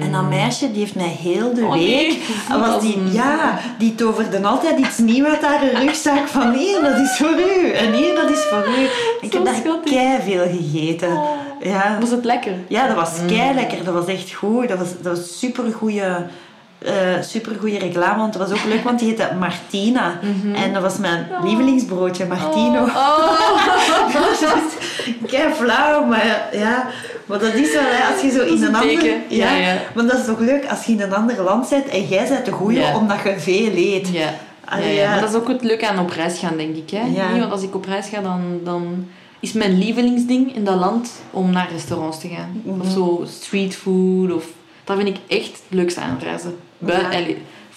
[0.00, 1.64] En dat meisje, die heeft mij heel de.
[1.64, 1.82] Oh, week...
[2.48, 2.58] nee.
[2.60, 6.28] Was die, ja, die toverde altijd iets nieuws uit haar rugzak.
[6.28, 7.70] Van hier, dat is voor u.
[7.70, 8.88] En hier, dat is voor u.
[9.26, 11.20] Ik heb daar kei veel gegeten.
[11.60, 11.96] Ja.
[12.00, 12.52] Was het lekker?
[12.68, 13.84] ja, dat was kei lekker.
[13.84, 14.68] Dat was echt goed.
[14.68, 16.26] Dat was, dat was super goede...
[17.20, 20.18] super goede reclame, want het was ook leuk, want die heette Martina.
[20.54, 22.82] En dat was mijn lievelingsbroodje, Martino.
[22.84, 24.12] Oh.
[24.12, 26.86] dat is kei flauw, maar ja.
[27.26, 29.14] Maar dat is wel, hè, als je zo in een een ander...
[29.28, 29.74] Ja, ja.
[29.94, 32.44] Maar dat is toch leuk als je in een ander land bent en jij bent
[32.44, 32.96] de goeie Ja.
[32.96, 34.08] omdat je veel eet.
[34.08, 34.30] Ja.
[34.64, 35.02] Allee, ja, ja.
[35.02, 35.10] ja.
[35.10, 36.90] Maar dat is ook het leuke aan op reis gaan, denk ik.
[36.90, 36.98] Hè?
[37.14, 37.28] Ja.
[37.28, 39.08] Niet, want als ik op reis ga, dan, dan
[39.40, 42.62] is mijn lievelingsding in dat land om naar restaurants te gaan.
[42.64, 42.90] Of Mhm.
[42.90, 44.32] zo street food.
[44.32, 44.44] Of...
[44.84, 46.56] Dat vind ik echt het leukste aan reizen.
[46.78, 47.10] Ja.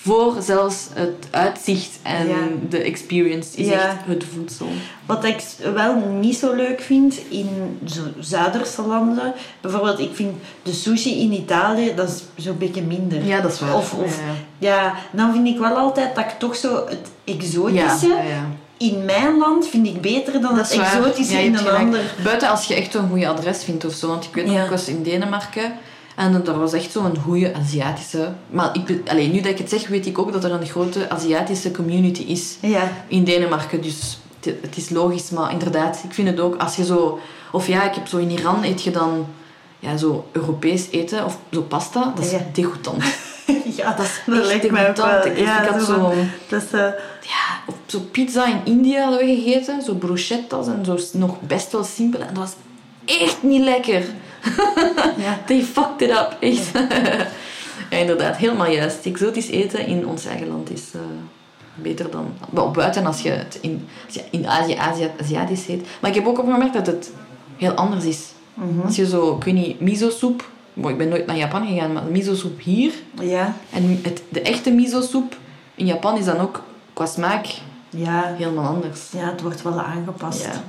[0.01, 2.35] voor zelfs het uitzicht en Ja.
[2.69, 3.73] de experience is Ja.
[3.73, 4.67] echt het voedsel.
[5.05, 5.43] Wat ik
[5.73, 10.31] wel niet zo leuk vind in zo Zuiderse landen, bijvoorbeeld, ik vind
[10.63, 13.25] de sushi in Italië, dat is zo'n beetje minder.
[13.25, 13.75] Ja, dat is waar.
[13.75, 14.19] Of, of
[14.57, 18.15] Ja, dan vind ik wel altijd dat ik toch zo het exotische.
[18.79, 22.13] In mijn land vind ik beter dan Dat het exotische Ja, in een ander.
[22.23, 24.07] Buiten als je echt zo'n goede adres vindt of zo.
[24.07, 24.63] Want ik weet nog, Ja.
[24.63, 25.73] ik was in Denemarken
[26.15, 28.31] en er was echt zo'n goede Aziatische.
[28.49, 30.65] Maar ik, be- allee, nu dat ik het zeg, weet ik ook dat er een
[30.67, 33.81] grote Aziatische community is Ja, in Denemarken.
[33.81, 37.19] Dus het, het is logisch, maar inderdaad, ik vind het ook als je zo.
[37.51, 39.25] Of ja, ik heb zo in Iran eet je dan
[39.79, 42.11] ja, zo Europees eten of zo pasta.
[42.15, 42.45] Dat is Ja.
[42.53, 43.03] degoutant.
[43.77, 45.23] ja Dat is dat lijkt mij ook degoutant.
[45.23, 45.33] wel.
[45.33, 46.13] Ik, ik Ja, had zo
[46.49, 46.79] dat is, eh,
[47.21, 49.81] Ja, op zo pizza in India hadden we gegeten.
[49.81, 52.19] Zo bruschettas en zo nog best wel simpel.
[52.19, 52.51] En dat was
[53.05, 54.03] echt niet lekker.
[55.25, 55.39] ja.
[55.45, 56.71] They fucked it up, echt.
[57.89, 59.05] ja, inderdaad, helemaal juist.
[59.05, 60.99] Exotisch eten in ons eigen land is eh,
[61.75, 62.33] beter dan...
[62.49, 65.87] Wel, buiten als je het in, als je in Azië, Azië Aziatisch eet.
[65.99, 67.11] Maar ik heb ook opgemerkt dat het
[67.57, 68.19] heel anders is.
[68.53, 68.85] Mhm.
[68.85, 70.49] Als je zo, ik weet niet, miso-soep...
[70.87, 72.91] Ik ben nooit naar Japan gegaan, maar miso-soep hier...
[73.21, 75.37] ja, En het, de echte miso-soep
[75.75, 76.63] in Japan is dan ook
[76.93, 77.45] qua smaak
[77.89, 79.01] ja, helemaal anders.
[79.11, 80.43] ja, het wordt wel aangepast.
[80.43, 80.63] Ja,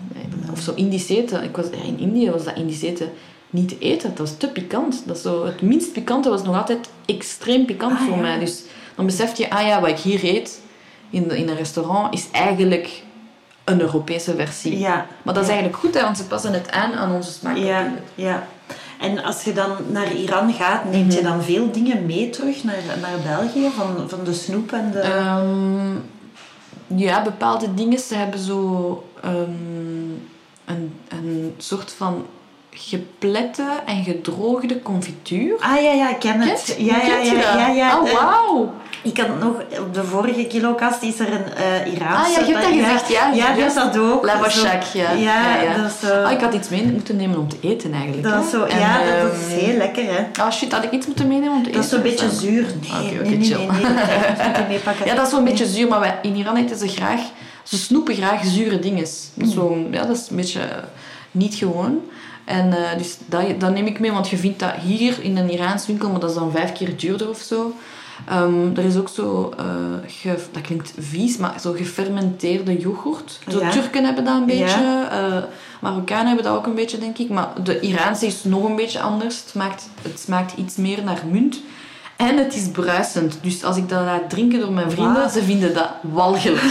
[0.53, 1.43] of zo Indisch eten.
[1.43, 3.11] Ik was, ja, in Indië was dat Indisch eten
[3.51, 4.09] niet te eten.
[4.09, 5.03] Dat was te pikant.
[5.07, 8.39] Dat zo, het minst pikante was nog altijd extreem pikant Ah, voor mij.
[8.39, 8.63] Dus
[8.95, 10.61] dan besef je, ah ja, wat ik hier eet
[11.11, 13.03] in, in een restaurant is eigenlijk
[13.65, 14.79] een Europese versie.
[14.79, 17.57] Ja, Maar dat is eigenlijk goed, hè, want ze passen het aan aan onze smaak.
[17.57, 18.47] Ja, ja.
[19.01, 21.29] En als je dan naar Iran gaat, neemt je Mhm.
[21.31, 23.71] dan veel dingen mee terug naar, naar België?
[23.77, 24.99] Van, van de snoep en de...
[25.01, 25.95] Ehm,
[26.99, 27.99] ja, bepaalde dingen.
[27.99, 29.51] Ze hebben zo ehm,
[30.65, 32.27] een, een soort van
[32.71, 35.57] geplette en gedroogde confituur.
[35.61, 36.75] Ah ja, ja, ik ken het.
[36.79, 38.01] Ja, ja, ja, ja, ja.
[38.01, 38.73] Oh, wauw.
[39.03, 42.31] Ik had nog, op de vorige kilokast is er een eh Iraanse...
[42.31, 43.33] Ah, ja, je hebt dat gezegd, ja.
[43.33, 44.25] Ja, dat is dat ook.
[44.25, 45.11] Lavashak, ja.
[45.13, 45.77] Ja, Ja, ja.
[45.77, 46.23] dat is zo...
[46.23, 48.23] Ah, ik had iets mee moeten nemen om te eten eigenlijk.
[48.23, 50.43] dat is zo, En, ja, dat, dat is ehm, heel lekker, hè.
[50.43, 51.85] Ah shit, had ik iets moeten meenemen om te Dat eten?
[51.85, 52.65] is zo'n beetje eh, zuur.
[52.81, 53.59] Nee, Oké, oké, nee, nee, chill.
[53.59, 55.07] nee, nee, dat niet meepakken.
[55.11, 57.21] Ja, dat is zo'n beetje zuur, maar wij, in Iran eten ze graag...
[57.63, 59.07] Ze snoepen graag zure dingen.
[59.35, 59.51] Mm.
[59.51, 60.67] Zo, ja, dat is een beetje eh,
[61.31, 62.01] niet gewoon.
[62.45, 65.51] En eh, dus dat, dat neem ik mee, want je vindt dat hier in een
[65.51, 67.75] Iraans winkel, maar dat is dan vijf keer duurder of zo.
[68.29, 69.65] Ehm, er is ook zo, eh,
[70.07, 73.39] ge- dat klinkt vies, maar zo gefermenteerde yoghurt.
[73.47, 73.71] Ja.
[73.71, 74.47] Turken hebben dat een Ja.
[74.47, 75.43] beetje, eh,
[75.81, 77.29] Marokkanen hebben dat ook een beetje, denk ik.
[77.29, 79.39] Maar de Iraanse is nog een beetje anders.
[79.41, 81.61] Het smaakt, het smaakt iets meer naar munt.
[82.29, 83.39] En het is bruisend.
[83.43, 86.63] Dus als ik dat laat drinken door mijn vrienden, ze vinden dat walgelijk.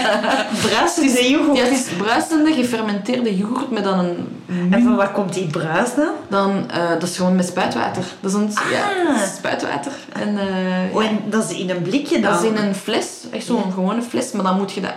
[0.66, 1.56] Bruisende yoghurt.
[1.56, 4.42] Ja, het is bruisende, gefermenteerde yoghurt met dan een...
[4.70, 6.08] En van waar komt die bruis dan?
[6.28, 8.04] Dan, eh, dat is gewoon met spuitwater.
[8.20, 9.22] Dat is een ja, Ah.
[9.36, 9.92] spuitwater.
[10.12, 12.32] En, eh, Oh, en dat is in een blikje dan?
[12.32, 13.70] dat is in een fles, echt zo'n Ja.
[13.74, 14.32] gewone fles.
[14.32, 14.94] Maar dan moet je, dat,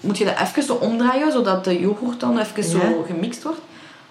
[0.00, 3.60] moet je dat even zo omdraaien, zodat de yoghurt dan even zo gemixt wordt.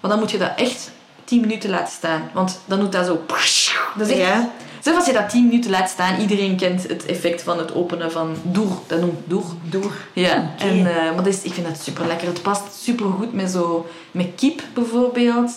[0.00, 0.90] Maar dan moet je dat echt
[1.24, 2.22] 10 minuten laten staan.
[2.32, 3.24] Want dan doet dat zo...
[3.96, 4.50] Dat is echt Ja.
[4.80, 8.12] Zelfs als je dat 10 minuten laat staan, iedereen kent het effect van het openen
[8.12, 8.72] van doer.
[8.86, 9.44] Dat noemt doer.
[9.70, 9.92] Door.
[10.12, 12.26] Ja, en, eh, maar dat is, ik vind dat super lekker.
[12.26, 15.50] Het past super goed met, zo, met kip bijvoorbeeld.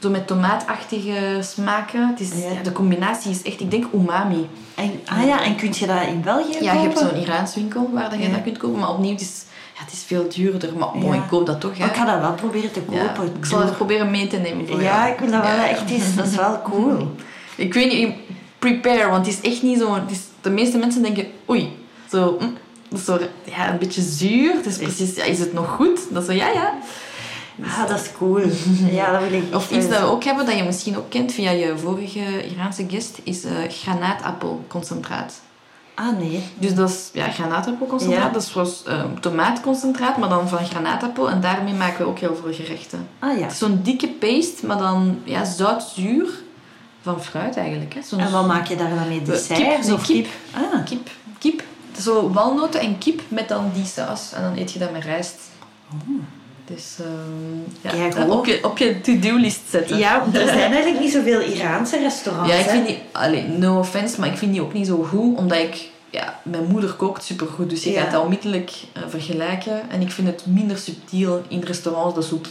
[0.00, 2.08] Zo met tomaatachtige smaken.
[2.08, 2.50] Het is, Ja.
[2.50, 4.48] ja, de combinatie is echt, ik denk umami.
[4.74, 7.08] En, ah ja, en kun je dat in België Ja, je hebt kopen?
[7.10, 8.32] zo'n Iraans winkel waar dat je Ja.
[8.34, 8.78] dat kunt kopen.
[8.80, 9.44] Maar opnieuw, het is,
[9.76, 10.76] ja, het is veel duurder.
[10.78, 11.14] Maar bon, Ja.
[11.22, 11.78] ik koop dat toch.
[11.78, 11.84] Hè.
[11.86, 13.24] Ik ga dat wel proberen te kopen.
[13.38, 15.12] ik zal het proberen mee te nemen voor Ja, jou.
[15.12, 16.14] ik wil dat wel echt eens.
[16.14, 17.14] Dat is wel cool.
[17.56, 18.14] Ik weet niet,
[18.58, 19.98] prepare, want het is echt niet zo...
[20.08, 21.72] Is, de meeste mensen denken, oei,
[22.10, 22.56] zo, mm,
[22.88, 24.54] dat is zo ja, een beetje zuur.
[24.54, 26.00] Het is precies, ja, is het nog goed?
[26.10, 26.74] Dat is zo, ja, ja.
[27.62, 28.40] Ah, dat is cool.
[28.90, 31.32] Ja, dat wil ik Of iets dat we ook hebben, dat je misschien ook kent
[31.32, 35.40] via je vorige Iraanse guest, is eh granaatappelconcentraat.
[35.94, 36.42] Ah, nee.
[36.58, 38.30] Dus dat is ja, granaatappelconcentraat, Ja.
[38.32, 41.30] dat is zoals eh, tomaatconcentraat, maar dan van granaatappel.
[41.30, 43.08] En daarmee maken we ook heel veel gerechten.
[43.18, 43.42] Ah ja.
[43.42, 46.28] Het is zo'n dikke paste, maar dan ja, zout-zuur
[47.06, 47.94] van fruit eigenlijk.
[47.94, 48.16] Hè.
[48.18, 49.22] En wat maak je daar dan mee?
[49.22, 50.26] Desserts of kip.
[50.54, 51.10] Ah, Kip.
[51.38, 51.62] Kip.
[52.00, 54.32] Zo walnoten en kip met dan die saus.
[54.34, 55.34] En dan eet je dat met rijst.
[56.64, 59.98] Dus ehm, ja, Kijk, op je, op je to-do-list zetten.
[59.98, 62.50] Ja, er zijn eigenlijk niet zoveel Iraanse restaurants.
[62.52, 62.98] Ja, ik vind die...
[63.12, 65.36] Allee, no offense, maar ik vind die ook niet zo goed.
[65.38, 65.88] Omdat ik...
[66.10, 67.70] Ja, mijn moeder kookt supergoed.
[67.70, 68.02] Dus je Ja.
[68.02, 69.90] gaat dat onmiddellijk eh, vergelijken.
[69.90, 72.46] En ik vind het minder subtiel in restaurants, de soep.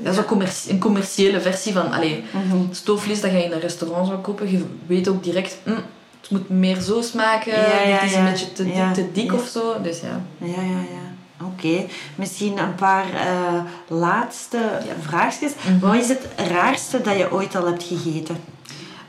[0.00, 0.30] Dat is ook
[0.68, 1.92] een commerciële versie van...
[1.92, 2.56] Allee, Mhm.
[2.70, 4.50] stoofvlees dat je in een restaurant zou kopen.
[4.50, 5.56] Je weet ook direct...
[5.64, 5.74] mm,
[6.20, 7.52] het moet meer zo smaken.
[7.54, 8.52] Het is een beetje
[8.92, 9.76] te, dik of zo.
[9.82, 10.20] Dus ja.
[10.46, 11.06] Ja, ja, ja.
[11.46, 11.84] Oké.
[12.14, 14.58] Misschien een paar eh, laatste
[15.00, 15.52] vraagjes.
[15.62, 15.78] Mhm.
[15.86, 18.36] Wat is het raarste dat je ooit al hebt gegeten?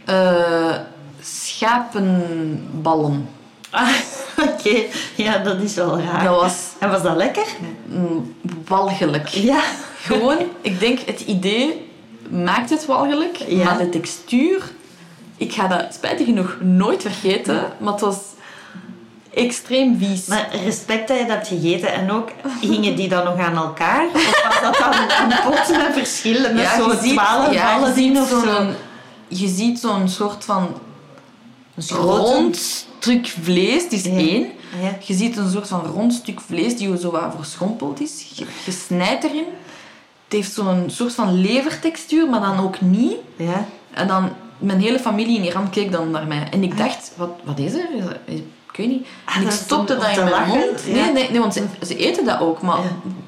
[0.05, 0.75] Eh,
[1.21, 3.29] schapenballen.
[3.69, 3.89] Ah,
[4.49, 4.83] Oké,
[5.15, 6.23] ja, dat is wel raar.
[6.23, 7.45] Dat was En was dat lekker?
[7.85, 8.35] mm,
[8.67, 9.27] walgelijk.
[9.27, 9.61] Ja.
[10.01, 11.89] Gewoon, ik denk het idee
[12.29, 13.63] maakt het walgelijk, Ja.
[13.63, 14.71] maar de textuur,
[15.37, 18.17] ik ga dat spijtig genoeg nooit vergeten, maar het was
[19.33, 20.25] extreem vies.
[20.25, 21.93] Maar respect dat je dat gegeten.
[21.93, 22.29] En ook,
[22.61, 24.05] gingen die dan nog aan elkaar?
[24.13, 24.93] Of was dat dan
[25.31, 28.65] een pot met verschillende Ja, zo twaalf ja, je ballen ziet in of zo?
[29.27, 30.67] Je ziet zo'n soort van
[31.77, 32.57] grote- rond
[32.99, 34.09] stuk vlees, het is Ja.
[34.11, 34.47] één.
[35.05, 38.25] Je ziet een soort van rond stuk vlees die zo wat verschrompeld is.
[38.35, 39.45] Je, je snijdt erin.
[40.29, 43.17] Het heeft zo'n soort van levertextuur, maar dan ook niet.
[43.35, 43.65] Ja.
[43.93, 46.47] En dan, mijn hele familie in Iran keek dan naar mij.
[46.51, 47.87] En ik dacht, wat, wat is er?
[48.25, 49.07] Ik weet niet.
[49.25, 50.87] Ah, En ik stopte dat in mijn mond.
[50.87, 52.61] Nee, nee, nee, want ze, ze eten dat ook.
[52.61, 52.79] Maar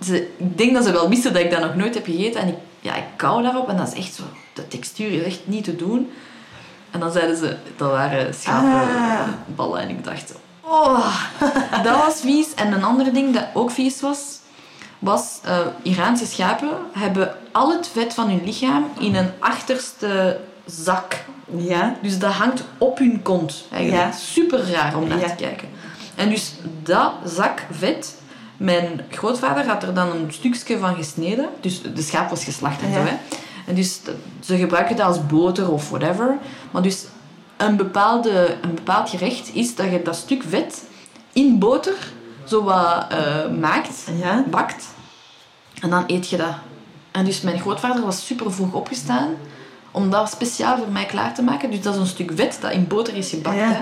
[0.04, 2.42] ze, ik denk dat ze wel wisten dat ik dat nog nooit heb gegeten.
[2.42, 3.70] En ik, ja, ik kou daarop.
[3.70, 4.24] En dat is echt zo...
[4.54, 6.12] De textuur is echt niet te doen.
[6.92, 9.82] En dan zeiden ze, dat waren schapenballen.
[9.82, 11.16] En ik dacht, oh,
[11.84, 12.54] dat was vies.
[12.54, 14.40] En een ander ding dat ook vies was,
[15.02, 21.24] was eh, Iraanse schapen hebben al het vet van hun lichaam in een achterste zak.
[21.58, 21.96] Ja.
[22.02, 23.66] Dus dat hangt op hun kont.
[23.72, 24.04] Eigenlijk.
[24.12, 24.18] Ja.
[24.18, 25.28] Super raar om naar Ja.
[25.28, 25.68] te kijken.
[26.16, 26.54] En dus
[26.84, 28.16] dat zak vet,
[28.58, 31.50] mijn grootvader had er dan een stukje van gesneden.
[31.62, 32.94] Dus de schaap was geslacht en Ja.
[32.96, 33.02] zo.
[33.02, 33.14] Hè.
[33.68, 34.00] En dus
[34.40, 36.38] ze gebruiken dat als boter of whatever.
[36.72, 37.06] Maar dus
[37.58, 40.84] een, bepaalde, een bepaald gerecht is dat je dat stuk vet
[41.34, 41.94] in boter
[42.46, 44.44] zo wat eh, maakt, Ja.
[44.50, 44.86] bakt.
[45.82, 46.54] En dan eet je dat.
[47.12, 49.30] En dus mijn grootvader was super vroeg opgestaan
[49.92, 51.72] om dat speciaal voor mij klaar te maken.
[51.72, 53.58] Dus dat is een stuk vet dat in boter is gebakt.
[53.58, 53.72] Ja.
[53.72, 53.82] Hè.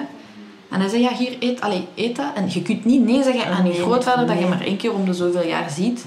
[0.70, 2.32] En hij zei, ja, hier, eet, allee, eet dat.
[2.36, 4.94] En je kunt niet nee zeggen aan je Nee, grootvader dat je maar één keer
[4.94, 6.06] om de zoveel jaar ziet.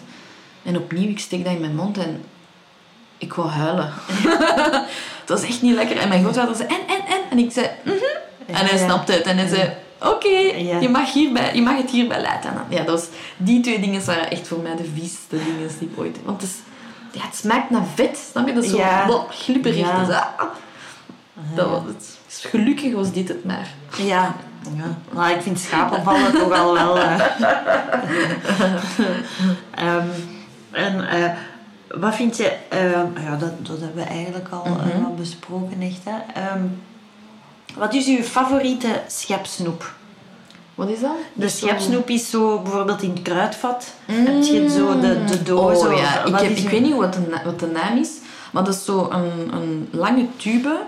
[0.63, 2.25] En opnieuw, ik steek dat in mijn mond en
[3.19, 3.93] ik wou huilen.
[5.21, 5.97] het was echt niet lekker.
[5.97, 7.21] En mijn grootvader zei, en, en, en?
[7.31, 7.95] En ik zei, mhm.
[8.47, 9.23] En hij snapte het.
[9.23, 9.71] En hij zei,
[10.09, 10.79] oké, Ja.
[10.81, 12.53] je, mag hierbij, je mag het hierbij laten.
[12.69, 15.99] Ja, dat was, die twee dingen waren echt voor mij de vieste dingen die ik
[15.99, 16.19] ooit...
[16.25, 16.57] Want het, is,
[17.21, 18.55] ja, het smaakt naar vet, snap je?
[18.55, 19.07] Dat is zo Ja.
[19.07, 19.77] wel glibberig.
[19.79, 20.05] Ja.
[20.05, 20.41] Dus, ah,
[21.55, 22.19] dat was het.
[22.27, 23.69] Dus gelukkig was dit het maar.
[23.97, 24.35] Ja.
[24.77, 24.97] ja.
[25.11, 26.99] Nou, ik vind schapenvallen toch al wel...
[26.99, 27.21] eh.
[29.75, 30.07] Ehm,
[30.71, 31.31] en eh,
[31.89, 32.57] wat vind je...
[32.69, 36.01] ehm, ja, dat, dat hebben we eigenlijk al wel besproken, echt.
[36.05, 36.41] Hè.
[36.41, 36.63] Ehm,
[37.79, 39.93] wat is uw favoriete schepsnoep?
[40.75, 41.11] Wat is dat?
[41.33, 43.87] De schepsnoep is zo bijvoorbeeld in het kruidvat.
[44.07, 45.79] Heb je zo de, de doos?
[45.79, 48.11] Oh ja, ik, heb, ik uw- weet niet wat de, wat de naam is,
[48.51, 50.81] maar dat is zo een, een lange tube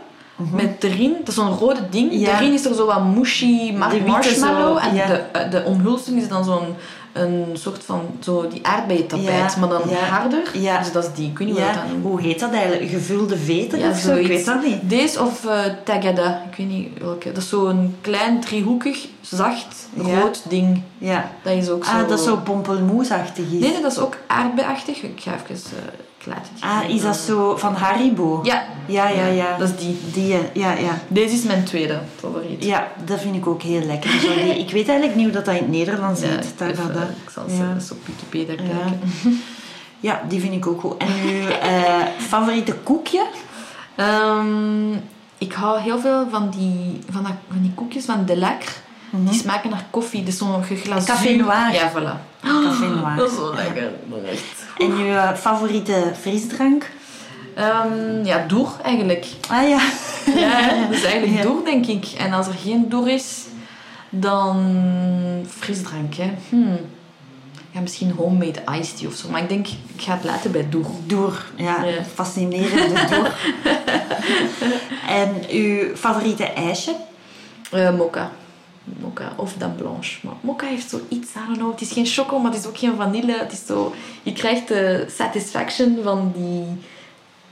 [0.53, 2.11] met erin, dat is zo'n rode ding.
[2.11, 2.21] Mhm.
[2.21, 2.37] Ja.
[2.41, 5.07] Erin is er zo wat mushy mar- marshmallow zo, en ja.
[5.07, 6.75] de, eh, de omhulsing is dan zo'n
[7.15, 9.97] een soort van zo die aardbeientapijt, Ja, maar dan ja.
[9.97, 10.43] harder.
[10.53, 10.79] Ja.
[10.79, 12.05] Dus dat is die, ik weet niet hoe Ja, dat noemt.
[12.05, 12.91] hoe heet dat eigenlijk?
[12.91, 14.15] Gevulde veter of zo?
[14.15, 14.77] Ik weet dat niet.
[14.91, 17.33] Deze of eh tagada, ik weet niet welke.
[17.33, 20.83] Dat is zo'n klein driehoekig, zacht, rood ding.
[21.05, 21.31] Ja.
[21.43, 21.91] Dat is ook zo...
[21.91, 23.51] Ah, dat zo pompelmoesachtig is.
[23.51, 25.03] Nee, nee, dat is ook aardbeiachtig.
[25.03, 25.55] Ik ga even...
[25.55, 28.41] eh, ik laat het Ah, is dat zo van Haribo?
[28.43, 28.63] Ja.
[28.87, 29.57] Ja, ja, ja.
[29.59, 29.99] Dat is die.
[30.13, 30.99] Die, eh, ja, ja.
[31.09, 32.65] Deze is mijn tweede favoriet.
[32.65, 34.11] Ja, dat vind ik ook heel lekker.
[34.11, 36.53] Zo die- ik weet eigenlijk niet hoe dat, dat in het Nederlands Ja, heet.
[36.57, 37.03] Dat, even, dat, dat.
[37.25, 37.45] ik zal
[37.75, 39.01] eens op Wikipedia kijken.
[40.01, 40.97] Ja, die vind ik ook goed.
[40.97, 43.27] En uw eh, favoriete koekje?
[43.97, 44.93] Ehm,
[45.39, 48.25] ik hou heel veel van die, van, dat, van die koekjes van
[49.17, 49.31] Delacre.
[49.31, 50.23] Die smaken naar koffie.
[50.25, 51.15] Dus zo'n geglazuur.
[51.15, 51.73] Café noir.
[51.73, 52.43] Ja, voilà.
[52.43, 53.17] Café noir.
[53.17, 53.91] Dat is zo lekker.
[54.31, 54.43] Echt
[54.79, 56.91] En eh, favoriete frisdrank?
[57.55, 59.27] Ehm, ja, door eigenlijk.
[59.49, 59.81] Ah ja.
[60.37, 62.07] Ja, dat is eigenlijk door, denk ik.
[62.19, 63.39] En als er geen door is,
[64.11, 64.77] dan
[65.59, 66.15] frisdrank.
[66.15, 66.31] Hè.
[66.49, 66.77] Hmm.
[67.71, 69.29] Ja, misschien homemade iced tea of zo.
[69.29, 70.87] Maar ik denk, ik ga het laten bij door.
[71.07, 71.45] Door.
[71.57, 72.03] Ja, Ja.
[72.15, 73.33] fascinerende door.
[75.21, 76.95] en uw favoriete ijsje?
[77.71, 78.31] Eh mokka.
[78.85, 80.19] Mokka of dan blanche.
[80.23, 81.71] Maar mokka heeft zoiets, I don't know.
[81.71, 83.39] Het is geen choco, maar het is ook geen vanille.
[83.39, 83.95] Het is zo...
[84.23, 86.65] Je krijgt de satisfaction van die...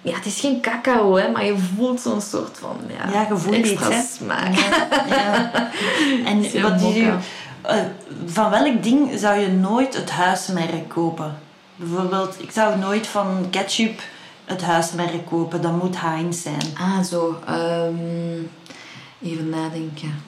[0.02, 2.76] Ja, het is geen cacao, hè, maar je voelt zo'n soort van...
[2.98, 4.54] Ja, Ja, je voelt extra smaak.
[5.08, 5.50] Ja.
[6.24, 7.18] En wat is mokka.
[7.62, 7.76] eh,
[8.26, 11.38] van welk ding zou je nooit het huismerk kopen?
[11.76, 14.00] Bijvoorbeeld, ik zou nooit van ketchup
[14.44, 15.62] het huismerk kopen.
[15.62, 16.62] Dat moet Heinz zijn.
[16.78, 17.38] Ah, zo.
[17.46, 17.94] ehm,
[19.22, 20.22] even nadenken.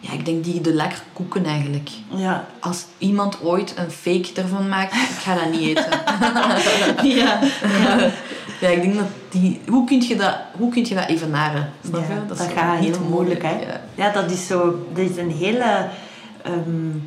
[0.00, 1.90] Ja, ik denk die de lekkere koeken eigenlijk.
[2.14, 2.44] Ja.
[2.60, 5.90] Als iemand ooit een fake ervan maakt, ik ga dat niet eten.
[7.20, 7.38] ja.
[8.60, 9.60] Ja, ik denk dat die...
[9.68, 11.72] Hoe kun je dat, hoe kun je dat evenaren?
[11.84, 12.14] Snap je?
[12.14, 13.50] Ja, dat, is zo gaat heel moeilijk, hè?
[13.50, 13.80] Ja.
[13.94, 14.86] Ja, dat is zo...
[14.94, 15.88] Dat is een hele...
[16.42, 16.98] ehm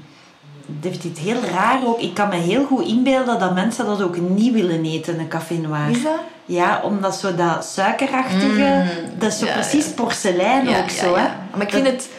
[0.65, 1.99] dat is iets heel raar ook.
[1.99, 5.53] Ik kan me heel goed inbeelden dat mensen dat ook niet willen eten, een café
[5.53, 5.89] noir.
[5.89, 6.19] Is dat?
[6.45, 8.83] Ja, omdat zo dat suikerachtige...
[8.83, 11.27] Mm, dat is zo precies porselein ook zo, hè?
[11.51, 12.09] Maar ik vind het...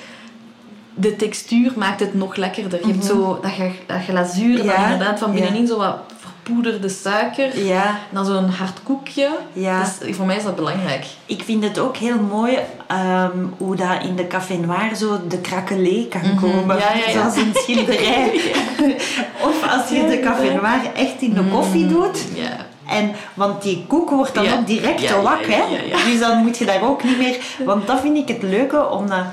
[0.95, 2.87] de textuur maakt het nog lekkerder.
[2.87, 4.75] Je hebt zo dat, ge- dat glazuur, dat Mhm.
[4.81, 5.41] Ja, inderdaad van ja.
[5.41, 7.65] binnenin zo wat verpoederde suiker.
[7.65, 9.31] Ja, En dan zo'n hard koekje.
[9.53, 9.89] Ja.
[10.01, 11.05] Dus voor mij is dat belangrijk.
[11.27, 15.39] ik vind het ook heel mooi ehm, hoe dat in de Café Noir zo de
[15.39, 16.67] krakelé kan komen.
[16.67, 16.79] Mhm.
[16.79, 17.13] Ja, ja, ja.
[17.13, 18.41] Zoals in schilderij.
[19.49, 22.25] of als je de Café Noir echt in de koffie doet.
[22.35, 22.67] Ja.
[22.89, 24.53] En, want die koek wordt dan Ja.
[24.55, 25.63] ook direct Ja, te ja, wak, ja, hè?
[25.63, 26.05] ja, ja.
[26.11, 27.37] Dus dan moet je daar ook niet meer...
[27.65, 29.25] Want dat vind ik het leuke, omdat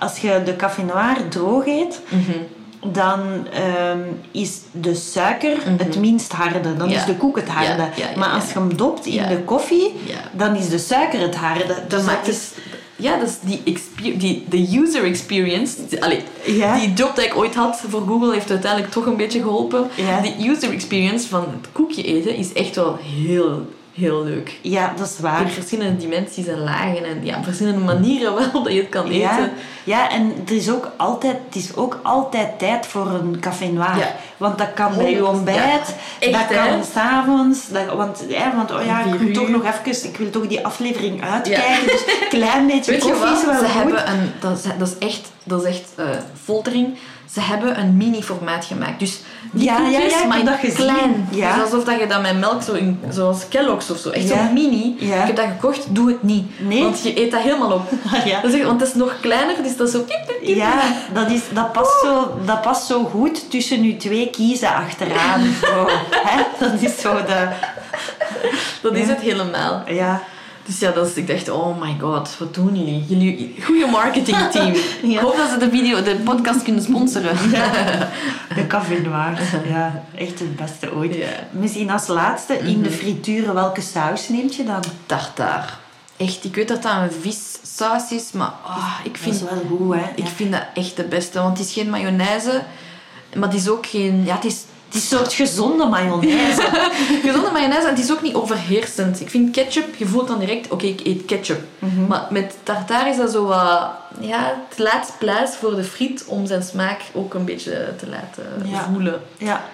[0.00, 2.92] als je de Café Noir droog eet, Mhm.
[2.92, 3.20] dan
[3.52, 3.98] ehm,
[4.30, 6.76] is de suiker het minst harde.
[6.76, 6.96] Dan Ja.
[6.98, 7.82] is de koek het harde.
[7.82, 9.92] Ja, ja, ja, maar als je hem dopt in de koffie,
[10.32, 11.64] dan is de suiker het harde.
[11.66, 12.48] Dus Dat maakt is...
[12.96, 15.86] Ja, dat is die, die de user experience.
[15.88, 16.78] Die, allee, Ja.
[16.78, 19.88] die job die ik ooit had voor Google heeft uiteindelijk toch een beetje geholpen.
[19.94, 20.20] Ja.
[20.20, 24.58] Die user experience van het koekje eten is echt wel heel, heel leuk.
[24.62, 25.48] Ja, dat is In waar.
[25.48, 29.18] verschillende dimensies en lagen en ja, verschillende manieren wel dat je het kan eten.
[29.20, 29.50] Ja,
[29.84, 33.96] ja, en er is ook altijd, het is ook altijd tijd voor een café noir.
[33.98, 34.14] Ja.
[34.36, 35.58] Want dat kan bij je ontbijt,
[36.20, 36.26] ja.
[36.26, 37.58] Echt, dat kan s'avonds.
[37.96, 41.22] Want, ja, want oh ja, ik wil toch nog even, ik wil toch die aflevering
[41.22, 41.86] uitkijken.
[41.86, 43.38] Dus een klein beetje koffie wat?
[43.38, 43.72] is wel Ze goed.
[43.74, 46.06] hebben een, dat, is, dat is echt, dat is echt eh,
[46.44, 46.96] foltering.
[47.32, 48.98] Ze hebben een mini-formaat gemaakt.
[48.98, 49.20] Dus
[49.52, 51.28] die Ja, ja, ja, maar dat klein.
[51.30, 51.54] Ja.
[51.54, 54.10] Dus alsof dat je dat met melk, zo in, zoals Kellogg's of zo.
[54.10, 54.46] Echt Ja.
[54.46, 54.96] zo mini.
[54.98, 55.20] Ja.
[55.20, 56.60] Ik heb dat gekocht, doe het niet.
[56.60, 56.82] Nee?
[56.82, 57.90] Want je eet dat helemaal op.
[58.24, 58.40] Ja.
[58.40, 60.00] Dat is want het is nog kleiner, dus dat is zo...
[60.00, 60.56] piep, piep, piep.
[60.56, 60.82] Ja,
[61.12, 65.40] dat, is, dat, past zo, dat past zo goed tussen nu twee kiezen achteraan.
[65.66, 66.42] Zo, hè?
[66.58, 67.48] Dat is zo de...
[68.82, 69.82] Dat is het helemaal.
[69.86, 70.22] Ja,
[70.70, 73.04] Dus ja, dat is, ik dacht, oh my god, wat doen jullie?
[73.08, 74.72] Jullie goede marketingteam.
[75.02, 75.08] Ja.
[75.10, 77.36] Ik hoop dat ze de video, de podcast kunnen sponsoren.
[78.54, 79.38] de café noir.
[79.68, 81.14] Ja, echt het beste ooit.
[81.14, 81.26] Ja.
[81.50, 84.82] Misschien als laatste, in de frituren, welke saus neemt je dan?
[85.06, 85.78] tartaar.
[86.16, 89.62] Echt, ik weet dat dat een vissaus is, maar ah, ik, Dat vind, is wel
[89.78, 90.02] goed, hè?
[90.14, 90.30] ik Ja.
[90.34, 91.40] vind dat echt de beste.
[91.40, 92.62] Want het is geen mayonaise,
[93.36, 94.24] maar het is ook geen...
[94.24, 96.62] Ja, het is, Het is een soort gezonde mayonaise.
[97.22, 99.20] gezonde mayonaise en het is ook niet overheersend.
[99.20, 101.60] Ik vind ketchup, je voelt dan direct, oké, ik eet ketchup.
[101.78, 102.06] Mhm.
[102.06, 103.90] Maar met tartaar is dat zo wat...
[104.20, 108.44] Ja, het laat plaats voor de friet om zijn smaak ook een beetje te laten
[108.64, 108.88] Ja.
[108.92, 109.20] voelen.
[109.38, 109.64] Ja,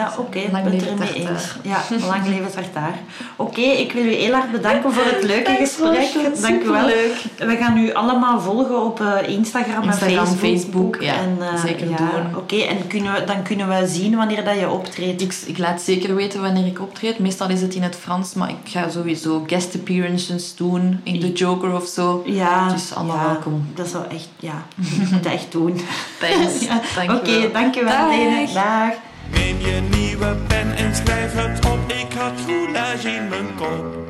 [0.00, 1.56] ja oké, ik Lang ben het ermee eens.
[1.62, 1.82] Ja,
[2.12, 2.94] lang leven tartaar.
[3.36, 6.40] Oké, ik wil u heel erg bedanken voor het leuke gesprek.
[6.40, 6.88] Dank u wel.
[6.88, 7.14] Superleuk.
[7.38, 10.38] We gaan u allemaal volgen op eh, Instagram, Instagram, en Facebook.
[10.38, 12.36] Facebook, ja, en, eh, zeker ja, doen.
[12.36, 15.22] Oké, en kunnen we, dan kunnen we zien wanneer dat je optreedt.
[15.22, 17.18] Ik, ik laat zeker weten wanneer ik optreed.
[17.18, 21.32] Meestal is het in het Frans, maar ik ga sowieso guest appearances doen in The
[21.32, 22.22] Joker of zo.
[22.26, 23.66] Ja, Dus allemaal ja, welkom.
[23.74, 24.64] Dat zou echt, ja,
[25.22, 25.80] dat echt doen.
[26.20, 26.60] Thanks.
[26.60, 27.16] Ja, Dankjewel.
[27.16, 28.52] Oké, dankjewel Dag.
[28.52, 28.92] Dag.
[29.30, 31.92] Neem je nieuwe pen en schrijf het op.
[31.92, 34.09] Ik had goulash in mijn kop.